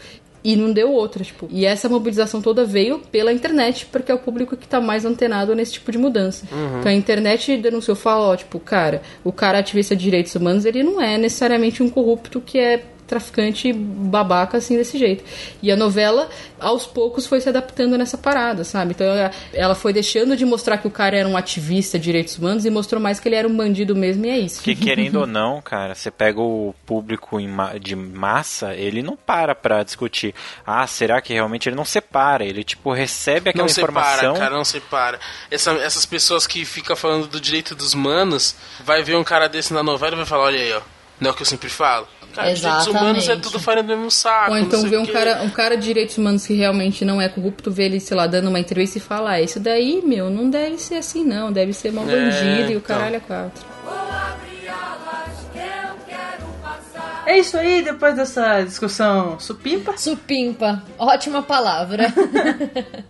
[0.43, 1.47] E não deu outra, tipo.
[1.49, 5.55] E essa mobilização toda veio pela internet, porque é o público que tá mais antenado
[5.55, 6.45] nesse tipo de mudança.
[6.79, 10.83] Então a internet denunciou, falou, ó, tipo, cara, o cara ativista de direitos humanos, ele
[10.83, 15.23] não é necessariamente um corrupto que é traficante babaca assim desse jeito.
[15.61, 16.29] E a novela,
[16.59, 18.91] aos poucos, foi se adaptando nessa parada, sabe?
[18.91, 22.37] Então ela, ela foi deixando de mostrar que o cara era um ativista de direitos
[22.37, 24.61] humanos e mostrou mais que ele era um bandido mesmo, e é isso.
[24.61, 29.15] Que querendo ou não, cara, você pega o público em ma- de massa, ele não
[29.15, 30.33] para pra discutir.
[30.65, 32.43] Ah, será que realmente ele não separa?
[32.45, 34.33] Ele, tipo, recebe aquela Não separa, informação.
[34.35, 35.19] cara, não separa.
[35.51, 39.73] Essa- essas pessoas que ficam falando do direito dos manos, vai ver um cara desse
[39.73, 40.81] na novela e vai falar, olha aí, ó.
[41.19, 42.07] Não é o que eu sempre falo?
[42.33, 44.51] Cara, direitos humanos é tudo farinha do mesmo saco.
[44.51, 45.11] Ou então vê um quê.
[45.11, 48.25] cara, um cara de direitos humanos que realmente não é corrupto, vê ele, sei lá,
[48.25, 51.73] dando uma entrevista e fala, ah, isso daí, meu, não deve ser assim não, deve
[51.73, 52.97] ser mal É, bandido e o então.
[52.97, 53.63] caralho é quatro.
[57.25, 59.97] É isso aí, depois dessa discussão supimpa.
[59.97, 62.07] Supimpa, ótima palavra.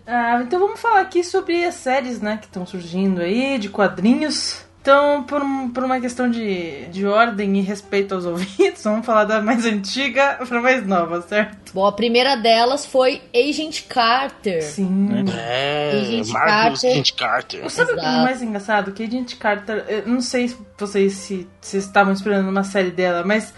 [0.06, 4.58] Ah, então vamos falar aqui sobre as séries, né, que estão surgindo aí, de quadrinhos.
[4.84, 9.24] Então, por, um- por uma questão de, de ordem e respeito aos ouvintes, vamos falar
[9.24, 11.72] da mais antiga pra mais nova, certo?
[11.72, 14.62] Bom, a primeira delas foi Agent Carter.
[14.62, 15.08] Sim.
[15.34, 16.90] É, Agent Marcos Carter.
[16.90, 17.70] Agent Carter.
[17.70, 18.22] Sabe o que é Exato.
[18.24, 18.92] mais engraçado?
[18.92, 23.24] Que Agent Carter, eu não sei se vocês se, se estavam esperando uma série dela,
[23.24, 23.54] mas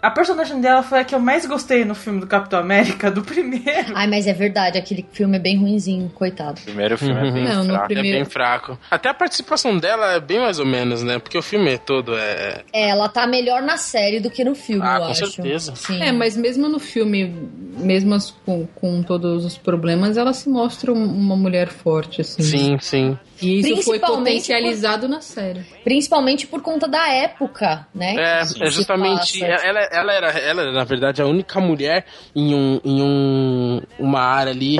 [0.00, 3.22] a personagem dela foi a que eu mais gostei no filme do Capitão América, do
[3.22, 3.92] primeiro.
[3.94, 6.60] Ai, mas é verdade, aquele filme é bem ruinzinho, coitado.
[6.60, 7.84] O primeiro filme é bem Não, fraco.
[7.84, 8.78] É primeiro- bem fraco.
[8.90, 11.18] Até a participação dela é bem mais ou menos, né?
[11.18, 12.62] Porque o filme todo é.
[12.72, 15.26] É, ela tá melhor na série do que no filme, Ah, eu com acho.
[15.32, 15.74] certeza.
[15.76, 16.02] Sim.
[16.02, 17.34] É, mas mesmo no filme,
[17.76, 22.42] mesmo com, com todos os problemas, ela se mostra um- uma mulher forte, assim.
[22.42, 23.18] Sim, sim.
[23.40, 25.60] E isso foi Principalmente potencializado na série.
[25.84, 28.14] Principalmente por conta da época, né?
[28.16, 29.42] É, é justamente.
[29.42, 34.20] Ela, ela, era, ela era, na verdade, a única mulher em, um, em um, uma
[34.20, 34.78] área ali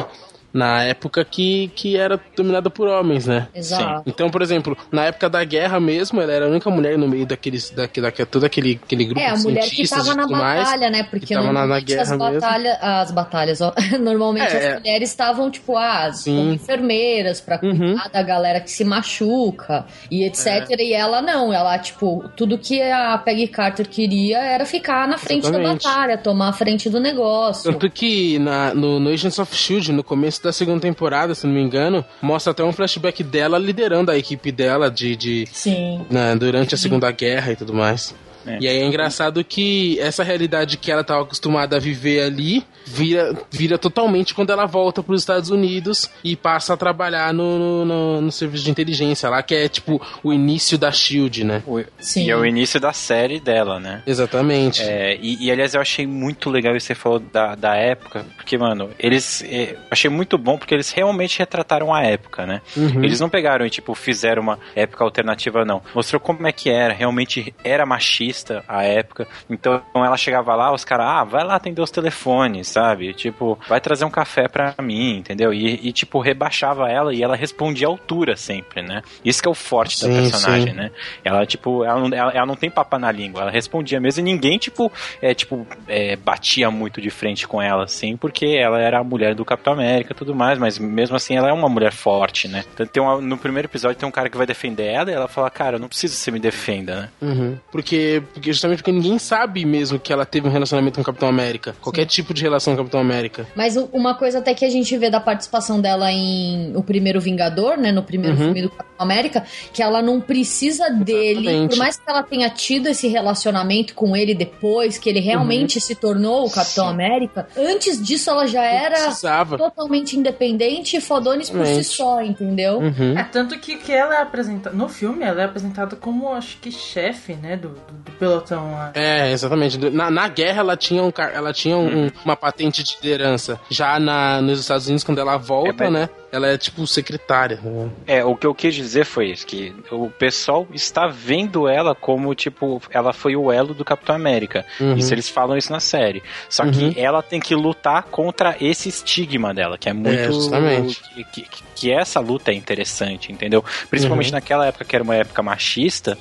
[0.58, 3.48] na época que, que era dominada por homens, né?
[3.54, 4.02] Exato.
[4.06, 7.24] Então, por exemplo, na época da guerra mesmo, ela era a única mulher no meio
[7.26, 10.26] daqueles, daquele, daquele, todo aquele, aquele grupo É, a de mulher que cientistas tava na
[10.26, 11.02] mais, batalha, né?
[11.04, 12.18] Porque que tava na, na guerra as mesmo.
[12.32, 14.72] batalhas, as batalhas, ó, normalmente É, é.
[14.74, 16.36] as mulheres estavam tipo as Sim.
[16.36, 17.96] como enfermeiras pra cuidar Uhum.
[18.12, 20.46] da galera que se machuca e etc.
[20.70, 20.82] É.
[20.82, 25.44] E ela não, ela tipo tudo que a Peggy Carter queria era ficar na frente
[25.46, 25.82] Exatamente.
[25.84, 27.70] da batalha, tomar a frente do negócio.
[27.72, 31.54] Tanto que na, no, no Agents of S.H.I.E.L.D., no começo da segunda temporada, se não
[31.54, 36.04] me engano, mostra até um flashback dela liderando a equipe dela de, de, Sim.
[36.10, 38.14] né, durante a Segunda Guerra e tudo mais.
[38.46, 38.58] É.
[38.60, 43.34] E aí é engraçado que essa realidade que ela estava acostumada a viver ali vira,
[43.50, 47.84] vira totalmente quando ela volta para os Estados Unidos e passa a trabalhar no, no,
[47.84, 51.62] no- no serviço de inteligência lá, que é tipo o início da Shield, né?
[51.66, 52.24] O- Sim.
[52.26, 54.02] E é o início da série dela, né?
[54.06, 54.82] Exatamente.
[54.82, 58.24] É, e, e, aliás, eu achei muito legal isso que você falou da, da época,
[58.36, 59.42] porque, mano, eles.
[59.44, 62.60] é, achei muito bom porque eles realmente retrataram a época, né?
[62.76, 63.04] Uhum.
[63.04, 65.82] Eles não pegaram e, tipo, fizeram uma época alternativa, não.
[65.94, 69.26] Mostrou como é que era, realmente era machista a época.
[69.48, 73.12] Então ela chegava lá, os caras, ah, vai lá atender os telefones, sabe?
[73.12, 75.52] Tipo, vai trazer um café pra mim, entendeu?
[75.52, 79.02] E, e, tipo, rebaixava ela e ela respondia à altura sempre, né?
[79.24, 80.76] Isso que é o forte da Sim, personagem, sim.
[80.76, 80.90] né?
[81.24, 84.22] Ela, tipo, ela não, ela, ela não tem papa na língua, ela respondia mesmo e
[84.22, 89.00] ninguém, tipo, é, tipo, é, batia muito de frente com ela, assim, porque ela era
[89.00, 91.92] a mulher do Capitão América e tudo mais, mas mesmo assim ela é uma mulher
[91.92, 92.64] forte, né?
[92.74, 95.26] Então, tem uma- no primeiro episódio tem um cara que vai defender ela e ela
[95.28, 97.08] fala, cara, eu não preciso que você me defenda, né?
[97.20, 97.58] Uhum.
[97.72, 101.28] Porque, porque justamente porque ninguém sabe mesmo que ela teve um relacionamento com o Capitão
[101.28, 101.74] América.
[101.80, 103.46] Qualquer tipo de relação com o Capitão América.
[103.54, 107.76] Mas uma coisa até que a gente vê da participação dela em O Primeiro Vingador,
[107.76, 107.92] né?
[107.92, 108.44] No primeiro Uhum.
[108.44, 111.70] filme do Capitão América, que ela não precisa dele, Exatamente.
[111.70, 115.80] por mais que ela tenha tido esse relacionamento com ele depois, que ele realmente Uhum.
[115.82, 119.12] se tornou o Capitão América, antes disso ela já era
[119.56, 122.78] totalmente independente e fodones por si só, entendeu?
[122.78, 123.16] Uhum.
[123.18, 124.74] É, tanto que, que ela é apresentada.
[124.76, 127.56] No filme, ela é apresentada como, acho que, chefe, né?
[127.56, 127.74] Do, do,
[128.04, 128.90] do pelotão lá.
[128.94, 129.78] É, exatamente.
[129.90, 133.60] Na, na guerra ela tinha, um, ela tinha um- um- uma patente de liderança.
[133.70, 136.08] Já na, nos Estados Unidos, quando ela volta, É, né?
[136.30, 137.58] Ela é tipo secretária.
[137.62, 137.90] né?
[138.06, 142.34] É, o que eu quis dizer foi isso, que o pessoal está vendo ela como,
[142.34, 144.64] tipo, ela foi o elo do Capitão América.
[144.80, 144.96] Uhum.
[144.96, 146.22] Isso eles falam isso na série.
[146.48, 146.70] Só Uhum.
[146.92, 150.32] que ela tem que lutar contra esse estigma dela, que é muito.
[150.32, 151.00] justamente.
[151.14, 153.64] que, que, que essa luta é interessante, entendeu?
[153.88, 154.32] Principalmente Uhum.
[154.34, 156.18] naquela época que era uma época machista,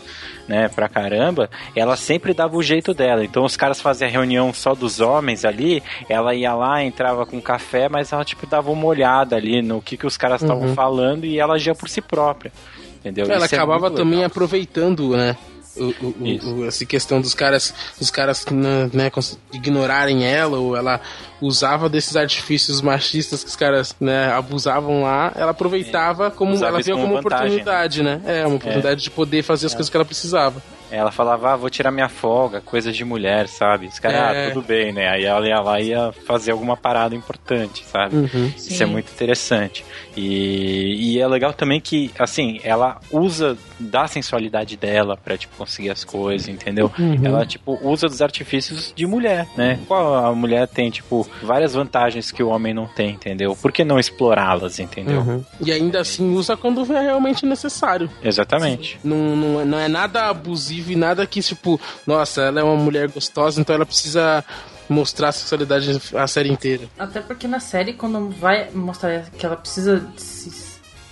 [0.47, 3.25] né, pra caramba, ela sempre dava o jeito dela.
[3.25, 7.41] Então os caras faziam a reunião só dos homens ali, ela ia lá, entrava com
[7.41, 10.73] café, mas ela, tipo, dava uma olhada ali no que, que os caras estavam Uhum.
[10.75, 12.51] falando e ela agia por si própria.
[12.99, 13.25] Entendeu?
[13.25, 14.27] Ela Isso é acabava muito também legal.
[14.27, 15.35] aproveitando, né?
[15.75, 16.15] O, o-
[16.61, 19.11] o- essa questão dos caras, dos caras né, né,
[19.53, 20.99] ignorarem ela, ou ela
[21.39, 26.81] usava desses artifícios machistas que os caras né, abusavam lá, ela aproveitava como Usava ela
[26.81, 28.21] via como como vantagem, oportunidade, né?
[28.25, 30.63] É, uma oportunidade de poder fazer as coisas que ela precisava.
[30.89, 33.87] Ela falava, ah, vou tirar minha folga, coisa de mulher, sabe?
[33.87, 34.47] Os caras, É.
[34.47, 35.09] ah, tudo bem, né?
[35.09, 38.15] Aí ela ia lá e ia fazer alguma parada importante, sabe?
[38.15, 38.47] Uhum.
[38.55, 38.83] Isso Sim.
[38.83, 39.83] é muito interessante.
[40.15, 45.89] E, e é legal também que, assim, ela usa da sensualidade dela pra, tipo, conseguir
[45.89, 46.91] as coisas, entendeu?
[46.97, 47.19] Uhum.
[47.23, 49.79] Ela, tipo, usa dos artifícios de mulher, né?
[49.87, 53.55] Qual a mulher tem, tipo, várias vantagens que o homem não tem, entendeu?
[53.55, 55.21] Por que não explorá-las, entendeu?
[55.21, 55.45] Uhum.
[55.63, 58.09] E ainda assim usa quando é realmente necessário.
[58.23, 58.99] Exatamente.
[59.03, 62.75] Não, não, é- não é nada abusivo e nada que, tipo, nossa, ela é uma
[62.75, 64.43] mulher gostosa, então ela precisa
[64.89, 66.85] mostrar a sexualidade a série inteira.
[66.97, 70.66] Até porque na série, quando vai mostrar que ela precisa desses,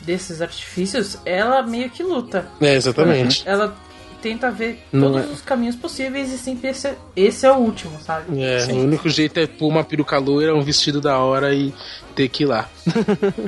[0.06, 2.48] desses artifícios, ela meio que luta.
[2.62, 3.44] É, exatamente.
[3.46, 3.76] Ela
[4.22, 8.00] tenta ver Não todos é- os caminhos possíveis e sempre esse, esse é o último,
[8.02, 8.42] sabe?
[8.42, 11.72] É, o único jeito é pôr uma peruca loira, um vestido da hora e
[12.16, 12.70] ter que ir lá.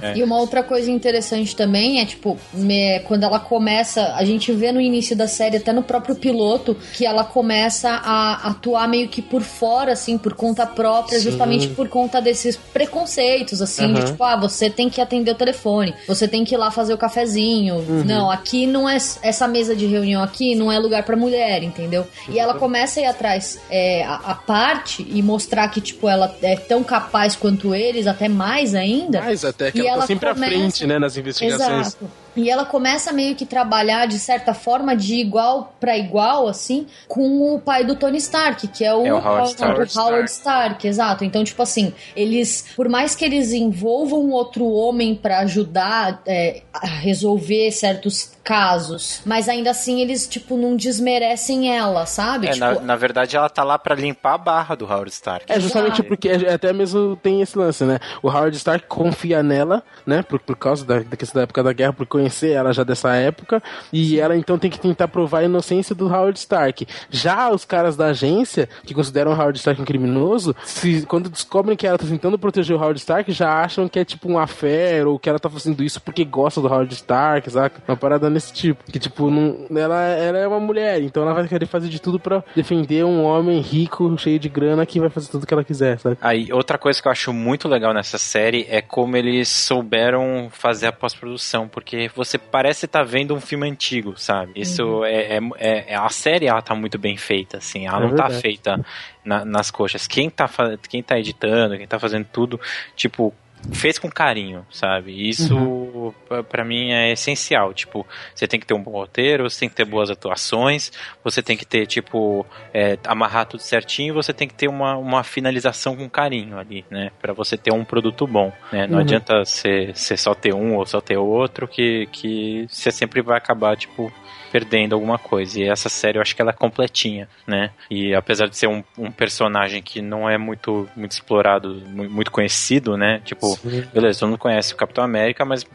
[0.02, 0.14] É.
[0.18, 4.72] E uma outra coisa interessante também é, tipo, me- quando ela começa, a gente vê
[4.72, 9.22] no início da série, até no próprio piloto, que ela começa a atuar meio que
[9.22, 11.26] por fora, assim, por conta própria, Sim.
[11.30, 14.06] justamente por conta desses preconceitos, assim, de Aham.
[14.12, 16.98] tipo, ah, você tem que atender o telefone, você tem que ir lá fazer o
[16.98, 17.76] cafezinho.
[17.76, 18.04] Uhum.
[18.06, 18.98] Não, aqui não é.
[19.22, 22.08] Essa mesa de reunião aqui não é lugar pra mulher, entendeu?
[22.28, 26.36] E ela começa a ir atrás é, a, a parte e mostrar que, tipo, ela
[26.42, 29.22] é tão capaz quanto eles, até mais ainda.
[29.22, 31.88] Mas até que E ela, ela tá sempre começa- à frente, né, nas investigações.
[31.88, 32.10] Exato.
[32.38, 37.54] E ela começa meio que trabalhar de certa forma de igual para igual, assim, com
[37.56, 39.98] o pai do Tony Stark, que é o, É o Howard Stark.
[39.98, 41.24] Howard Stark, exato.
[41.26, 46.86] Então, tipo assim, eles, por mais que eles envolvam outro homem pra ajudar é, a
[46.86, 52.48] resolver certos casos, mas ainda assim eles, tipo, não desmerecem ela, sabe?
[52.48, 55.46] É, tipo, na, na verdade, ela tá lá pra limpar a barra do Howard Stark.
[55.52, 58.00] É justamente porque é- até mesmo tem esse lance, né?
[58.24, 60.22] O Howard Stark confia nela, né?
[60.24, 63.14] Por, por causa da, da questão da época da guerra, por conhecer ela já dessa
[63.16, 63.62] época.
[63.92, 66.88] E ela então tem que tentar provar a inocência do Howard Stark.
[67.10, 71.78] Já os caras da agência, que consideram o Howard Stark um criminoso, se, quando descobrem
[71.78, 75.08] que ela tá tentando proteger o Howard Stark, já acham que é tipo um affair,
[75.08, 77.82] ou que ela tá fazendo isso porque gosta do Howard Stark, saca?
[77.88, 78.84] Uma parada nesse tipo.
[78.92, 82.20] Que tipo, não, ela, ela é uma mulher, então ela vai querer fazer de tudo
[82.20, 86.00] pra defender um homem rico, cheio de grana, que vai fazer tudo que ela quiser,
[86.00, 86.18] sabe?
[86.22, 90.88] Aí, outra coisa que eu acho muito legal nessa série é como eles souberam fazer
[90.88, 94.52] a pós-produção, porque você parece estar vendo um filme antigo, sabe?
[94.56, 95.06] Isso Uhum.
[95.06, 97.86] é, é, é- A série, ela tá muito bem feita, assim.
[97.88, 98.42] Ela É não tá verdade.
[98.42, 98.86] feita
[99.24, 100.08] na- nas coxas.
[100.08, 100.50] Quem tá,
[100.90, 102.60] quem tá editando, quem tá fazendo tudo,
[102.96, 103.34] tipo...
[103.74, 105.30] Fez com carinho, sabe?
[105.30, 107.74] Isso pra- pra mim é essencial.
[107.74, 110.92] Tipo, você tem que ter um bom roteiro, você tem que ter boas atuações,
[111.24, 115.24] você tem que ter, tipo, é, amarrar tudo certinho, você tem que ter uma, uma
[115.24, 117.12] finalização com carinho ali, né?
[117.20, 118.88] Pra você ter um produto bom, né?
[118.88, 119.02] Não Uhum.
[119.02, 123.38] adianta você você só ter um ou só ter outro, que, que você sempre vai
[123.38, 124.12] acabar, tipo,
[124.52, 125.60] perdendo alguma coisa.
[125.60, 127.72] E essa série eu acho que ela é completinha, né?
[127.90, 132.32] E apesar de ser um, um personagem que não é muito, muito explorado, mu- muito
[132.32, 133.22] conhecido, né?
[133.26, 133.84] Tipo, Sim.
[133.94, 135.66] beleza, todo mundo conhece o Capitão América, mas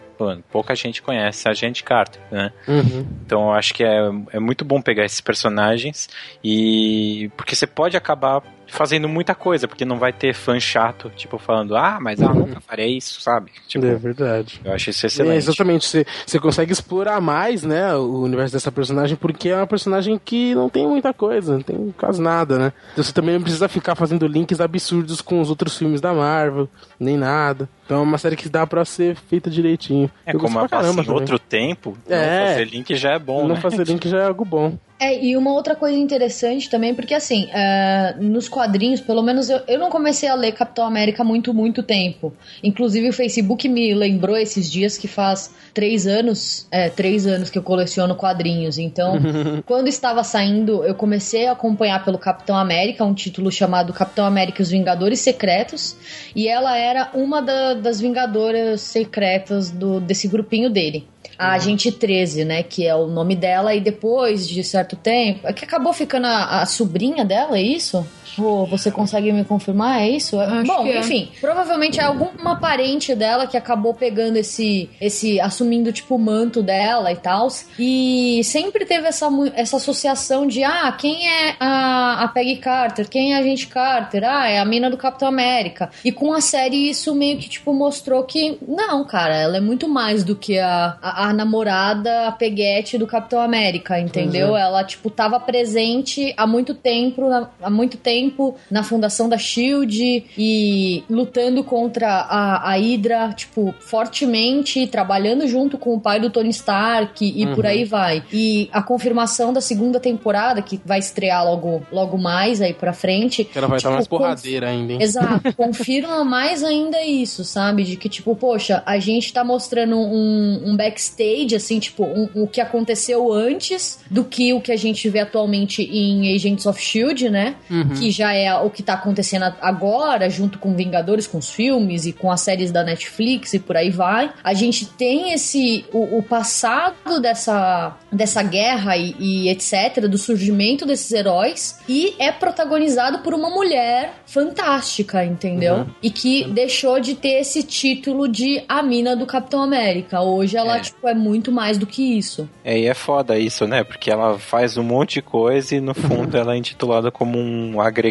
[0.51, 2.53] pouca gente conhece a gente Carter, né?
[2.67, 3.07] Uhum.
[3.25, 6.09] Então eu acho que é, é muito bom pegar esses personagens
[6.43, 8.43] e porque você pode acabar
[8.73, 12.59] fazendo muita coisa, porque não vai ter fã chato, tipo, falando, ah, mas ela nunca
[12.59, 13.53] faria isso, sabe?
[13.69, 14.63] Tipo, É verdade.
[14.65, 15.37] eu acho isso É, excelente.
[15.37, 20.19] exatamente, você, você consegue explorar mais, né, o universo dessa personagem, porque é uma personagem
[20.19, 22.73] que não tem muita coisa, não tem quase nada, né?
[22.93, 26.67] Então você também não precisa ficar fazendo links absurdos com os outros filmes da Marvel,
[26.99, 27.69] nem nada.
[27.93, 30.11] Então é uma série que dá pra ser feita direitinho.
[30.25, 31.21] É Eu como passa caramba em também.
[31.21, 32.39] outro tempo, É.
[32.41, 33.61] não fazer link já é bom, Não né?
[33.61, 34.79] fazer link já é algo bom.
[35.03, 39.61] É, e uma outra coisa interessante também, porque assim, é, nos quadrinhos, pelo menos eu,
[39.67, 42.33] eu não comecei a ler Capitão América há muito, muito tempo.
[42.63, 47.59] Inclusive o Facebook me lembrou esses dias que faz três anos, é, três anos que
[47.59, 48.79] eu coleciono quadrinhos.
[48.79, 49.19] Então,
[49.67, 54.61] quando estava saindo, eu comecei a acompanhar pelo Capitão América, um título chamado Capitão América
[54.61, 55.97] e os Vingadores Secretos,
[56.37, 61.09] e ela era uma da- das Vingadoras secretas do, desse grupinho dele.
[61.39, 62.63] A Agente 13, né?
[62.63, 65.47] Que é o nome dela, e depois de certo tempo.
[65.47, 68.07] É que acabou ficando a, a sobrinha dela, é isso?
[68.37, 70.03] Pô, você consegue me confirmar?
[70.03, 70.39] É isso?
[70.41, 71.01] Acho Bom, é.
[71.01, 74.89] enfim, provavelmente é alguma parente dela que acabou pegando esse.
[75.01, 77.49] esse assumindo, tipo, o manto dela e tal.
[77.79, 83.09] E sempre teve essa, essa associação de, ah, quem é a, a Peggy Carter?
[83.09, 84.25] Quem é a Agente Carter?
[84.25, 85.91] Ah, é a mina do Capitão América.
[86.05, 89.89] E com a série isso meio que, tipo, mostrou que, não, cara, ela é muito
[89.89, 94.57] mais do que a, a, a namorada, a peguete do Capitão América, entendeu?
[94.57, 97.23] Ela, tipo, tava presente há muito tempo,
[97.61, 98.22] há muito tempo
[98.71, 105.95] na fundação da SHIELD e lutando contra a, a Hydra, tipo, fortemente, trabalhando junto com
[105.95, 108.23] o pai do Tony Stark e por aí vai.
[108.33, 113.45] E a confirmação da segunda temporada, que vai estrear logo, logo mais aí pra frente.
[113.45, 114.99] Que ela vai estar tipo, mais conf- porradeira ainda, hein?
[115.03, 117.85] Exato, confirma mais ainda isso, sabe?
[117.85, 122.47] De que, tipo, poxa, a gente tá mostrando um, um backstage, assim, tipo, um- o
[122.47, 127.31] que aconteceu antes do que o que a gente vê atualmente em Agents of Shield,
[127.31, 127.55] né?
[127.99, 132.13] Que já é o que tá acontecendo agora, junto com Vingadores, com os filmes e
[132.13, 134.33] com as séries da Netflix e por aí vai.
[134.45, 135.85] A gente tem esse.
[135.93, 142.31] o, o passado dessa, dessa guerra e, e etc., do surgimento desses heróis, e é
[142.31, 145.75] protagonizado por uma mulher fantástica, entendeu?
[145.77, 145.87] Uhum.
[146.03, 150.21] E que deixou de ter esse título de a mina do Capitão América.
[150.21, 150.81] Hoje ela, É.
[150.81, 152.49] tipo, é muito mais do que isso.
[152.65, 153.85] É, e é foda isso, né?
[153.85, 157.81] Porque ela faz um monte de coisa e no fundo ela é intitulada como um
[157.81, 158.02] agregado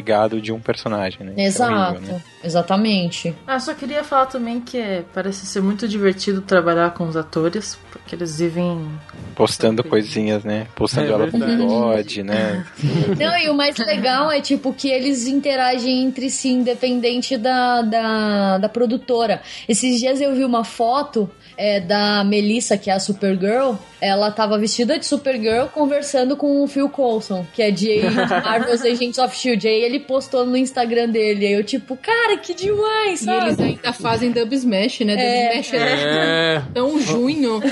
[0.42, 1.34] de um personagem, né?
[1.34, 2.22] Isso é Exato, horrível, né?
[2.44, 3.36] exatamente.
[3.46, 8.16] Ah, só queria falar também que parece ser muito divertido trabalhar com os atores, porque
[8.16, 8.88] eles vivem.
[9.36, 10.68] Postando coisinhas, né?
[10.76, 12.66] Postando É ela com bigode, né?
[13.18, 18.58] Não, e o mais legal é, tipo, que eles interagem entre si, independente da, da,
[18.58, 19.42] da produtora.
[19.68, 23.74] Esses dias eu vi uma foto é, da Melissa, que é a Supergirl.
[24.00, 28.00] Ela tava vestida de Supergirl conversando com o Phil Coulson, que é de
[28.44, 29.68] Marvel's Agents of S.H.I.E.L.D.
[29.68, 31.46] Aí ele postou no Instagram dele.
[31.46, 33.46] Aí eu, tipo, cara, que demais, E sabe?
[33.48, 35.16] eles ainda fazem Dub Smash, né?
[35.16, 35.60] Dub É.
[35.60, 36.62] Smash é É.
[36.74, 37.60] tão junho.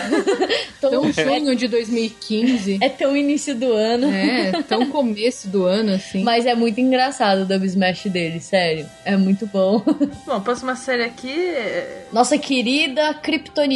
[0.80, 2.80] Tão sonho de 2015.
[2.82, 4.08] É tão início do ano.
[4.14, 6.24] É, tão começo do ano, assim.
[6.24, 8.86] Mas é muito engraçado o Dub Smash dele, sério.
[9.04, 9.80] É muito bom.
[10.26, 13.69] Bom, a próxima série aqui é Nossa querida Kryptoniana,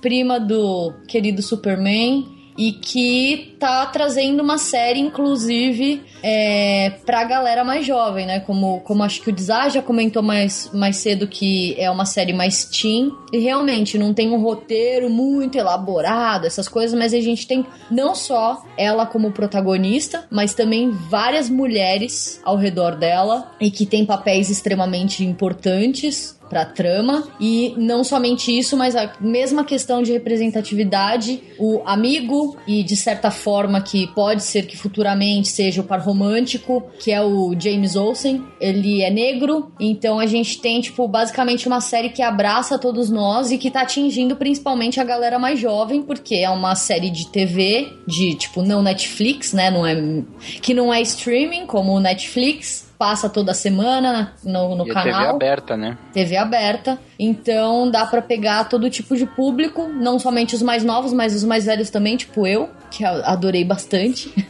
[0.00, 7.84] prima do querido Superman, e que tá trazendo uma série, inclusive, é, pra galera mais
[7.84, 8.40] jovem, né?
[8.40, 12.32] Como, como acho que o Dizar já comentou mais, mais cedo que é uma série
[12.32, 13.12] mais teen.
[13.32, 18.14] E realmente não tem um roteiro muito elaborado, essas coisas, mas a gente tem não
[18.14, 24.48] só ela como protagonista, mas também várias mulheres ao redor dela e que tem papéis
[24.48, 27.26] extremamente importantes pra trama.
[27.40, 33.28] E não somente isso, mas a mesma questão de representatividade, o amigo e de certa
[33.28, 38.44] forma que pode ser que futuramente seja o par romântico, que é o James Olsen.
[38.60, 43.50] Ele é negro, então a gente tem tipo basicamente uma série que abraça todos nós
[43.50, 47.92] e que tá atingindo principalmente a galera mais jovem, porque é uma série de TV,
[48.06, 50.22] de tipo não Netflix, né, não é
[50.62, 55.20] que não é streaming como o Netflix, passa toda semana no, no E a canal.
[55.20, 55.98] TV aberta, né?
[56.12, 61.12] TV aberta, então dá pra pegar todo tipo de público, não somente os mais novos,
[61.12, 64.32] mas os mais velhos também, tipo eu, que adorei bastante.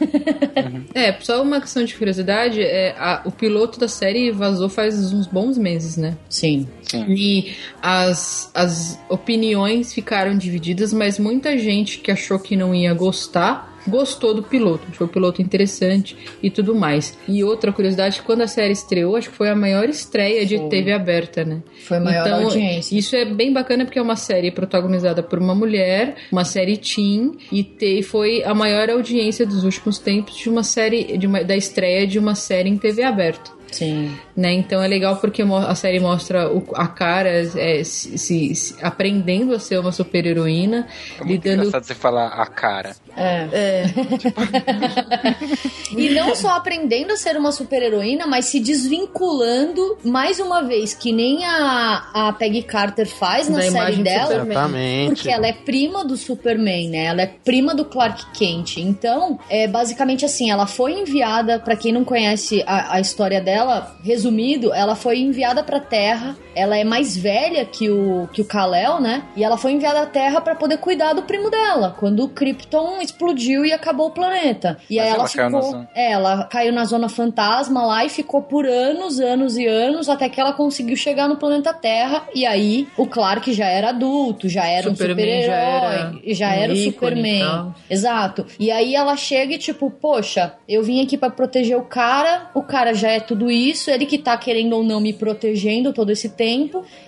[0.93, 5.27] É, só uma questão de curiosidade, é, a- o piloto da série vazou faz uns
[5.27, 6.15] bons meses, né?
[6.29, 6.67] Sim.
[7.07, 13.74] E as, as opiniões ficaram divididas, mas muita gente que achou que não ia gostar
[13.87, 17.17] gostou do piloto, achou o piloto interessante e tudo mais.
[17.27, 20.69] E outra curiosidade, quando a série estreou, acho que foi a maior estreia de Foi.
[20.69, 21.61] TV aberta, né?
[21.83, 22.97] Foi a maior então, audiência.
[22.97, 27.37] Isso é bem bacana porque é uma série protagonizada por uma mulher, uma série teen,
[27.51, 31.55] e te, foi a maior audiência dos últimos tempos de uma série, de uma, da
[31.55, 33.54] estreia de uma série em TV aberta.
[33.71, 34.15] Sim.
[34.35, 34.53] Né?
[34.53, 39.53] Então é legal porque a série mostra o- a cara é, se, se- se- aprendendo
[39.53, 40.87] a ser uma super heroína,
[41.19, 42.95] É muito lidando engraçado você falar a cara.
[43.17, 43.85] É.
[45.97, 51.11] e não só aprendendo a ser uma super-heroína, mas se desvinculando mais uma vez, que
[51.11, 54.25] nem a, a Peggy Carter faz na Da série dela.
[54.27, 54.51] Superman.
[54.51, 55.15] Exatamente.
[55.15, 57.05] Porque ela é prima do Superman, né?
[57.05, 58.77] Ela é prima do Clark Kent.
[58.77, 63.54] Então, é basicamente assim, ela foi enviada, pra quem não conhece a, a história dela,
[64.03, 66.35] resumido, ela foi enviada pra Terra.
[66.55, 69.23] Ela é mais velha que o que o Kal-El, né?
[69.35, 73.01] E ela foi enviada à Terra pra poder cuidar do primo dela, quando o Krypton
[73.01, 74.77] explodiu e acabou o planeta.
[74.89, 77.85] E Mas aí ela, ela caiu na ficou, zona- é, ela caiu na zona fantasma
[77.85, 81.73] lá e ficou por anos, anos e anos até que ela conseguiu chegar no planeta
[81.73, 82.23] Terra.
[82.33, 86.53] E aí o Clark já era adulto, já era um Superman já era super-herói, já
[86.53, 86.91] era, um o ícone e
[87.33, 87.73] Superman.
[87.89, 88.45] Exato.
[88.59, 92.61] E aí ela chega e tipo, poxa, eu vim aqui pra proteger o cara, o
[92.61, 96.29] cara já é tudo isso, ele que tá querendo ou não me protegendo todo esse
[96.29, 96.44] tempo.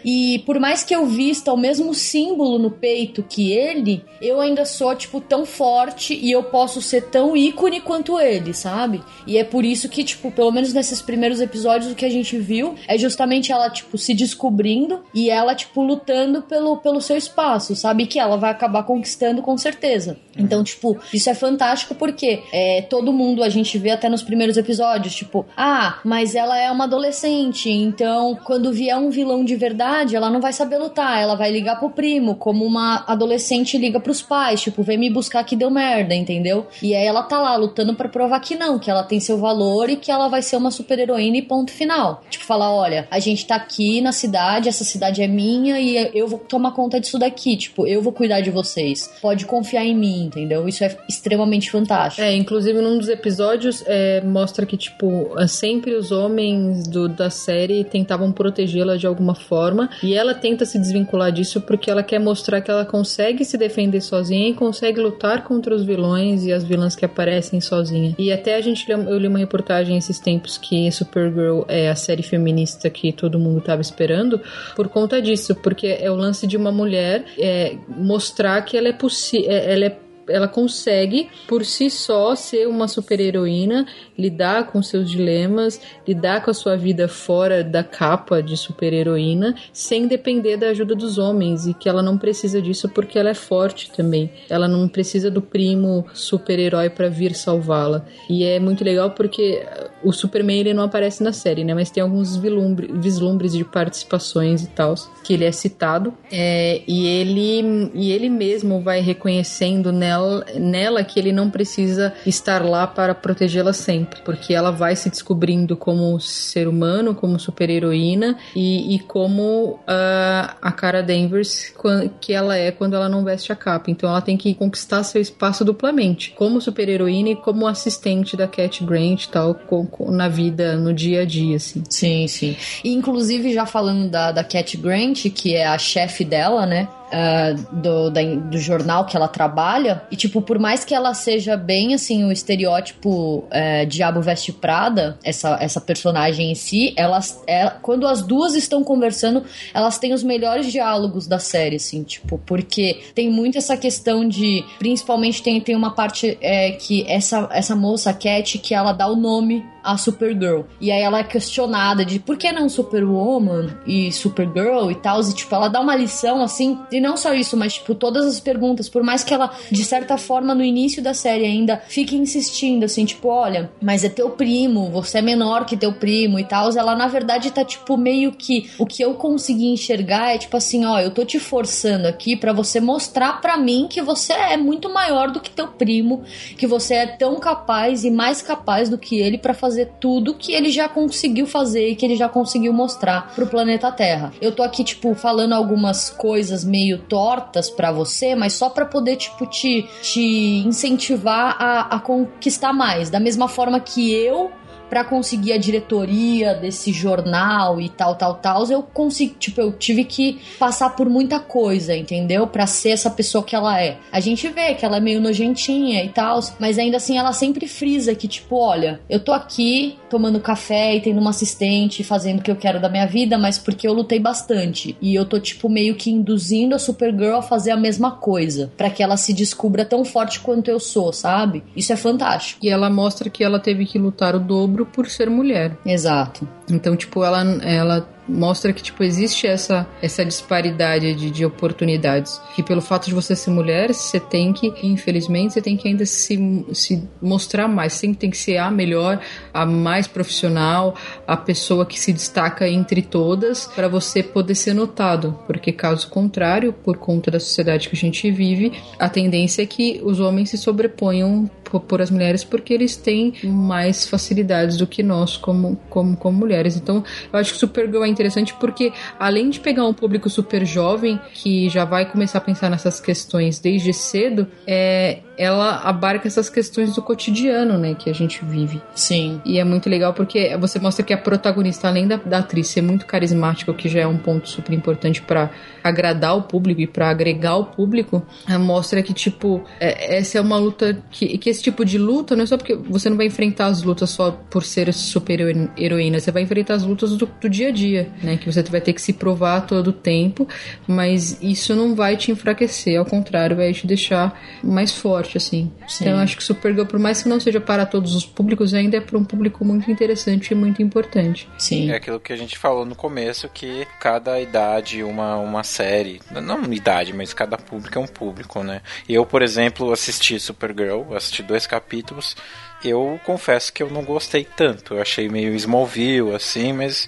[0.03, 4.65] E por mais que eu vista o mesmo símbolo no peito que ele, eu ainda
[4.65, 9.01] sou tipo tão forte e eu posso ser tão ícone quanto ele, sabe?
[9.25, 12.37] E é por isso que, tipo, pelo menos nesses primeiros episódios o que a gente
[12.37, 17.75] viu é justamente ela, tipo, se descobrindo e ela, tipo, lutando pelo, pelo seu espaço,
[17.75, 18.07] sabe?
[18.07, 20.17] Que ela vai acabar conquistando com certeza.
[20.37, 24.57] Então, tipo, isso é fantástico porque é, todo mundo, a gente vê até nos primeiros
[24.57, 30.15] episódios, tipo, ah, mas ela é uma adolescente, então quando vier um vilão de verdade,
[30.15, 34.21] ela não vai saber lutar, ela vai ligar pro primo, como uma adolescente liga pros
[34.21, 36.67] pais, tipo, vem me buscar que deu merda, entendeu?
[36.81, 39.89] E aí ela tá lá lutando pra provar que não, que ela tem seu valor
[39.89, 42.23] e que ela vai ser uma super heroína e ponto final.
[42.29, 46.27] Tipo, falar, olha, a gente tá aqui na cidade, essa cidade é minha e eu
[46.27, 49.11] vou tomar conta disso daqui, tipo, eu vou cuidar de vocês.
[49.21, 50.67] Pode confiar em mim, entendeu?
[50.67, 52.21] Isso é extremamente fantástico.
[52.21, 57.83] É, inclusive num dos episódios é, mostra que, tipo, sempre os homens do, da série
[57.83, 59.89] tentavam protegê-la de alguma forma.
[60.03, 64.01] E ela tenta se desvincular disso porque ela quer mostrar que ela consegue se defender
[64.01, 68.15] sozinha e consegue lutar contra os vilões e as vilãs que aparecem sozinha.
[68.17, 72.23] E até a gente eu li uma reportagem esses tempos que Supergirl é a série
[72.23, 74.39] feminista que todo mundo tava esperando
[74.75, 78.93] por conta disso, porque é o lance de uma mulher é, mostrar que ela é
[78.93, 79.97] possível, ela é
[80.27, 83.85] ela consegue por si só ser uma super-heroína,
[84.17, 90.07] lidar com seus dilemas, lidar com a sua vida fora da capa de super-heroína, sem
[90.07, 93.91] depender da ajuda dos homens e que ela não precisa disso porque ela é forte
[93.91, 94.29] também.
[94.49, 98.05] Ela não precisa do primo super-herói para vir salvá-la.
[98.29, 99.65] E é muito legal porque
[100.03, 101.73] o Superman ele não aparece na série, né?
[101.73, 106.13] Mas tem alguns vislumbres de participações e tal que ele é citado.
[106.31, 112.13] É, e ele e ele mesmo vai reconhecendo nela nela, nela que ele não precisa
[112.25, 118.37] estar lá para protegê-la sempre, porque ela vai se descobrindo como ser humano, como super-heroína
[118.55, 121.73] e, e como ah, a cara Danvers
[122.19, 123.89] que ela é quando ela não veste a capa.
[123.91, 128.83] Então ela tem que conquistar seu espaço duplamente, como super-heroína e como assistente da Cat
[128.83, 131.83] Grant tal, com- com- na vida, no dia a dia, assim.
[131.89, 132.55] Sim, sim.
[132.83, 136.87] E, inclusive, já falando da, da Cat Grant, que é a chefe dela, né?
[137.11, 140.03] Ah, do, da- do jornal que ela trabalha.
[140.11, 145.17] E, tipo, por mais que ela seja bem, assim, o estereótipo é, Diabo Veste Prada,
[145.23, 149.43] essa, essa personagem em si, elas, é, quando as duas estão conversando,
[149.73, 154.63] elas têm os melhores diálogos da série, assim, tipo, porque tem muito essa questão de.
[154.79, 159.15] Principalmente tem, tem uma parte é, que essa, essa moça, Cat, que ela dá o
[159.15, 160.63] nome a Supergirl.
[160.81, 165.21] E aí ela é questionada de por que não Superwoman e Supergirl e tal.
[165.21, 166.77] E tipo, ela dá uma lição assim.
[166.91, 168.89] E não só isso, mas tipo, todas as perguntas.
[168.89, 173.05] Por mais que ela, de certa forma, no início da série ainda fique insistindo assim,
[173.05, 176.69] tipo, olha, mas é teu primo, você é menor que teu primo e tal.
[176.77, 178.69] Ela na verdade tá tipo meio que.
[178.77, 182.51] O que eu consegui enxergar é tipo assim, ó, eu tô te forçando aqui pra
[182.51, 186.23] você mostrar pra mim que você é muito maior do que teu primo,
[186.57, 190.53] que você é tão capaz e mais capaz do que ele pra fazer tudo que
[190.53, 194.31] ele já conseguiu fazer e que ele já conseguiu mostrar pro planeta Terra.
[194.41, 199.15] Eu tô aqui tipo falando algumas coisas meio tortas pra você, mas só pra poder
[199.17, 204.51] tipo te te incentivar a, a conquistar mais, da mesma forma que eu
[204.89, 210.03] Pra conseguir a diretoria desse jornal e tal, tal, tal, eu consegui, tipo, eu tive
[210.03, 212.47] que passar por muita coisa, entendeu?
[212.47, 213.97] Pra ser essa pessoa que ela é.
[214.11, 217.67] A gente vê que ela é meio nojentinha e tal, mas ainda assim ela sempre
[217.67, 222.43] frisa que, tipo, olha, eu tô aqui tomando café e tendo uma assistente, fazendo o
[222.43, 224.97] que eu quero da minha vida, mas porque eu lutei bastante.
[225.01, 228.89] E eu tô, tipo, meio que induzindo a Supergirl a fazer a mesma coisa, Pra
[228.89, 231.63] que ela se descubra tão forte quanto eu sou, sabe?
[231.75, 232.59] Isso é fantástico.
[232.63, 235.77] E ela mostra que ela teve que lutar o dobro por ser mulher.
[235.85, 236.47] Exato.
[236.69, 242.41] Então, tipo, ela, ela mostra que, tipo, existe essa, essa disparidade de, de oportunidades.
[242.55, 246.05] Que pelo fato de você ser mulher, você tem que, infelizmente, você tem que ainda
[246.05, 247.93] se, se mostrar mais.
[247.93, 249.19] Sempre tem que ser a melhor,
[249.53, 250.95] a mais profissional,
[251.25, 255.39] a pessoa que se destaca entre todas, para você poder ser notado.
[255.47, 260.01] Porque, caso contrário, por conta da sociedade que a gente vive, a tendência é que
[260.03, 265.37] os homens se sobreponham por, as mulheres porque eles têm mais facilidades do que nós
[265.37, 266.75] como, como, como mulheres.
[266.75, 271.19] Então, eu acho que Supergirl é interessante porque, além de pegar um público super jovem
[271.33, 276.95] que já vai começar a pensar nessas questões desde cedo, é, ela abarca essas questões
[276.95, 278.81] do cotidiano, né, que a gente vive.
[278.95, 279.39] Sim.
[279.45, 282.81] E é muito legal porque você mostra que a protagonista, além da, da atriz ser
[282.81, 285.51] muito carismática, o que já é um ponto super importante para
[285.83, 288.25] agradar o público e para agregar o público,
[288.59, 292.43] mostra que, tipo, é, essa é uma luta que, que esse tipo de luta não
[292.43, 296.19] é só porque você não vai enfrentar as lutas só por ser super hero- heroína,
[296.19, 298.37] você vai enfrentar as lutas do, do dia a dia, né?
[298.37, 300.47] Que você vai ter que se provar todo o tempo,
[300.87, 305.71] mas isso não vai te enfraquecer, ao contrário, vai te deixar mais forte, assim.
[305.87, 306.03] Sim.
[306.05, 308.97] Então eu acho que Supergirl, por mais que não seja para todos os públicos, ainda
[308.97, 311.49] é para um público muito interessante e muito importante.
[311.57, 311.89] Sim.
[311.89, 316.71] É aquilo que a gente falou no começo, que cada idade, uma, uma série, não
[316.71, 318.81] idade, mas cada público é um público, né?
[319.09, 322.35] Eu, por exemplo, assisti Supergirl, assisti dois capítulos,
[322.83, 327.07] eu confesso que eu não gostei tanto, eu achei meio Smallville, assim, mas,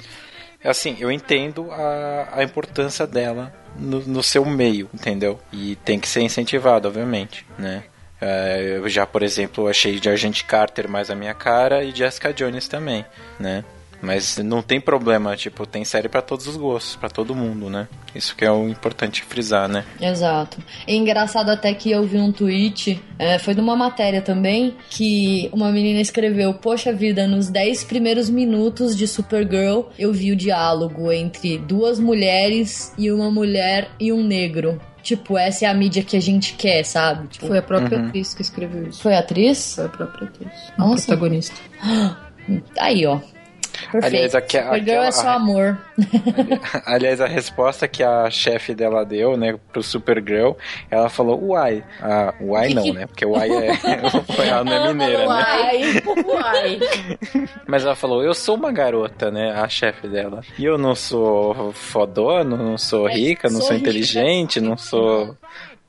[0.64, 5.40] assim, eu entendo a, a importância dela no, no seu meio, entendeu?
[5.52, 7.84] E tem que ser incentivado, obviamente, né?
[8.22, 12.34] É, eu já, por exemplo, achei de Agente Carter mais a minha cara e Jessica
[12.34, 13.06] Jones também,
[13.40, 13.64] né?
[14.02, 17.88] Mas não tem problema, tipo, tem série pra todos os gostos, pra todo mundo, né?
[18.16, 19.84] Isso que é o importante frisar, né?
[20.00, 20.58] Exato.
[20.88, 25.70] É engraçado até que eu vi um tweet, é, foi numa matéria também, que uma
[25.72, 31.58] menina escreveu: Poxa vida, nos 10 primeiros minutos de Supergirl eu vi o diálogo entre
[31.58, 34.80] duas mulheres e uma mulher e um negro.
[35.04, 37.28] Tipo, essa é a mídia que a gente quer, sabe?
[37.30, 38.08] Tipo, Foi a própria Uhum.
[38.08, 39.02] atriz que escreveu isso.
[39.02, 39.76] foi a atriz?
[39.76, 40.52] Foi a própria atriz.
[40.78, 41.06] A Nossa.
[41.08, 41.56] protagonista.
[42.78, 43.20] Aí, ó.
[43.92, 44.06] Perfeito.
[44.06, 45.78] Aliás, aqui- aquela- é só amor.
[46.86, 50.52] Aliás, a resposta que a chefe dela deu, né, pro Supergirl,
[50.90, 51.84] ela falou uai.
[52.02, 53.06] Ah, uai não, né?
[53.08, 53.70] Porque uai é.
[54.48, 55.26] ela não é mineira, né?
[55.26, 55.82] Uai,
[56.26, 56.80] uai.
[57.68, 59.52] Mas ela falou, eu sou uma garota, né?
[59.52, 60.42] A chefe dela.
[60.58, 63.90] E eu não sou fodona, não sou É, rica, não sou sou rica.
[63.90, 65.36] inteligente, não sou.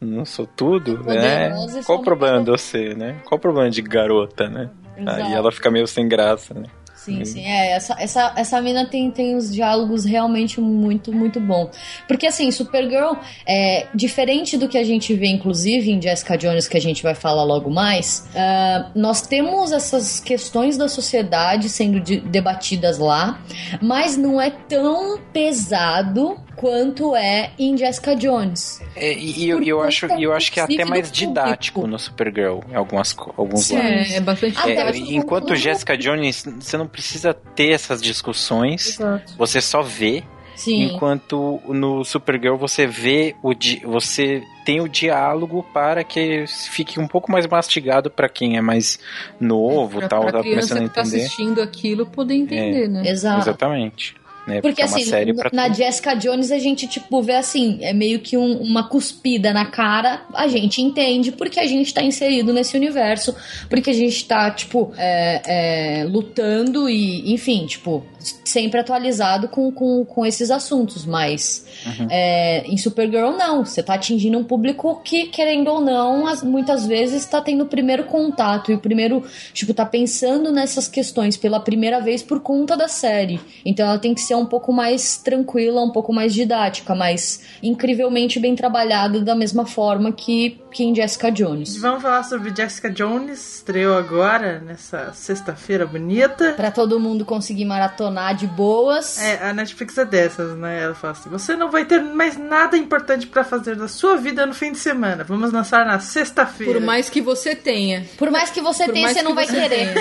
[0.01, 1.51] Não sou tudo, né?
[1.85, 3.17] Qual o problema de você, né?
[3.27, 4.71] Qual o problema de garota, né?
[4.97, 5.23] Exato.
[5.23, 6.65] Aí ela fica meio sem graça, né?
[7.05, 7.47] Sim, sim.
[7.47, 11.71] É, essa, essa, essa mina tem, tem uns diálogos realmente muito, muito bons.
[12.07, 13.15] Porque, assim, Supergirl,
[13.47, 17.15] é, diferente do que a gente vê, inclusive, em Jessica Jones, que a gente vai
[17.15, 23.43] falar logo mais, uh, nós temos essas questões da sociedade sendo de, debatidas lá,
[23.81, 28.81] mas não é tão pesado quanto é em Jessica Jones.
[28.95, 32.75] É, e eu, eu, acho, eu acho que é até mais didático no Supergirl, em
[32.75, 34.13] algumas, alguns Sim, lados.
[34.13, 39.35] É, bastante é, Enquanto Jessica Jones, você não precisa ter essas discussões, Exato.
[39.37, 40.23] você só vê.
[40.57, 40.83] Sim.
[40.83, 47.09] Enquanto no Supergirl você vê o di você tem o diálogo para que fique um
[47.09, 48.99] pouco mais mastigado para quem é mais
[49.41, 50.89] novo, é, tal, pra tá começando a entender.
[50.89, 53.09] Que tá assistindo aquilo poder entender, é, né?
[53.09, 53.41] Exato.
[53.41, 54.20] Exatamente.
[54.47, 54.61] Né?
[54.61, 55.77] Porque, Porque assim, é na tudo.
[55.77, 60.23] Jessica Jones a gente, tipo, vê assim, é meio que um- uma cuspida na cara,
[60.35, 63.35] a gente entende porque a gente tá inserido nesse universo,
[63.69, 68.05] porque a gente tá, tipo, é, é, lutando e, enfim, tipo,
[68.45, 71.67] sempre atualizado com, com, com esses assuntos, mas
[72.11, 76.87] é, em Supergirl não, você tá atingindo um público que, querendo ou não, as- muitas
[76.87, 79.23] vezes tá tendo o primeiro contato e o primeiro,
[79.55, 83.41] tipo, tá pensando nessas questões pela primeira vez por conta da série.
[83.65, 88.39] Então ela tem que ser um pouco mais tranquila, um pouco mais didática, mas incrivelmente
[88.39, 91.77] bem trabalhada da mesma forma que, que em Jessica Jones.
[91.77, 96.53] Vamos falar sobre Jessica Jones, estreou agora, nessa sexta-feira bonita.
[96.53, 99.21] Pra todo mundo conseguir maratonar de boas.
[99.21, 100.83] É, a Netflix é dessas, né?
[100.83, 104.47] Ela fala assim: você não vai ter mais nada importante pra fazer da sua vida
[104.47, 105.25] no fim de semana.
[105.25, 106.73] Vamos lançar na sexta-feira.
[106.73, 108.05] Por mais que você tenha.
[108.17, 109.95] Por mais que você Por tenha, você não que vai você querer.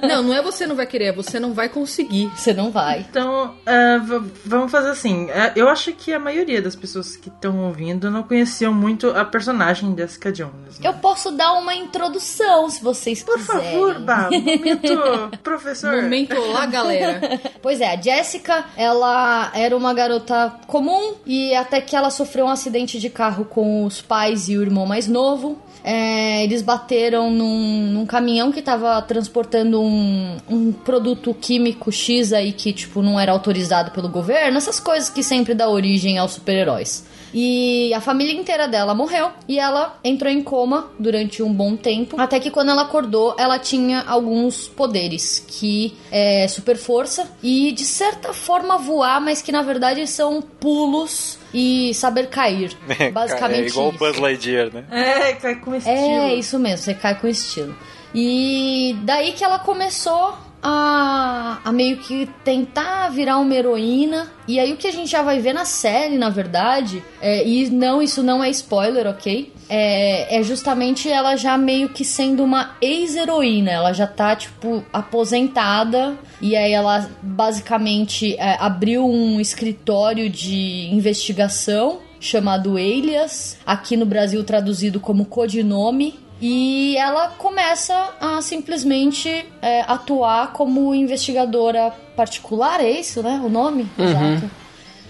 [0.06, 2.30] Não, não é você não vai querer, é você não vai conseguir.
[2.36, 2.83] Você não vai.
[2.98, 5.28] Então, ah, v- vamos fazer assim.
[5.30, 9.24] Ah, eu acho que a maioria das pessoas que estão ouvindo não conheciam muito a
[9.24, 10.78] personagem Jessica Jones.
[10.78, 10.88] né?
[10.88, 13.62] Eu posso dar uma introdução, se vocês Por quiserem.
[13.72, 16.02] favor, Bá, momento, professor.
[16.02, 17.40] Momento lá, galera.
[17.62, 22.50] Pois é, a Jessica, ela era uma garota comum e até que ela sofreu um
[22.50, 25.58] acidente de carro com os pais e o irmão mais novo.
[25.86, 32.52] É, eles bateram num, num caminhão que tava transportando um, um produto químico X aí
[32.52, 34.56] que, tipo, não era autorizado pelo governo.
[34.56, 37.04] Essas coisas que sempre dá origem aos super-heróis.
[37.34, 42.18] E a família inteira dela morreu e ela entrou em coma durante um bom tempo.
[42.20, 47.84] Até que quando ela acordou, ela tinha alguns poderes, que é super força e de
[47.84, 52.76] certa forma voar, mas que na verdade são pulos e saber cair.
[53.12, 53.92] Basicamente é igual o.
[53.92, 54.84] Buzz Lightyear, né?
[54.90, 55.96] É, cai com estilo.
[55.96, 57.76] É, isso mesmo, você cai com estilo.
[58.14, 60.34] E daí que ela começou
[60.66, 64.32] a, a meio que tentar virar uma heroína.
[64.48, 67.68] E aí o que a gente já vai ver na série, na verdade, é, e
[67.68, 69.52] não, isso não é spoiler, ok?
[69.68, 73.70] É, é justamente ela já meio que sendo uma ex-heroína.
[73.70, 76.16] Ela já tá, tipo, aposentada.
[76.40, 84.42] E aí ela basicamente é, abriu um escritório de investigação chamado Elias, aqui no Brasil
[84.44, 86.23] traduzido como codinome.
[86.40, 93.40] E ela começa a simplesmente é, atuar como investigadora particular, é isso, né?
[93.44, 93.88] O nome?
[93.98, 94.50] Exato.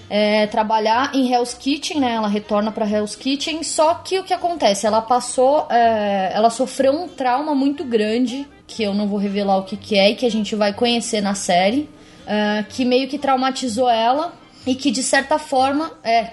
[0.09, 2.15] É, trabalhar em Hell's Kitchen, né?
[2.15, 3.63] Ela retorna para Hell's Kitchen.
[3.63, 4.87] Só que o que acontece?
[4.87, 9.65] Ela passou, é, ela sofreu um trauma muito grande que eu não vou revelar o
[9.65, 11.89] que, que é e que a gente vai conhecer na série,
[12.27, 14.33] é, que meio que traumatizou ela
[14.67, 16.31] e que de certa forma é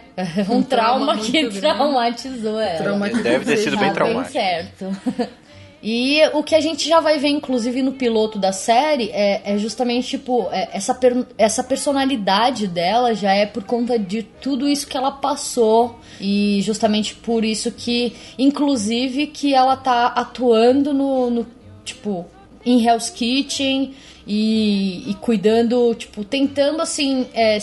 [0.50, 1.60] um, Um trauma, trauma que grande.
[1.60, 2.78] traumatizou ela.
[2.84, 3.24] Traumatizou.
[3.24, 4.32] Deve ter sido bem Tá traumático.
[4.34, 4.86] certo.
[5.84, 9.58] E o que a gente já vai ver, inclusive, no piloto da série é, é
[9.58, 14.86] justamente, tipo, é, essa, per- essa personalidade dela já é por conta de tudo isso
[14.86, 16.00] que ela passou.
[16.20, 21.48] E justamente por isso que, inclusive, que ela tá atuando no, no
[21.84, 22.28] tipo,
[22.64, 23.96] em Hell's Kitchen
[24.28, 27.58] e, e cuidando, tipo, tentando, assim, é,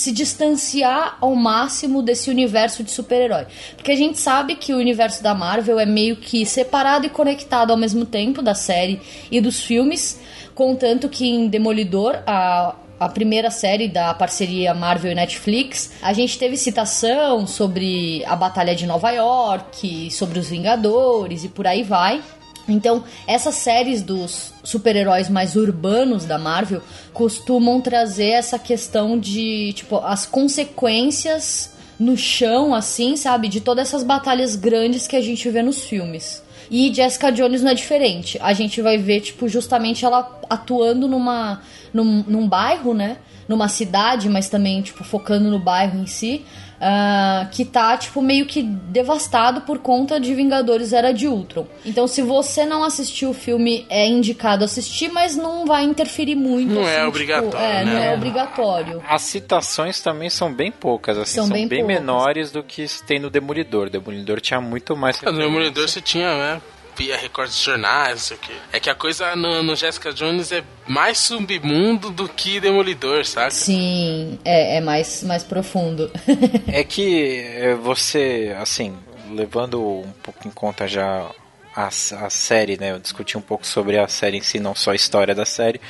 [0.00, 3.46] se distanciar ao máximo desse universo de super-herói.
[3.76, 7.70] Porque a gente sabe que o universo da Marvel é meio que separado e conectado
[7.70, 9.00] ao mesmo tempo da série
[9.30, 10.20] e dos filmes,
[10.54, 16.38] contanto que em Demolidor, a a primeira série da parceria Marvel e Netflix, a gente
[16.38, 22.22] teve citação sobre a Batalha de Nova York, sobre os Vingadores e por aí vai.
[22.68, 26.82] Então, essas séries dos super-heróis mais urbanos da Marvel
[27.12, 33.48] costumam trazer essa questão de, tipo, as consequências no chão, assim, sabe?
[33.48, 36.42] De todas essas batalhas grandes que a gente vê nos filmes.
[36.70, 38.38] E Jessica Jones não é diferente.
[38.42, 41.62] A gente vai ver, tipo, justamente ela atuando numa,
[41.92, 43.18] num, num bairro, né?
[43.48, 46.44] Numa cidade, mas também, tipo, focando no bairro em si.
[46.76, 51.66] Uh, que tá, tipo, meio que devastado por conta de Vingadores Era de Ultron.
[51.86, 56.74] Então, se você não assistiu o filme, é indicado assistir, mas não vai interferir muito.
[56.74, 58.12] Não assim, é tipo, obrigatório, É, não né?
[58.12, 59.02] é obrigatório.
[59.08, 63.18] As citações também são bem poucas, assim, São são, bem bem, menores do que tem
[63.18, 63.88] no Demolidor.
[63.88, 65.22] Demolidor tinha muito mais.
[65.22, 66.60] No Demolidor você tinha, né?
[66.96, 68.52] Via recortes de jornais, não sei o quê.
[68.72, 73.50] É que a coisa no, no Jessica Jones é mais submundo do que Demolidor, saca?
[73.50, 76.10] Sim, é, é mais, mais profundo.
[76.68, 78.96] É que é, você, assim,
[79.30, 81.30] levando um pouco em conta já
[81.74, 82.92] a, a série, né?
[82.92, 85.80] Eu discuti um pouco sobre a série em si, não só a história da série.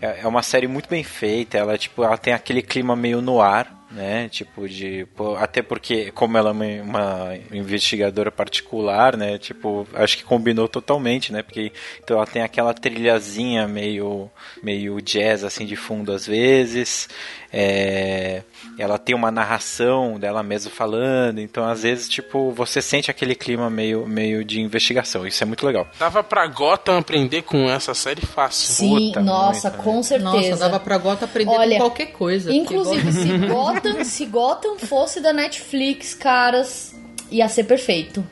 [0.00, 3.40] É é uma série muito bem feita, ela, tipo, ela tem aquele clima meio no
[3.40, 4.28] ar, né?
[4.28, 5.06] Tipo de,
[5.38, 9.38] até porque como ela é uma, investigadora particular, né?
[9.38, 11.42] Tipo, acho que combinou totalmente, né?
[11.42, 11.72] Porque
[12.02, 14.30] então ela tem aquela trilhazinha meio
[14.62, 17.08] meio jazz assim de fundo às vezes.
[17.52, 18.42] É,
[18.76, 23.70] ela tem uma narração dela mesma falando, então às vezes tipo você sente aquele clima
[23.70, 25.26] meio meio de investigação.
[25.26, 25.86] Isso é muito legal.
[25.98, 28.74] Dava pra Gotham aprender com essa série fácil.
[28.74, 30.50] Sim, Puta, nossa, muito, com certeza.
[30.50, 32.52] Nossa, dava pra Gota aprender Olha, com qualquer coisa.
[32.52, 36.94] Inclusive, se Gotham, se Gotham fosse da Netflix, caras,
[37.30, 38.24] ia ser perfeito.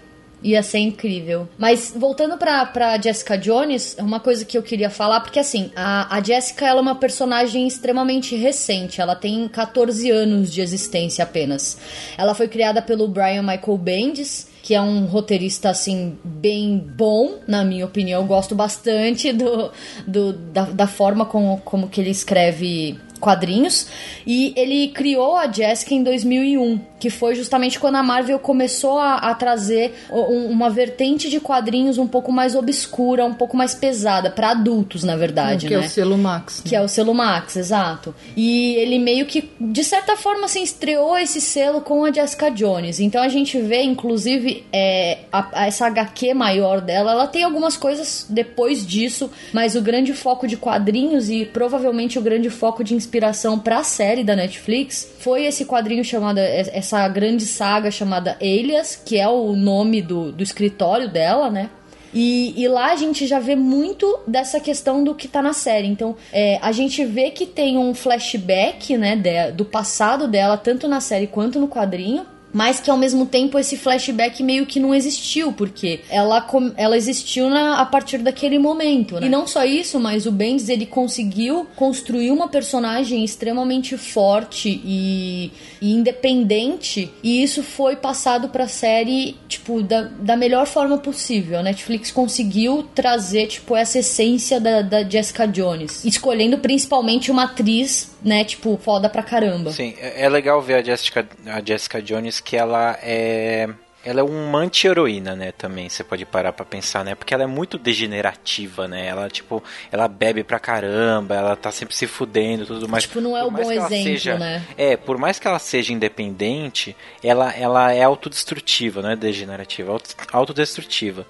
[0.42, 1.48] Ia ser incrível.
[1.56, 6.14] Mas voltando pra, pra Jessica Jones, uma coisa que eu queria falar, porque assim, a,
[6.14, 9.00] a Jessica ela é uma personagem extremamente recente.
[9.00, 11.78] Ela tem 14 anos de existência apenas.
[12.18, 17.64] Ela foi criada pelo Brian Michael Bendis, que é um roteirista assim bem bom, na
[17.64, 18.20] minha opinião.
[18.22, 19.70] Eu gosto bastante do,
[20.06, 23.86] do da, da forma como, como que ele escreve quadrinhos
[24.26, 29.14] e ele criou a Jessica em 2001, que foi justamente quando a Marvel começou a,
[29.16, 34.30] a trazer um- uma vertente de quadrinhos um pouco mais obscura, um pouco mais pesada
[34.30, 35.82] para adultos, na verdade, que né?
[35.82, 36.62] é o selo Max.
[36.64, 38.14] Que é o selo Max, exato.
[38.36, 43.00] E ele meio que, de certa forma, assim, estreou esse selo com a Jessica Jones.
[43.00, 47.76] Então a gente vê, inclusive, é, a- a- essa HQ maior dela, ela tem algumas
[47.76, 52.94] coisas depois disso, mas o grande foco de quadrinhos e provavelmente o grande foco de
[52.94, 53.13] inspiração
[53.58, 59.28] pra série da Netflix foi esse quadrinho chamado, essa grande saga chamada Alias, que é
[59.28, 61.70] o nome do, do escritório dela, né?
[62.12, 65.88] E, e lá a gente já vê muito dessa questão do que tá na série.
[65.88, 70.86] Então, é, a gente vê que tem um flashback, né, de- do passado dela, tanto
[70.86, 72.24] na série quanto no quadrinho.
[72.54, 77.50] Mas que ao mesmo tempo esse flashback meio que não existiu, porque ela, ela existiu
[77.50, 79.26] na, a partir daquele momento, né?
[79.26, 85.50] E não só isso, mas o Bendis ele conseguiu construir uma personagem extremamente forte e,
[85.82, 91.58] e independente, e isso foi passado pra série, tipo, da, da melhor forma possível.
[91.58, 98.13] A Netflix conseguiu trazer, tipo, essa essência da, da Jessica Jones, escolhendo principalmente uma atriz,
[98.24, 99.70] né, tipo, foda pra caramba.
[99.70, 103.68] Sim, é é legal ver a Jessica, a Jessica Jones que ela é.
[104.04, 107.46] Ela é uma anti-heroína, né, também, você pode parar pra pensar, né, porque ela é
[107.46, 112.66] muito degenerativa, né, ela, tipo, ela bebe pra caramba, ela tá sempre se fudendo e
[112.66, 113.04] tudo mais.
[113.04, 114.62] Tipo, não é o bom exemplo, seja- né?
[114.76, 119.92] É, por mais que ela seja independente, ela, ela é autodestrutiva, não é degenerativa, é
[119.92, 121.26] auto- autodestrutiva.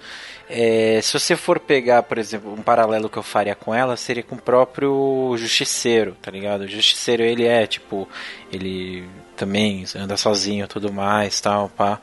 [0.47, 4.21] É, se você for pegar, por exemplo, um paralelo que eu faria com ela, seria
[4.21, 6.61] com o próprio Justiceiro, tá ligado?
[6.61, 8.07] O Justiceiro, ele é, tipo,
[8.51, 11.99] ele também anda sozinho tudo mais, tal, pá.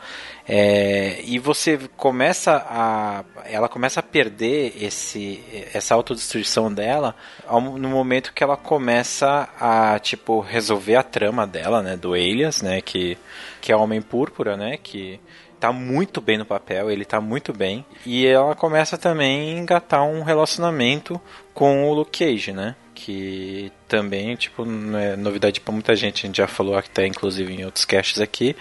[0.46, 5.40] É, e você começa a ela começa a perder esse
[5.72, 7.14] essa autodestruição dela
[7.46, 12.60] ao- no momento que ela começa a tipo resolver a trama dela, né, do Elias,
[12.62, 13.16] né, que
[13.60, 15.20] que é Homem Púrpura, né, que
[15.60, 17.86] tá muito bem no papel, ele tá muito bem.
[18.04, 21.20] E ela começa também a engatar um relacionamento
[21.54, 22.74] com o Luke Cage, né?
[22.94, 27.52] Que também, tipo, não é novidade pra muita gente, a gente já falou até inclusive
[27.52, 28.55] em outros casts aqui,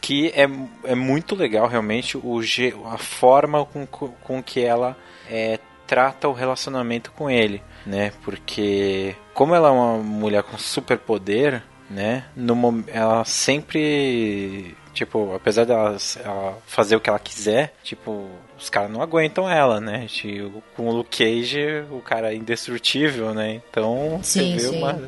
[0.00, 0.48] que é,
[0.84, 2.40] é muito legal realmente o,
[2.86, 4.96] a forma com, com que ela
[5.28, 8.12] é, trata o relacionamento com ele, né?
[8.22, 12.24] Porque como ela é uma mulher com superpoder, né?
[12.36, 18.28] No, ela sempre tipo, apesar dela ela fazer o que ela quiser, tipo,
[18.64, 20.06] os caras não aguentam ela, né?
[20.08, 23.60] Tipo, com o Luke Cage, o cara é indestrutível, né?
[23.70, 24.78] Então, Sim, você vê sim.
[24.78, 24.94] uma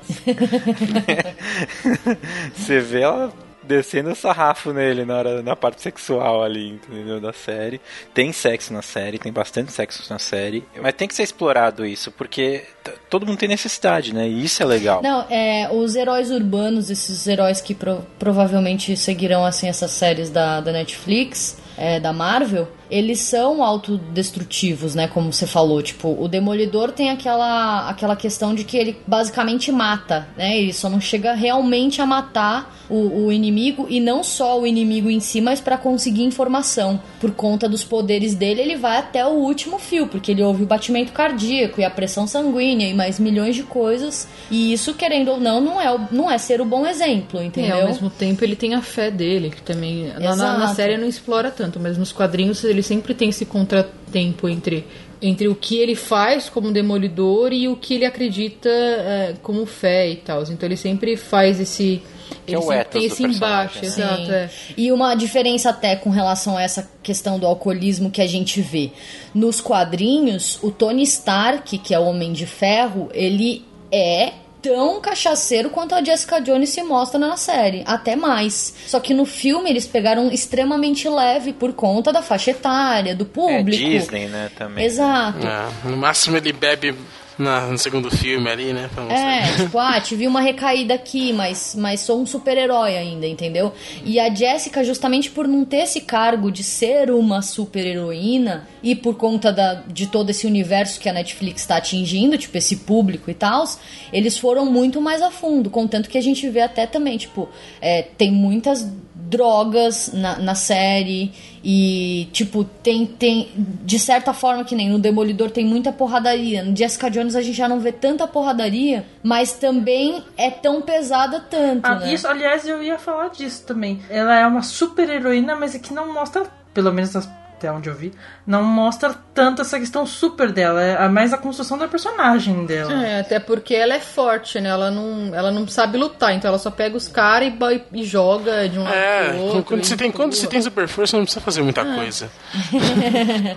[2.55, 7.20] você vê ela descendo o sarrafo nele na, hora, na parte sexual ali, entendeu?
[7.20, 7.81] Da série.
[8.15, 10.62] Tem sexo na série, tem bastante sexo na série.
[10.81, 12.62] Mas tem que ser explorado isso, porque
[13.11, 14.28] todo mundo tem necessidade, né?
[14.28, 15.03] E isso é legal.
[15.03, 20.61] Não, é, os heróis urbanos, esses heróis que pro- provavelmente seguirão assim essas séries da,
[20.61, 25.09] da Netflix, é, da Marvel, eles são autodestrutivos, né?
[25.09, 25.83] Como você falou.
[25.83, 30.57] Tipo, o Demolidor tem aquela, aquela questão de que ele basicamente mata, né?
[30.59, 35.11] Ele só não chega realmente a matar o, o inimigo e não só o inimigo
[35.11, 37.01] em si, mas para conseguir informação.
[37.21, 40.67] Por conta dos poderes dele, ele vai até o último fio, porque ele ouve o
[40.67, 44.29] batimento cardíaco e a pressão sanguínea e mais milhões de coisas.
[44.51, 47.45] E isso, querendo ou não, não é, o- não é ser o bom exemplo, É,
[47.47, 47.81] entendeu?
[47.81, 50.13] ao mesmo tempo ele tem a fé dele, que também.
[50.21, 54.85] Na, na, série não explora tanto, mas nos quadrinhos ele sempre tem esse contratempo entre,
[55.20, 60.11] entre o que ele faz como demolidor e o que ele acredita é, como fé
[60.11, 60.43] e tal.
[60.43, 62.03] Então ele sempre faz esse.
[62.44, 64.32] Que é ele o sempre tem esse embaixo, personagem, exato.
[64.32, 64.51] É.
[64.77, 68.90] E uma diferença até com relação a essa questão do alcoolismo que a gente vê.
[69.35, 74.32] Nos quadrinhos, o Tony Stark, que é o Homem de Ferro, ele é
[74.69, 78.75] tão cachaceiro quanto a Jessica Jones se mostra na série, até mais.
[78.87, 83.29] Só que no filme eles pegaram extremamente leve por conta da faixa etária, do É
[83.29, 83.83] público.
[83.83, 84.85] Disney, né, também.
[84.85, 85.47] Exato.
[85.47, 86.95] É, no máximo ele bebe
[87.39, 88.89] na- no segundo filme ali, né?
[89.11, 93.73] É, tipo, ah, tive uma recaída aqui, mas, mas sou um super-herói ainda, entendeu?
[94.05, 99.17] E a Jessica, justamente por não ter esse cargo de ser uma super-heroína e por
[99.17, 103.35] conta da, de todo esse universo que a Netflix está atingindo, tipo, esse público e
[103.35, 103.65] tal,
[104.13, 105.71] eles foram muito mais a fundo.
[105.71, 107.49] Contanto que a gente vê até também, tipo,
[107.81, 108.87] é, tem muitas
[109.28, 111.32] drogas na, na série
[111.62, 113.51] e, tipo, tem, tem.
[113.57, 116.62] De certa forma, que nem no Demolidor tem muita porradaria.
[116.62, 121.40] No Jessica Jones a gente já não vê tanta porradaria, mas também é tão pesada
[121.40, 121.85] tanto.
[121.85, 122.15] Ah, né?
[122.15, 124.01] Isso, aliás, eu ia falar disso também.
[124.09, 127.16] Ela é uma super heroína, mas é que não mostra, pelo menos
[127.57, 128.12] até onde eu vi,
[128.47, 130.83] não mostra tanto essa questão super dela.
[130.83, 132.93] É mais a construção da personagem dela.
[133.07, 134.69] É, até porque ela é forte, né?
[134.69, 138.69] Ela não, ela não sabe lutar, então ela só pega os caras e, e joga
[138.69, 139.62] de um lado É, pro outro.
[139.65, 142.31] quando, você tem, quando você tem super força, não precisa fazer muita coisa.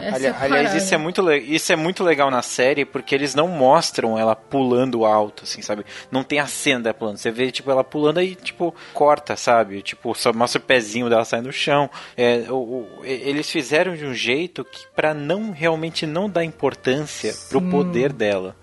[0.01, 3.35] Essa Ali- é aliás, isso é, muito isso é muito legal na série, porque eles
[3.35, 5.85] não mostram ela pulando alto, assim, sabe?
[6.11, 7.17] Não tem a cena dela pulando.
[7.17, 9.81] Você vê, tipo, ela pulando aí, tipo, corta, sabe?
[9.81, 11.89] Tipo, só mostra o pezinho dela saindo do chão.
[12.17, 16.43] É, o- o- e- eles fizeram de um jeito que para não realmente não dar
[16.43, 18.55] importância pro poder dela.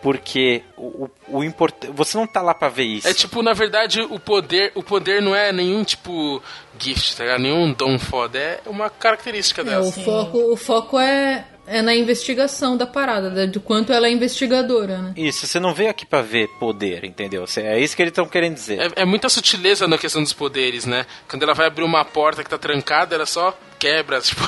[0.00, 1.74] Porque o, o, o import...
[1.92, 3.08] você não tá lá pra ver isso.
[3.08, 6.40] É tipo, na verdade, o poder, o poder não é nenhum tipo
[6.78, 7.40] gift, tá ligado?
[7.40, 9.84] Nenhum dom foda, é uma característica É, dela.
[9.84, 14.12] o foco, o foco é, é na investigação da parada, da- do quanto ela é
[14.12, 15.14] investigadora, né?
[15.16, 17.44] Isso, você não veio aqui pra ver poder, entendeu?
[17.56, 18.78] É isso que eles estão querendo dizer.
[18.96, 21.06] É, é muita sutileza na questão dos poderes, né?
[21.28, 24.42] Quando ela vai abrir uma porta que tá trancada, ela só quebra tipo,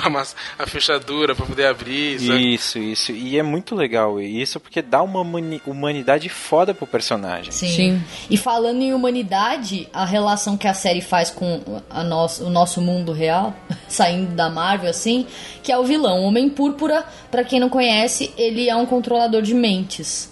[0.59, 2.19] a, fechadura pra poder abrir.
[2.21, 2.55] sabe?
[2.55, 3.13] Isso, isso.
[3.13, 7.53] E é muito legal isso, porque dá uma humani- humanidade foda pro personagem.
[7.53, 7.69] Sim.
[7.69, 8.03] Sim.
[8.29, 12.81] E falando em humanidade, a relação que a série faz com a nosso, o nosso
[12.81, 13.55] mundo real,
[13.89, 15.27] saindo da Marvel, assim,
[15.63, 16.21] que é o vilão.
[16.21, 20.31] O Homem Púrpura, pra quem não conhece, ele é um controlador de mentes.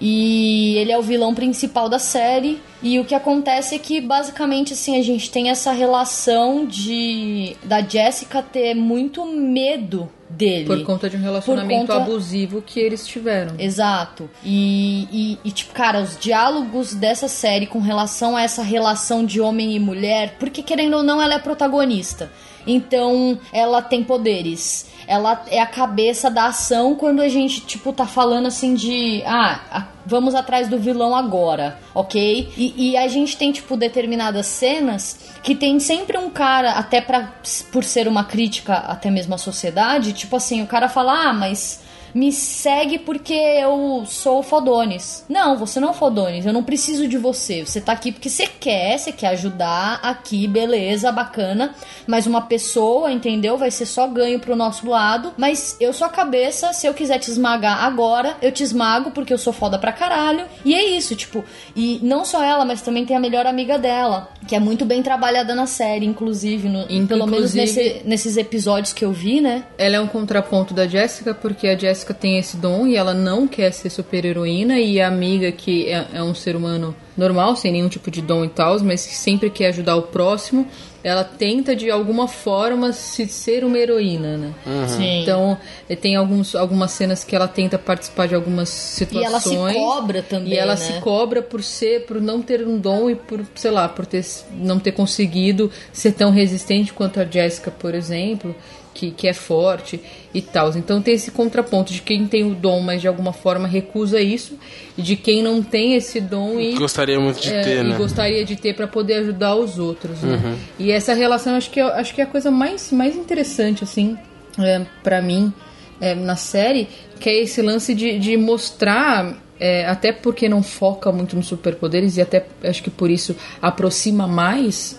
[0.00, 2.60] E ele é o vilão principal da série.
[2.82, 7.80] E o que acontece é que basicamente assim a gente tem essa relação de da
[7.80, 10.66] Jessica ter muito medo dele.
[10.66, 13.54] Por conta de um relacionamento conta- abusivo que eles tiveram.
[13.58, 14.28] Exato.
[14.44, 19.40] E, e, e, tipo, cara, os diálogos dessa série com relação a essa relação de
[19.40, 22.30] homem e mulher, porque querendo ou não, ela é protagonista.
[22.66, 24.86] Então, ela tem poderes.
[25.06, 29.22] Ela é a cabeça da ação quando a gente, tipo, tá falando assim de.
[29.26, 32.52] Ah, vamos atrás do vilão agora, ok?
[32.56, 37.34] E, e a gente tem, tipo, determinadas cenas que tem sempre um cara, até pra,
[37.70, 41.83] por ser uma crítica até mesmo à sociedade, tipo assim, o cara fala, ah, mas
[42.14, 45.24] me segue porque eu sou fodones.
[45.28, 47.64] Não, você não é fodones, eu não preciso de você.
[47.64, 51.74] Você tá aqui porque você quer, você quer ajudar aqui, beleza, bacana.
[52.06, 53.58] Mas uma pessoa, entendeu?
[53.58, 55.32] Vai ser só ganho pro nosso lado.
[55.36, 59.32] Mas eu sou a cabeça, se eu quiser te esmagar agora, eu te esmago porque
[59.32, 60.44] eu sou foda pra caralho.
[60.64, 61.44] E é isso, tipo.
[61.74, 65.02] E não só ela, mas também tem a melhor amiga dela, que é muito bem
[65.02, 66.68] trabalhada na série, inclusive.
[66.68, 69.64] No, pelo menos Inclusive- nesse- nesses episódios que eu vi, né?
[69.76, 73.48] Ela é um contraponto da Jéssica, porque a Jéssica tem esse dom e ela não
[73.48, 77.88] quer ser super-heroína, e a amiga, que é, é um ser humano normal, sem nenhum
[77.88, 80.66] tipo de dom e tal, mas que sempre quer ajudar o próximo,
[81.02, 84.54] ela tenta de alguma forma se ser uma heroína, né?
[84.88, 85.22] Sim.
[85.22, 85.56] Então,
[85.88, 89.26] eh, tem alguns, algumas cenas que ela tenta participar de algumas E situações.
[89.26, 90.76] ela se cobra também, E ela né?
[90.76, 94.24] se cobra por ser, por não ter um dom e por, sei lá, por ter,
[94.52, 98.54] não ter conseguido ser tão resistente quanto a Jessica, por exemplo,
[98.94, 100.00] que, que é forte
[100.32, 100.70] e tal.
[100.76, 104.56] Então tem esse contraponto de quem tem o dom, mas de alguma forma recusa isso,
[104.96, 107.96] e de quem não tem esse dom e Gostaria muito de é, ter, né?
[107.96, 110.40] gostaria de ter para poder ajudar os outros, né?
[110.42, 110.56] Uhum.
[110.78, 114.16] E essa relação acho que é, acho que é a coisa mais, mais interessante assim
[114.58, 115.52] é, para mim
[116.00, 116.88] é, na série,
[117.18, 119.42] que é esse lance de, de mostrar.
[119.58, 124.26] é, até porque não foca muito nos superpoderes e até acho que por isso aproxima
[124.26, 124.98] mais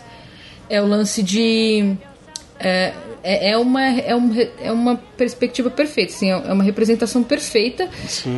[0.69, 1.95] é o lance de
[2.59, 7.89] é, é, é uma, é, um, é uma perspectiva perfeita, assim, é uma representação perfeita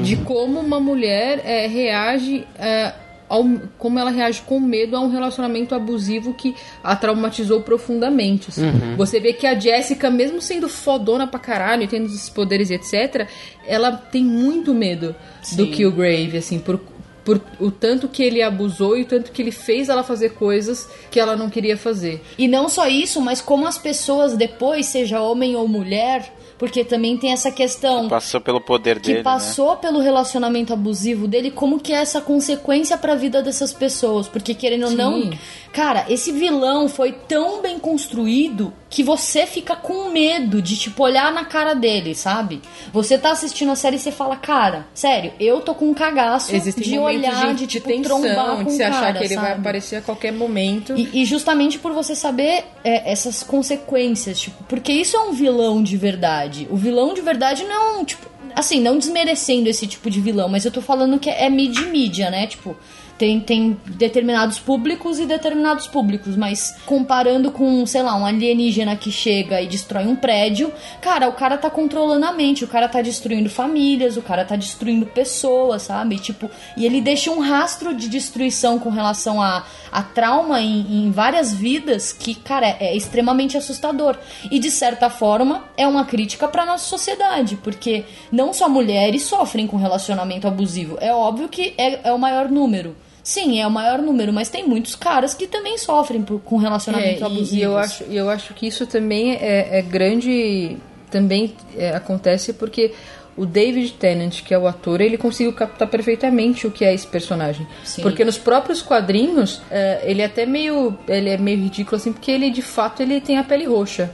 [0.04, 2.94] de como uma mulher é, reage, é,
[3.30, 3.44] ao,
[3.78, 8.50] como ela reage com medo a um relacionamento abusivo que a traumatizou profundamente.
[8.50, 8.96] assim.
[8.96, 12.76] Você vê que a Jessica, mesmo sendo fodona pra caralho, e tendo esses poderes e
[12.76, 13.28] etc.,
[13.68, 15.16] ela tem muito medo
[15.54, 16.80] do Killgrave, assim, por
[17.28, 20.90] por o tanto que ele abusou e o tanto que ele fez ela fazer coisas
[21.12, 22.24] que ela não queria fazer.
[22.38, 27.18] E não só isso, mas como as pessoas depois, seja homem ou mulher, porque também
[27.18, 29.24] tem essa questão Passou pelo poder que dele, né?
[29.24, 34.30] passou pelo relacionamento abusivo dele, como que é essa consequência pra vida dessas pessoas?
[34.30, 35.38] Porque querendo ou não, Sim.
[35.78, 41.32] Cara, esse vilão foi tão bem construído que você fica com medo de tipo olhar
[41.32, 42.64] na cara dele, sabe?
[42.92, 46.56] Você tá assistindo a série e você fala, cara, sério, eu tô com um cagaço
[46.56, 49.36] Existem de olhar, de, de, tipo tensão, trombar com de se achar cara, que ele
[49.36, 49.60] vai sabe?
[49.60, 50.98] aparecer a qualquer momento.
[50.98, 55.84] E, e justamente por você saber é, essas consequências, tipo, porque isso é um vilão
[55.84, 56.68] de verdade.
[56.72, 60.72] O vilão de verdade não, tipo, assim, não desmerecendo esse tipo de vilão, mas eu
[60.72, 62.48] tô falando que é mid-mídia, né?
[62.48, 62.76] Tipo,
[63.18, 69.12] tem, tem determinados públicos e determinados públicos, mas comparando com, sei lá, um alienígena que
[69.12, 70.72] chega e destrói um prédio,
[71.02, 74.56] cara, o cara tá controlando a mente, o cara tá destruindo famílias, o cara tá
[74.56, 76.20] destruindo pessoas, sabe?
[76.20, 81.12] Tipo, e ele deixa um rastro de destruição com relação a, a trauma em, em
[81.12, 84.16] várias vidas que, cara, é, é extremamente assustador.
[84.52, 89.66] E de certa forma é uma crítica pra nossa sociedade, porque não só mulheres sofrem
[89.66, 90.98] com relacionamento abusivo.
[91.02, 92.96] É óbvio que é, é o maior número.
[93.30, 97.22] Sim, é o maior número, mas tem muitos caras que também sofrem por- com relacionamento
[97.24, 97.56] É, abusivo.
[97.58, 100.78] E eu acho, eu acho que isso também é, é grande.
[101.12, 102.94] Também é, acontece porque
[103.36, 107.06] o David Tennant, que é o ator, ele conseguiu captar perfeitamente o que é esse
[107.06, 107.68] personagem.
[107.84, 108.02] Sim.
[108.02, 110.98] Porque nos próprios quadrinhos, é, ele é até meio.
[111.06, 114.10] Ele é meio ridículo assim, porque ele de fato ele tem a pele roxa.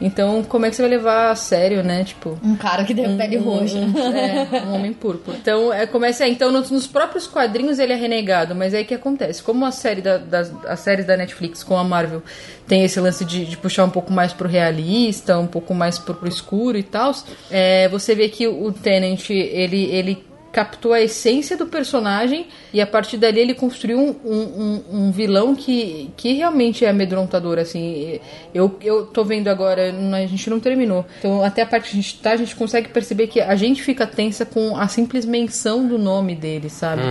[0.00, 2.04] Então, como é que você vai levar a sério, né?
[2.04, 2.38] Tipo.
[2.42, 3.78] Um cara que tem a pele roxa.
[3.78, 5.36] É, um homem púrpura.
[5.36, 6.32] Então, é, começa aí.
[6.32, 9.42] Então, nos, nos próprios quadrinhos ele é renegado, mas aí o que acontece?
[9.42, 12.22] Como a série da, das as séries da Netflix com a Marvel
[12.66, 16.14] tem esse lance de, de puxar um pouco mais pro realista, um pouco mais pro,
[16.14, 17.12] pro escuro e tal,
[17.50, 20.27] é, você vê que o Tenant, ele, ele
[20.58, 25.54] captou a essência do personagem e a partir dali ele construiu um, um, um- vilão
[25.54, 28.18] que, que realmente é amedrontador, assim.
[28.52, 31.06] Eu, eu tô vendo agora, a gente não terminou.
[31.20, 33.84] Então, até a parte que a gente tá, a gente consegue perceber que a gente
[33.84, 37.02] fica tensa com a simples menção do nome dele, sabe?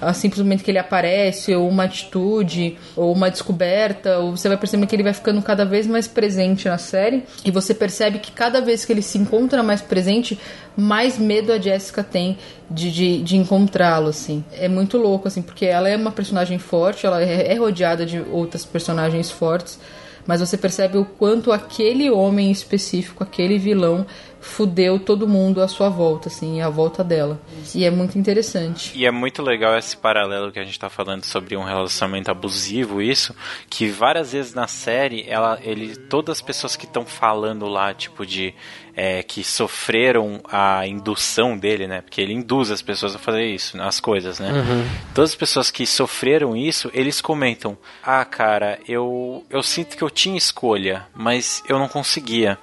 [0.00, 4.86] A simplesmente que ele aparece, ou uma atitude, ou uma descoberta, ou você vai perceber
[4.86, 7.24] que ele vai ficando cada vez mais presente na série.
[7.44, 10.38] E você percebe que cada vez que ele se encontra mais presente,
[10.76, 12.36] mais medo a Jessica tem
[12.70, 14.44] de, de, de encontrá-lo, assim.
[14.52, 18.20] É muito louco, assim, porque ela é uma personagem forte, ela é, é rodeada de
[18.20, 19.78] outras personagens fortes,
[20.26, 24.06] mas você percebe o quanto aquele homem específico, aquele vilão,
[24.40, 27.40] fudeu todo mundo à sua volta, assim, à volta dela.
[27.74, 28.92] E é muito interessante.
[28.94, 33.00] E é muito legal esse paralelo que a gente tá falando sobre um relacionamento abusivo,
[33.00, 33.34] isso,
[33.68, 38.24] que várias vezes na série, ela, ele, todas as pessoas que estão falando lá, tipo,
[38.26, 38.54] de
[38.96, 42.00] é, que sofreram a indução dele, né?
[42.00, 44.50] Porque ele induz as pessoas a fazer isso, as coisas, né?
[45.14, 50.10] Todas as pessoas que sofreram isso, eles comentam: Ah, cara, eu, eu sinto que eu
[50.10, 52.58] tinha escolha, mas eu não conseguia.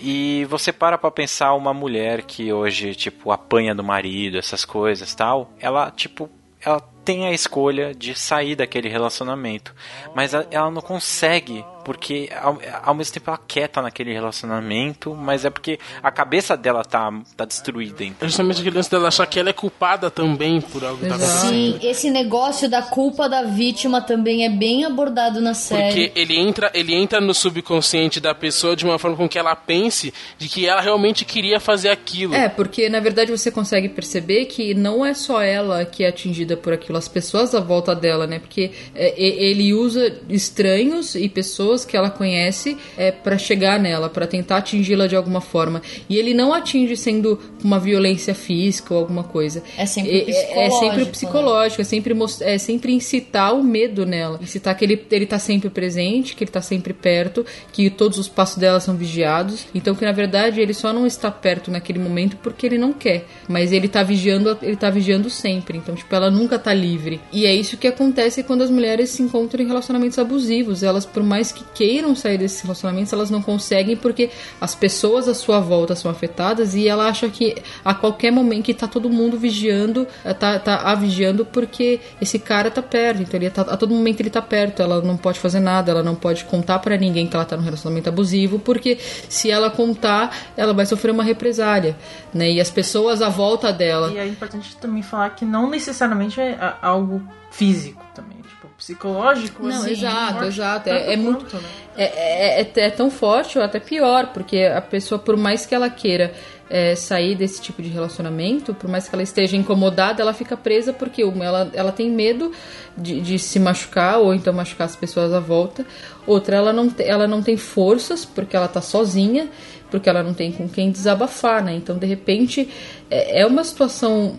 [0.00, 5.14] E você para pra pensar uma mulher que hoje, tipo, apanha do marido, essas coisas
[5.14, 6.28] tal, ela, tipo,
[6.60, 9.74] ela tem a escolha de sair daquele relacionamento,
[10.14, 15.44] mas ela não consegue, porque ao, ao mesmo tempo ela quer estar naquele relacionamento, mas
[15.44, 18.02] é porque a cabeça dela tá, tá destruída.
[18.02, 18.28] É Então.
[18.28, 21.50] justamente aquele lance dela achar que ela é culpada também por algo que tá acontecendo.
[21.50, 26.08] Sim, esse negócio da culpa da vítima também é bem abordado na série.
[26.08, 29.54] Porque ele entra, ele entra no subconsciente da pessoa de uma forma com que ela
[29.54, 32.34] pense de que ela realmente queria fazer aquilo.
[32.34, 36.56] É, porque na verdade você consegue perceber que não é só ela que é atingida
[36.56, 38.38] por aquilo, as pessoas à volta dela, né?
[38.38, 44.26] Porque é, ele usa estranhos e pessoas que ela conhece é, para chegar nela, para
[44.26, 45.80] tentar atingi-la de alguma forma.
[46.10, 49.62] E ele não atinge sendo uma violência física ou alguma coisa.
[49.78, 54.04] É sempre É- é- É sempre psicológico, psicológico, é sempre, é sempre incitar o medo
[54.04, 54.38] nela.
[54.42, 58.28] Incitar que ele, ele tá sempre presente, que ele tá sempre perto, que todos os
[58.28, 59.66] passos dela são vigiados.
[59.74, 63.24] Então que na verdade ele só não está perto naquele momento porque ele não quer.
[63.48, 65.78] Mas ele tá vigiando, ele tá vigiando sempre.
[65.78, 67.20] Então, tipo, ela nunca tá livre.
[67.32, 70.82] E é isso que acontece quando as mulheres se encontram em relacionamentos abusivos.
[70.82, 74.30] Elas, por mais que queiram sair desses relacionamentos, elas não conseguem porque
[74.60, 78.74] as pessoas à sua volta são afetadas e ela acha que a qualquer momento que
[78.74, 83.22] tá todo mundo vigiando, eh, tá, tá a vigiando porque esse cara tá perto.
[83.22, 84.82] Então ele tá, a todo momento ele tá perto.
[84.82, 87.62] Ela não pode fazer nada, ela não pode contar para ninguém que ela tá num
[87.62, 91.96] relacionamento abusivo, porque se ela contar, ela vai sofrer uma represália,
[92.32, 92.50] né?
[92.50, 94.12] E as pessoas à volta dela.
[94.12, 98.38] E é importante também falar que não necessariamente é algo físico também,
[98.84, 99.62] psicológico.
[99.62, 100.88] Não, assim, exato, forte exato.
[100.90, 101.40] É, é muito.
[101.40, 101.68] quanto, né?
[101.96, 105.74] É, é, é- é tão forte ou até pior, porque a pessoa, por mais que
[105.74, 106.32] ela queira
[106.68, 110.92] é, sair desse tipo de relacionamento, por mais que ela esteja incomodada, ela fica presa
[110.92, 112.52] porque uma, ela, ela tem medo
[112.96, 115.86] de, de se machucar ou então machucar as pessoas à volta.
[116.26, 119.48] Outra, ela não, ela não tem forças porque ela tá sozinha,
[119.90, 121.74] porque ela não tem com quem desabafar, né?
[121.74, 122.68] Então, de repente,
[123.10, 124.34] é, é uma situação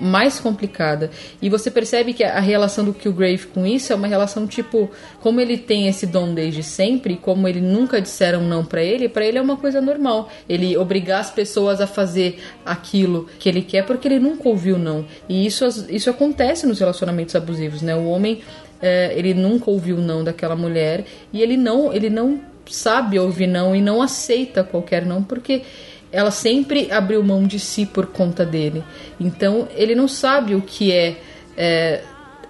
[0.00, 1.10] mais complicada.
[1.40, 4.90] E você percebe que a relação do Killgrave com isso é uma relação tipo,
[5.20, 9.24] como ele tem esse dom desde sempre, como ele nunca disseram não pra ele, pra
[9.24, 10.28] ele é uma coisa normal.
[10.48, 15.04] Ele obrigar as pessoas a fazer aquilo que ele quer porque ele nunca ouviu não.
[15.28, 17.94] E isso, isso acontece nos relacionamentos abusivos, né?
[17.94, 18.42] O homem
[18.80, 23.74] é, ele nunca ouviu não daquela mulher e ele não, ele não sabe ouvir não
[23.74, 25.62] e não aceita qualquer não porque
[26.12, 28.84] ela sempre abriu mão de si por conta dele.
[29.18, 31.16] Então ele não sabe o que é,
[31.56, 32.02] é,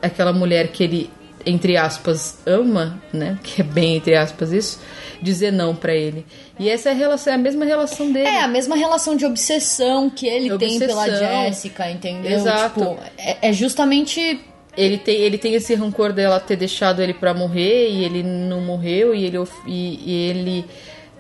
[0.03, 1.11] aquela mulher que ele
[1.47, 3.39] entre aspas ama, né?
[3.43, 4.81] Que é bem entre aspas isso,
[5.21, 6.27] dizer não pra ele.
[6.59, 8.27] E essa é a relação, é a mesma relação dele.
[8.27, 11.19] É, a mesma relação de obsessão que ele tem pela Obsessão.
[11.19, 12.33] Jéssica, entendeu?
[12.33, 12.81] Exato.
[12.81, 14.41] Tipo, é, é justamente
[14.77, 18.61] Ele tem, ele tem esse rancor dela ter deixado ele pra morrer e ele não
[18.61, 20.65] morreu e ele, e, e ele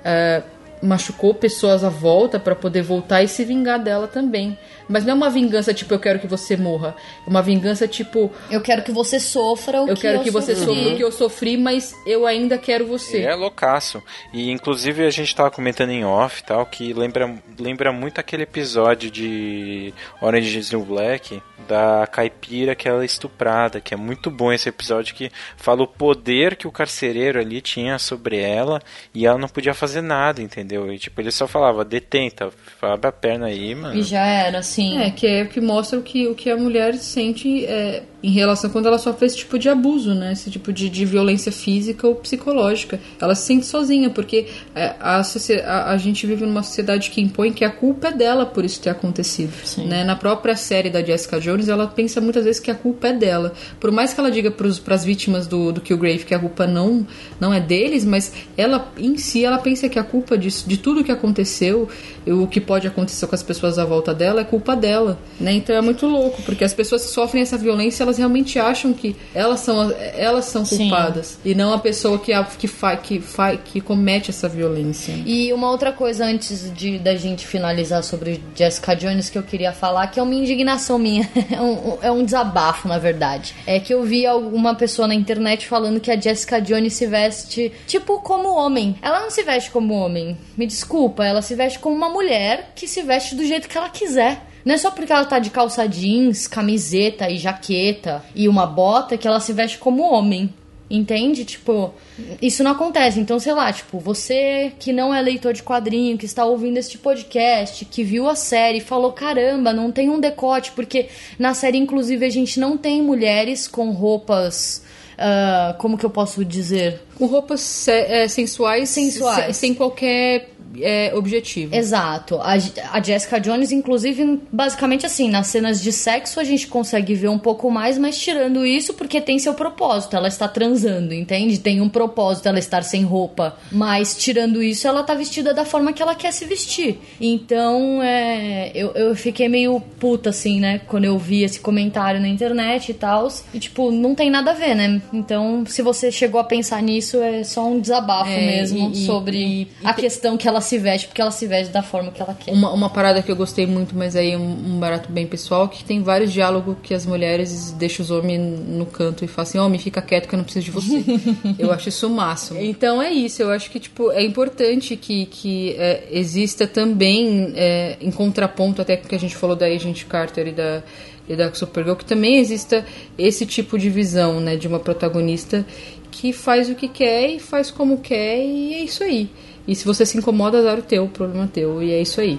[0.04, 0.42] ah,
[0.82, 4.58] machucou pessoas à volta pra poder voltar e se vingar dela também.
[4.88, 6.94] Mas não é uma vingança tipo eu quero que você morra.
[7.26, 10.30] É uma vingança tipo eu quero que você sofra o eu que quero eu que
[10.30, 10.74] você sofri.
[10.74, 13.22] sofra o que eu sofri, mas eu ainda quero você.
[13.22, 14.02] É loucaço.
[14.32, 18.42] E inclusive a gente tava comentando em off e tal, que lembra, lembra muito aquele
[18.42, 23.96] episódio de Orange is the New Black, da caipira que ela é estuprada, que é
[23.96, 28.80] muito bom esse episódio que fala o poder que o carcereiro ali tinha sobre ela
[29.14, 30.92] e ela não podia fazer nada, entendeu?
[30.92, 32.50] E tipo, ele só falava, detenta,
[32.80, 33.94] abre a perna aí, mano.
[33.94, 34.98] E já era, assim.
[34.98, 38.70] É, que é que mostra o que, o que a mulher sente é, em relação
[38.70, 40.32] quando ela sofre esse tipo de abuso, né?
[40.32, 43.00] Esse tipo de, de violência física ou psicológica.
[43.20, 47.52] Ela se sente sozinha, porque é, a, a, a gente vive numa sociedade que impõe
[47.52, 49.52] que a culpa é dela por isso ter acontecido.
[49.78, 50.04] Né?
[50.04, 53.52] Na própria série da Jessica Jones, ela pensa muitas vezes que a culpa é dela.
[53.80, 57.06] Por mais que ela diga para as vítimas do, do Killgrave que a culpa não,
[57.40, 61.02] não é deles, mas ela em si, ela pensa que a culpa disso, de tudo
[61.02, 61.88] que aconteceu,
[62.26, 65.18] o que pode acontecer com as pessoas à volta dela, é culpa dela.
[65.40, 65.52] Né?
[65.54, 69.16] Então é muito louco, porque as pessoas que sofrem essa violência, elas realmente acham que
[69.34, 70.78] elas são, elas são Sim.
[70.78, 71.38] culpadas.
[71.44, 75.14] E não a pessoa que, a, que, fa, que, fa, que comete essa violência.
[75.24, 79.72] E uma outra coisa antes de da gente finalizar sobre Jessica Jones que eu queria
[79.72, 83.54] falar, que é uma indignação minha, é um, é um desabafo, na verdade.
[83.66, 87.72] É que eu vi alguma pessoa na internet falando que a Jessica Jones se veste
[87.86, 88.96] tipo como homem.
[89.00, 92.86] Ela não se veste como homem, me desculpa, ela se veste como uma mulher que
[92.86, 94.51] se veste do jeito que ela quiser.
[94.64, 99.16] Não é só porque ela tá de calça jeans, camiseta e jaqueta e uma bota
[99.18, 100.52] que ela se veste como homem.
[100.90, 101.46] Entende?
[101.46, 101.94] Tipo,
[102.42, 103.18] isso não acontece.
[103.18, 106.98] Então, sei lá, tipo, você que não é leitor de quadrinho, que está ouvindo este
[106.98, 111.08] podcast, que viu a série e falou: caramba, não tem um decote, porque
[111.38, 114.82] na série, inclusive, a gente não tem mulheres com roupas.
[115.16, 117.00] ah, como que eu posso dizer?
[117.16, 119.56] Com roupas é, sensuais, Sensuais.
[119.56, 121.74] se- sem qualquer é, objetivo.
[121.74, 122.36] Exato.
[122.36, 122.52] A,
[122.92, 127.38] a Jessica Jones, inclusive, basicamente assim, nas cenas de sexo a gente consegue ver um
[127.38, 130.16] pouco mais, mas tirando isso, porque tem seu propósito.
[130.16, 131.58] Ela está transando, entende?
[131.58, 133.56] Tem um propósito ela estar sem roupa.
[133.70, 136.98] Mas tirando isso, ela tá vestida da forma que ela quer se vestir.
[137.20, 140.80] Então, é, eu, eu fiquei meio puta, assim, né?
[140.86, 143.12] Quando eu vi esse comentário na internet e tal.
[143.52, 145.00] E, tipo, não tem nada a ver, né?
[145.12, 149.36] Então, se você chegou a pensar nisso, é só um desabafo É, mesmo e- sobre
[149.38, 152.22] e- e a questão que ela se veste, porque ela se veste da forma que
[152.22, 152.52] ela quer.
[152.52, 155.84] Uma, uma parada que eu gostei muito, mas aí um, um barato bem pessoal, que
[155.84, 159.78] tem vários diálogos que as mulheres deixam os homens no canto e falam assim, homem,
[159.78, 161.04] fica quieto que eu não preciso de você.
[161.58, 162.60] eu acho isso o máximo.
[162.60, 167.96] Então é isso, eu acho que tipo, é importante que, que é, exista também, é,
[168.00, 170.82] em contraponto até com o que a gente falou da Agent Carter e da,
[171.28, 172.84] e da Supergirl, que também exista
[173.18, 175.64] esse tipo de visão, né, de uma protagonista
[176.10, 179.30] que faz o que quer e faz como quer e é isso aí.
[179.66, 182.38] E se você se incomoda, azar o teu, problema é teu, e é isso aí.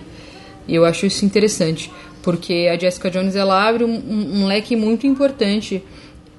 [0.68, 1.91] E eu acho isso interessante.
[2.22, 5.84] Porque a Jessica Jones ela abre um, um, um leque muito importante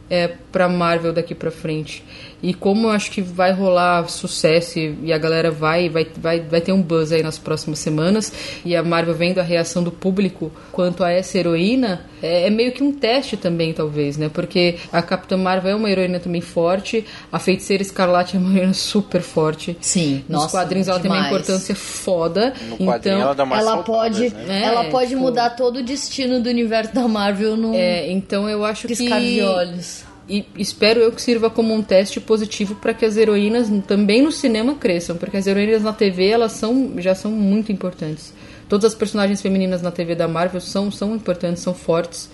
[0.08, 2.02] é, para Marvel daqui para frente.
[2.44, 6.40] E como eu acho que vai rolar sucesso e, e a galera vai, vai, vai,
[6.40, 8.30] vai ter um buzz aí nas próximas semanas,
[8.66, 12.72] e a Marvel vendo a reação do público quanto a essa heroína, é, é meio
[12.72, 14.28] que um teste também, talvez, né?
[14.32, 18.74] Porque a Capitã Marvel é uma heroína também forte, a Feiticeira Escarlate é uma heroína
[18.74, 19.74] super forte.
[19.80, 21.32] Sim, Nos nossa, quadrinhos ela tem uma demais.
[21.34, 22.52] importância foda.
[22.68, 24.62] No então, ela dá Ela pode, né?
[24.62, 28.48] É, ela pode tipo- mudar todo o destino do universo da Marvel num é, então
[28.48, 30.04] eu acho piscar que de olhos.
[30.28, 34.32] E espero eu que sirva como um teste positivo para que as heroínas também no
[34.32, 38.32] cinema cresçam, porque as heroínas na TV elas são já são muito importantes.
[38.68, 42.30] Todas as personagens femininas na TV da Marvel são são importantes, são fortes,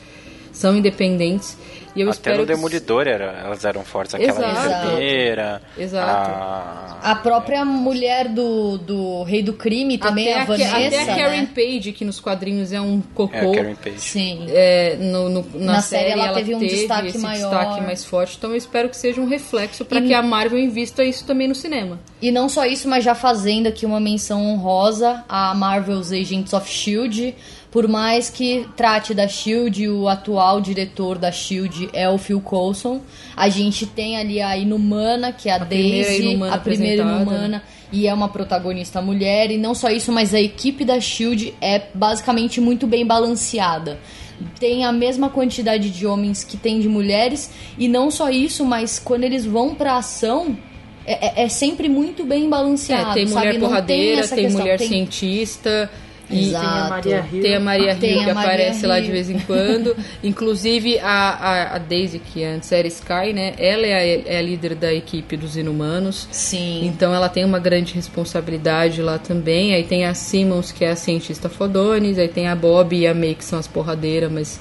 [0.60, 1.56] são independentes.
[1.96, 4.14] E eu Até espero no que- Demolidor era, elas eram fortes.
[4.14, 4.86] Aquela Exato.
[4.86, 5.62] enfermeira.
[5.76, 6.30] Exato.
[6.30, 6.86] A...
[7.02, 11.40] A própria mulher do, do Rei do Crime também, até a Vanessa, até a Karen
[11.40, 11.48] né?
[11.54, 13.34] Page, que nos quadrinhos é um cocô.
[13.34, 14.00] É, a Karen Page.
[14.02, 14.44] Sim.
[14.50, 17.48] É, no, no- na, Na série série, ela teve um destaque esse maior.
[17.50, 18.36] destaque mais forte.
[18.38, 21.48] Então eu espero que seja um reflexo para E- que a Marvel invista isso também
[21.48, 21.98] no cinema.
[22.22, 26.68] E não só isso, mas já fazendo aqui uma menção honrosa a Marvel's Agents of
[26.70, 27.34] S.H.I.E.L.D.,
[27.70, 31.90] por mais que trate da S.H.I.E.L.D., o atual diretor da S.H.I.E.L.D.
[31.92, 33.00] é o Phil Coulson.
[33.36, 37.62] A gente tem ali a Inumana, que é a, primeira Daisy, Inumana a primeira Inumana,
[37.92, 39.50] e é uma protagonista mulher.
[39.52, 41.54] E não só isso, mas a equipe da S.H.I.E.L.D.
[41.60, 43.98] é basicamente muito bem balanceada.
[44.58, 48.98] Tem a mesma quantidade de homens que tem de mulheres, e não só isso, mas
[48.98, 50.56] quando eles vão pra ação,
[51.06, 53.10] é, é- é sempre muito bem balanceado.
[53.10, 53.58] É, tem mulher sabe?
[53.58, 55.90] Porradeira, tem, questão, mulher tem- cientista.
[56.30, 56.62] E Exato.
[56.62, 57.42] Tem a Maria Hill.
[57.42, 59.12] tem a Maria Hill que Maria aparece lá de Hill.
[59.12, 59.96] vez em quando.
[60.22, 63.54] Inclusive a, a, a Daisy, que antes era Sky, né?
[63.58, 66.28] Ela é a, é a líder da equipe dos Inumanos.
[66.30, 66.86] Sim.
[66.86, 69.74] Então ela tem uma grande responsabilidade lá também.
[69.74, 72.18] Aí tem a Simmons, que é a cientista fodones.
[72.18, 74.60] Aí tem a Bob e a May, que são as porradeiras, mas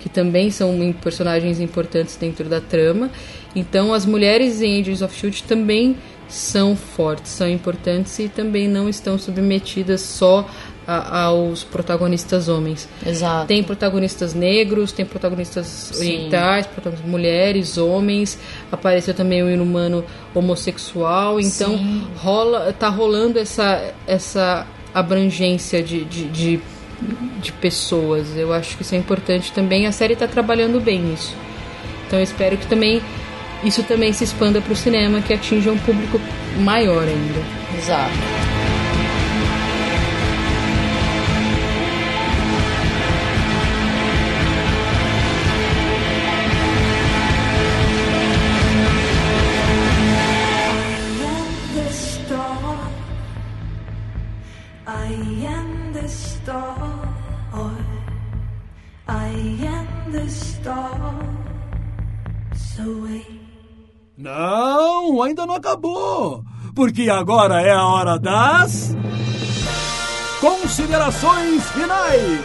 [0.00, 3.10] que também são personagens importantes dentro da trama.
[3.54, 5.48] Então as mulheres em Agents of S.H.I.E.L.D.
[5.48, 5.96] também
[6.28, 10.48] são fortes, são importantes e também não estão submetidas só
[10.88, 12.88] a- aos protagonistas homens.
[13.06, 13.46] Exato.
[13.46, 18.38] Tem protagonistas negros, tem protagonistas orientais, protagonistas mulheres, homens.
[18.72, 20.02] Apareceu também o inumano
[20.34, 21.38] homossexual.
[21.38, 21.78] Então
[22.16, 26.60] rola, tá rolando essa, essa abrangência de, de, de,
[27.42, 28.34] de pessoas.
[28.34, 29.86] Eu acho que isso é importante também.
[29.86, 31.34] A série está trabalhando bem nisso.
[32.06, 33.02] Então eu espero que também
[33.62, 36.18] isso também se expanda para o cinema, que atinja um público
[36.60, 37.40] maior ainda.
[37.76, 38.57] Exato.
[64.18, 66.42] Não, ainda não acabou.
[66.74, 68.96] Porque agora é a hora das.
[70.40, 72.40] Considerações finais!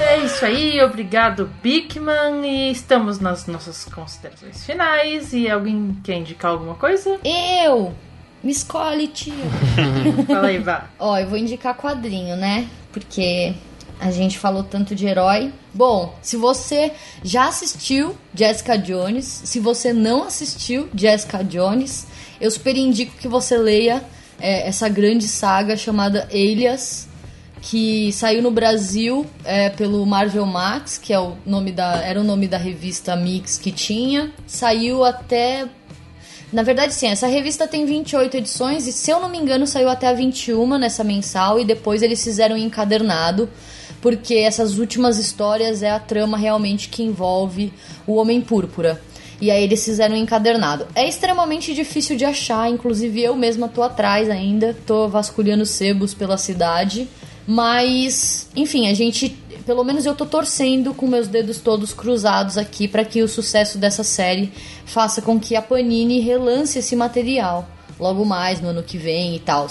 [0.00, 2.44] É isso aí, obrigado Bigman.
[2.44, 5.32] E estamos nas nossas considerações finais.
[5.32, 7.20] E alguém quer indicar alguma coisa?
[7.24, 7.94] Eu!
[8.42, 9.34] Me escolhe, tio.
[10.26, 10.86] Fala aí, vá.
[10.98, 12.68] Ó, eu vou indicar quadrinho, né?
[12.90, 13.54] Porque
[14.02, 15.52] a gente falou tanto de herói.
[15.72, 16.92] Bom, se você
[17.22, 22.08] já assistiu Jessica Jones, se você não assistiu Jessica Jones,
[22.40, 24.02] eu super indico que você leia
[24.40, 27.08] é, essa grande saga chamada Alias,
[27.60, 32.24] que saiu no Brasil é, pelo Marvel Max, que é o nome da, era o
[32.24, 34.32] nome da revista Mix que tinha.
[34.48, 35.68] Saiu até
[36.52, 39.88] na verdade, sim, essa revista tem 28 edições e, se eu não me engano, saiu
[39.88, 43.48] até a 21 nessa mensal e depois eles fizeram encadernado,
[44.02, 47.72] porque essas últimas histórias é a trama realmente que envolve
[48.06, 49.00] o Homem Púrpura.
[49.40, 50.86] E aí eles fizeram um encadernado.
[50.94, 56.36] É extremamente difícil de achar, inclusive eu mesma tô atrás ainda, tô vasculhando sebos pela
[56.36, 57.08] cidade.
[57.46, 59.30] Mas, enfim, a gente,
[59.64, 63.78] pelo menos eu tô torcendo com meus dedos todos cruzados aqui para que o sucesso
[63.78, 64.52] dessa série
[64.84, 67.68] faça com que a Panini relance esse material
[67.98, 69.66] logo mais no ano que vem e tal.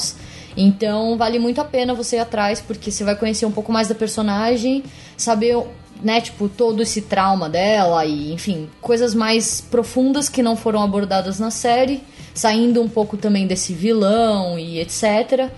[0.55, 3.87] Então, vale muito a pena você ir atrás porque você vai conhecer um pouco mais
[3.87, 4.83] da personagem,
[5.15, 5.57] saber
[6.03, 11.39] né, tipo, todo esse trauma dela e, enfim, coisas mais profundas que não foram abordadas
[11.39, 12.03] na série,
[12.33, 15.49] saindo um pouco também desse vilão e etc.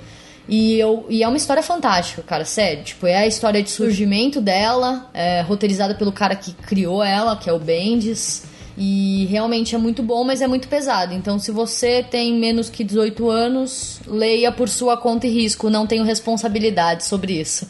[0.48, 2.84] E, eu, e é uma história fantástica, cara, sério.
[2.84, 7.50] Tipo, é a história de surgimento dela, é, roteirizada pelo cara que criou ela, que
[7.50, 8.44] é o Bendis.
[8.78, 11.14] E realmente é muito bom, mas é muito pesado.
[11.14, 15.70] Então, se você tem menos que 18 anos, leia por sua conta e risco.
[15.70, 17.68] Não tenho responsabilidade sobre isso.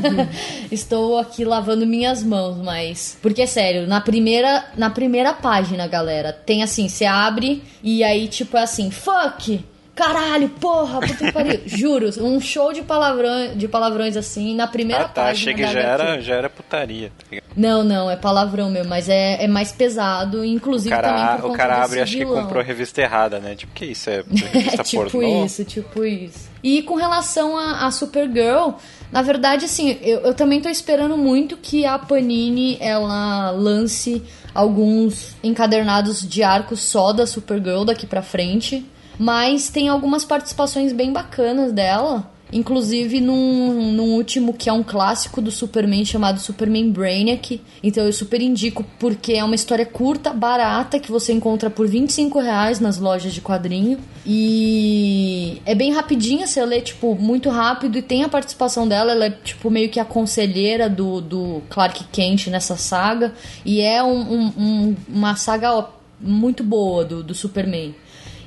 [0.70, 3.18] Estou aqui lavando minhas mãos, mas.
[3.22, 8.28] Porque é sério, na primeira, na primeira página, galera, tem assim: você abre e aí,
[8.28, 9.64] tipo, é assim, fuck!
[9.96, 11.60] Caralho, porra, puta que pariu.
[11.66, 15.22] Juro, um show de palavrões, de palavrões assim, na primeira Ah, tá.
[15.24, 15.52] página.
[15.52, 17.10] Achei que já era, já era putaria.
[17.18, 17.46] Tá ligado?
[17.56, 21.50] Não, não, é palavrão mesmo, mas é, é mais pesado, O inclusive também cara, por
[21.50, 22.42] o cara abre acho que vilão.
[22.42, 23.54] comprou a revista errada, né?
[23.54, 24.10] Tipo, que isso?
[24.10, 25.44] É revista É tipo pornô?
[25.46, 26.50] isso, tipo isso.
[26.62, 28.72] E com relação a, a Supergirl,
[29.10, 34.22] na verdade, assim, eu, eu também tô esperando muito que a Panini ela lance
[34.54, 38.84] alguns encadernados de arcos só da Supergirl daqui pra frente.
[39.18, 42.30] Mas tem algumas participações bem bacanas dela.
[42.52, 47.60] Inclusive num, num último que é um clássico do Superman chamado Superman Brainiac.
[47.82, 52.38] Então eu super indico porque é uma história curta, barata, que você encontra por 25
[52.38, 53.98] reais nas lojas de quadrinho.
[54.24, 59.10] E é bem rapidinha, você lê, tipo, muito rápido e tem a participação dela.
[59.10, 63.34] Ela é, tipo, meio que a conselheira do, do Clark Kent nessa saga.
[63.64, 65.88] E é um- um- um- uma saga ó,
[66.20, 67.92] muito boa do, do Superman.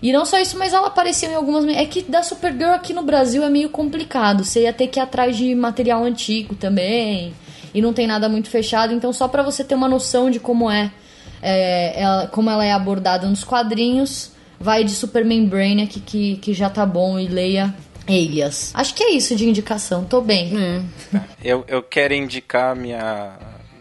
[0.02, 1.66] E não só isso, mas ela apareceu em algumas.
[1.68, 4.44] É que da Supergirl aqui no Brasil é meio complicado.
[4.46, 7.34] Você ia ter que ir atrás de material antigo também.
[7.74, 8.94] E não tem nada muito fechado.
[8.94, 10.92] Então, só pra você ter uma noção de como é,
[11.42, 16.70] é, ela- como ela é abordada nos quadrinhos, vai de Superman Brainiac que, que já
[16.70, 17.74] tá bom e leia
[18.08, 18.72] Elias.
[18.74, 20.04] Acho que é isso de indicação.
[20.06, 20.52] Tô bem.
[21.44, 23.34] Eu, eu quero indicar a minha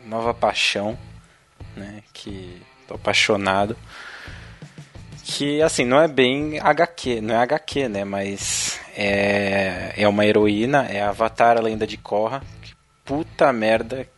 [0.06, 0.98] nova paixão,
[1.76, 2.00] né?
[2.12, 3.74] Que tô apaixonado.
[5.30, 8.02] Que, assim, não é bem HQ, não é HQ, né?
[8.02, 12.42] Mas é, é uma heroína, é Avatar, a Lenda de Korra.
[13.04, 14.08] Puta merda,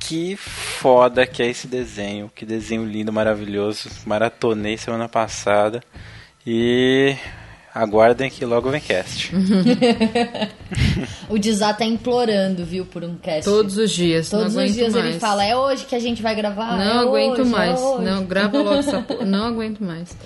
[0.00, 2.28] que foda que é esse desenho.
[2.34, 3.88] Que desenho lindo, maravilhoso.
[4.04, 5.80] Maratonei semana passada.
[6.44, 7.16] E
[7.76, 9.30] aguardem que logo vem cast.
[11.28, 13.44] o Dizá tá implorando, viu, por um cast.
[13.44, 14.30] Todos os dias.
[14.30, 15.04] Todos não os dias mais.
[15.06, 16.78] ele fala, é hoje que a gente vai gravar?
[16.78, 17.80] Não É aguento hoje, é mais.
[17.80, 19.24] hoje." não, grava logo essa porra.
[19.26, 20.16] Não aguento mais.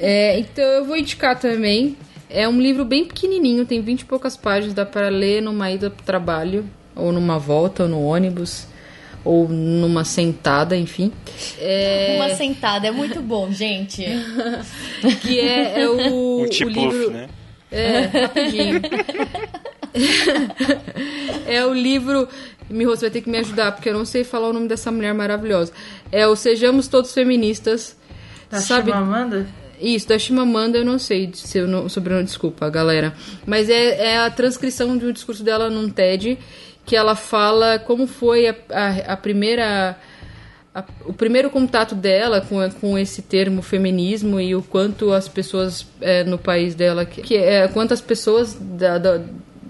[0.00, 1.96] É, então eu vou indicar também.
[2.28, 5.88] É um livro bem pequenininho, tem 20 e poucas páginas, dá para ler numa ida
[5.90, 6.64] pro trabalho,
[6.96, 8.66] ou numa volta, ou no ônibus,
[9.26, 11.12] ou numa sentada, enfim.
[11.58, 14.04] É, Uma sentada, é muito bom, gente.
[15.20, 17.10] que é, é o, Um o tipo livro...
[17.10, 17.28] né?
[17.70, 18.80] É, rapidinho.
[21.46, 22.28] é o livro.
[22.70, 24.92] Miho, você vai ter que me ajudar, porque eu não sei falar o nome dessa
[24.92, 25.72] mulher maravilhosa.
[26.12, 27.96] É o Sejamos Todos Feministas.
[28.48, 28.92] Tá sabe?
[28.92, 29.46] Chimamanda?
[29.80, 33.12] Isso, da Chimamanda eu não sei se eu não, sobrenome, desculpa, galera.
[33.44, 36.38] Mas é, é a transcrição de um discurso dela num TED,
[36.86, 39.98] que ela fala como foi a, a, a primeira.
[40.74, 45.86] a- o primeiro contato dela com, com esse termo feminismo e o quanto as pessoas
[46.00, 49.20] é, no país dela, que, que é, quantas pessoas da, da-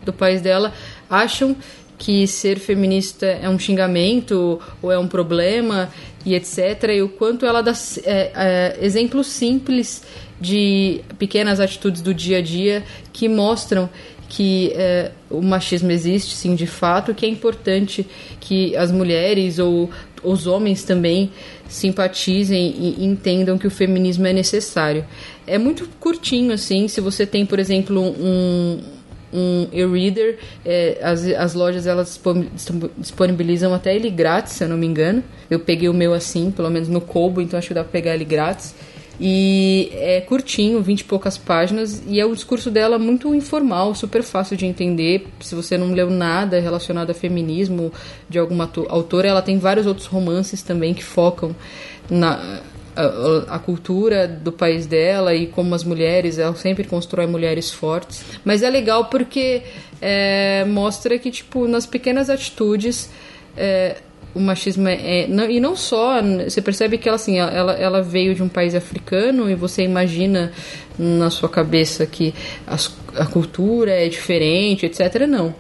[0.04, 0.72] do país dela
[1.08, 1.56] acham
[1.98, 5.88] que ser feminista é um xingamento ou é um problema
[6.26, 6.58] e etc.
[6.94, 7.72] E o quanto ela dá
[8.04, 10.02] é, é, exemplos simples
[10.38, 13.88] de pequenas atitudes do dia a dia que mostram
[14.28, 18.06] que é, o machismo existe, sim, de fato, que é importante
[18.40, 19.90] que as mulheres ou
[20.22, 21.30] os homens também
[21.68, 25.04] simpatizem e entendam que o feminismo é necessário.
[25.46, 28.80] É muito curtinho, assim, se você tem, por exemplo, um,
[29.32, 34.76] um e-reader, é, as, as lojas elas dispon- disponibilizam até ele grátis, se eu não
[34.76, 35.22] me engano.
[35.48, 38.14] Eu peguei o meu assim, pelo menos no Kobo, então acho que dá pra pegar
[38.14, 38.74] ele grátis.
[39.18, 44.22] E é curtinho, 20 e poucas páginas, e é o discurso dela muito informal, super
[44.22, 45.26] fácil de entender.
[45.40, 47.92] Se você não leu nada relacionado a feminismo
[48.28, 51.56] de alguma autora, ela tem vários outros romances também que focam
[52.10, 52.60] na
[52.96, 58.24] a, a cultura do país dela e como as mulheres, ela sempre constrói mulheres fortes.
[58.44, 59.62] Mas é legal porque
[60.00, 63.10] é, mostra que, tipo, nas pequenas atitudes.
[63.56, 63.98] é,
[64.36, 68.02] o machismo é, é- não, e não só você percebe que ela assim ela, ela
[68.02, 70.52] veio de um país africano e você imagina
[70.98, 72.34] na sua cabeça que
[72.66, 75.54] as- a cultura é diferente etc não.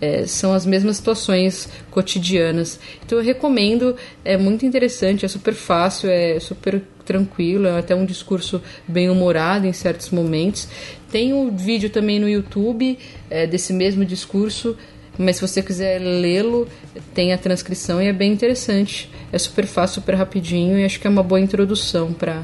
[0.00, 2.80] É, são as mesmas situações cotidianas.
[3.06, 3.94] Então eu recomendo
[4.24, 9.66] é muito interessante é super fácil é super tranquilo é até um discurso bem humorado
[9.66, 10.66] em certos momentos.
[11.10, 12.98] Tem o vídeo também no YouTube
[13.30, 14.76] é, desse mesmo discurso
[15.18, 16.66] mas se você quiser lê-lo,
[17.14, 19.10] tem a transcrição e é bem interessante.
[19.32, 22.42] É super fácil, super rapidinho e acho que é uma boa introdução para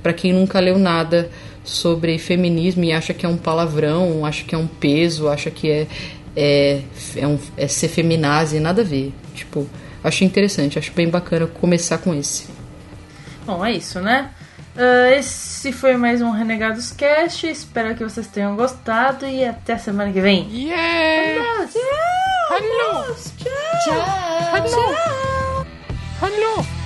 [0.00, 1.28] para quem nunca leu nada
[1.64, 5.68] sobre feminismo e acha que é um palavrão, acha que é um peso, acha que
[5.68, 5.86] é
[6.36, 6.82] é,
[7.16, 7.88] é, um, é ser
[8.60, 9.12] nada a ver.
[9.34, 9.68] Tipo,
[10.04, 12.46] acho interessante, acho bem bacana começar com esse.
[13.44, 14.30] Bom, é isso, né?
[14.80, 17.48] Ah, esse foi mais um Renegados Cast.
[17.48, 20.48] Espero que vocês tenham gostado e até semana que vem.
[20.52, 21.68] Yeah!
[22.48, 23.16] Hello!
[23.36, 24.06] Tchau!
[24.54, 25.66] Hello!
[26.22, 26.77] Hello!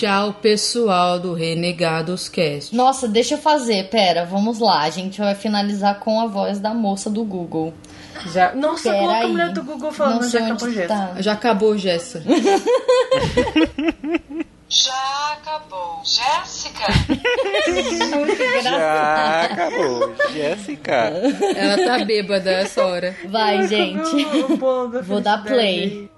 [0.00, 2.74] Tchau, pessoal do Renegados Cast.
[2.74, 3.90] Nossa, deixa eu fazer.
[3.90, 4.80] Pera, vamos lá.
[4.80, 7.74] A gente vai finalizar com a voz da moça do Google.
[8.32, 8.54] Já...
[8.54, 11.20] Nossa, Pera coloca a mulher do Google falando Não já sei acabou tá.
[11.20, 12.22] Já acabou, Jessa.
[14.70, 16.00] Já acabou.
[16.02, 16.86] Jéssica?
[18.16, 18.78] Muito engraçado.
[18.78, 20.14] Já acabou.
[20.32, 21.12] Jéssica.
[21.54, 23.14] Ela tá bêbada essa hora.
[23.28, 24.24] Vai, gente.
[25.06, 26.08] Vou dar play.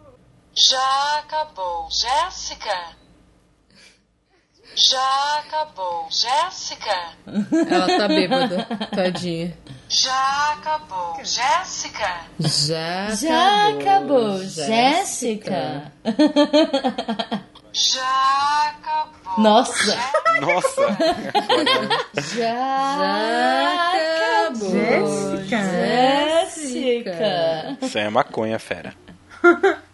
[0.54, 1.88] Já acabou.
[1.90, 3.01] Jéssica?
[4.74, 6.08] Já acabou.
[6.10, 6.94] Jéssica?
[7.70, 9.56] Ela tá bêbada, tadinha.
[9.88, 11.16] Já acabou.
[11.22, 12.20] Jéssica?
[12.40, 15.92] Já, Já acabou, Jéssica.
[17.72, 19.38] Já acabou.
[19.38, 19.98] Nossa.
[20.40, 20.96] Nossa.
[22.36, 24.70] Já acabou.
[24.70, 25.58] Jéssica.
[26.52, 27.78] Jéssica.
[27.82, 28.94] Isso é maconha, fera.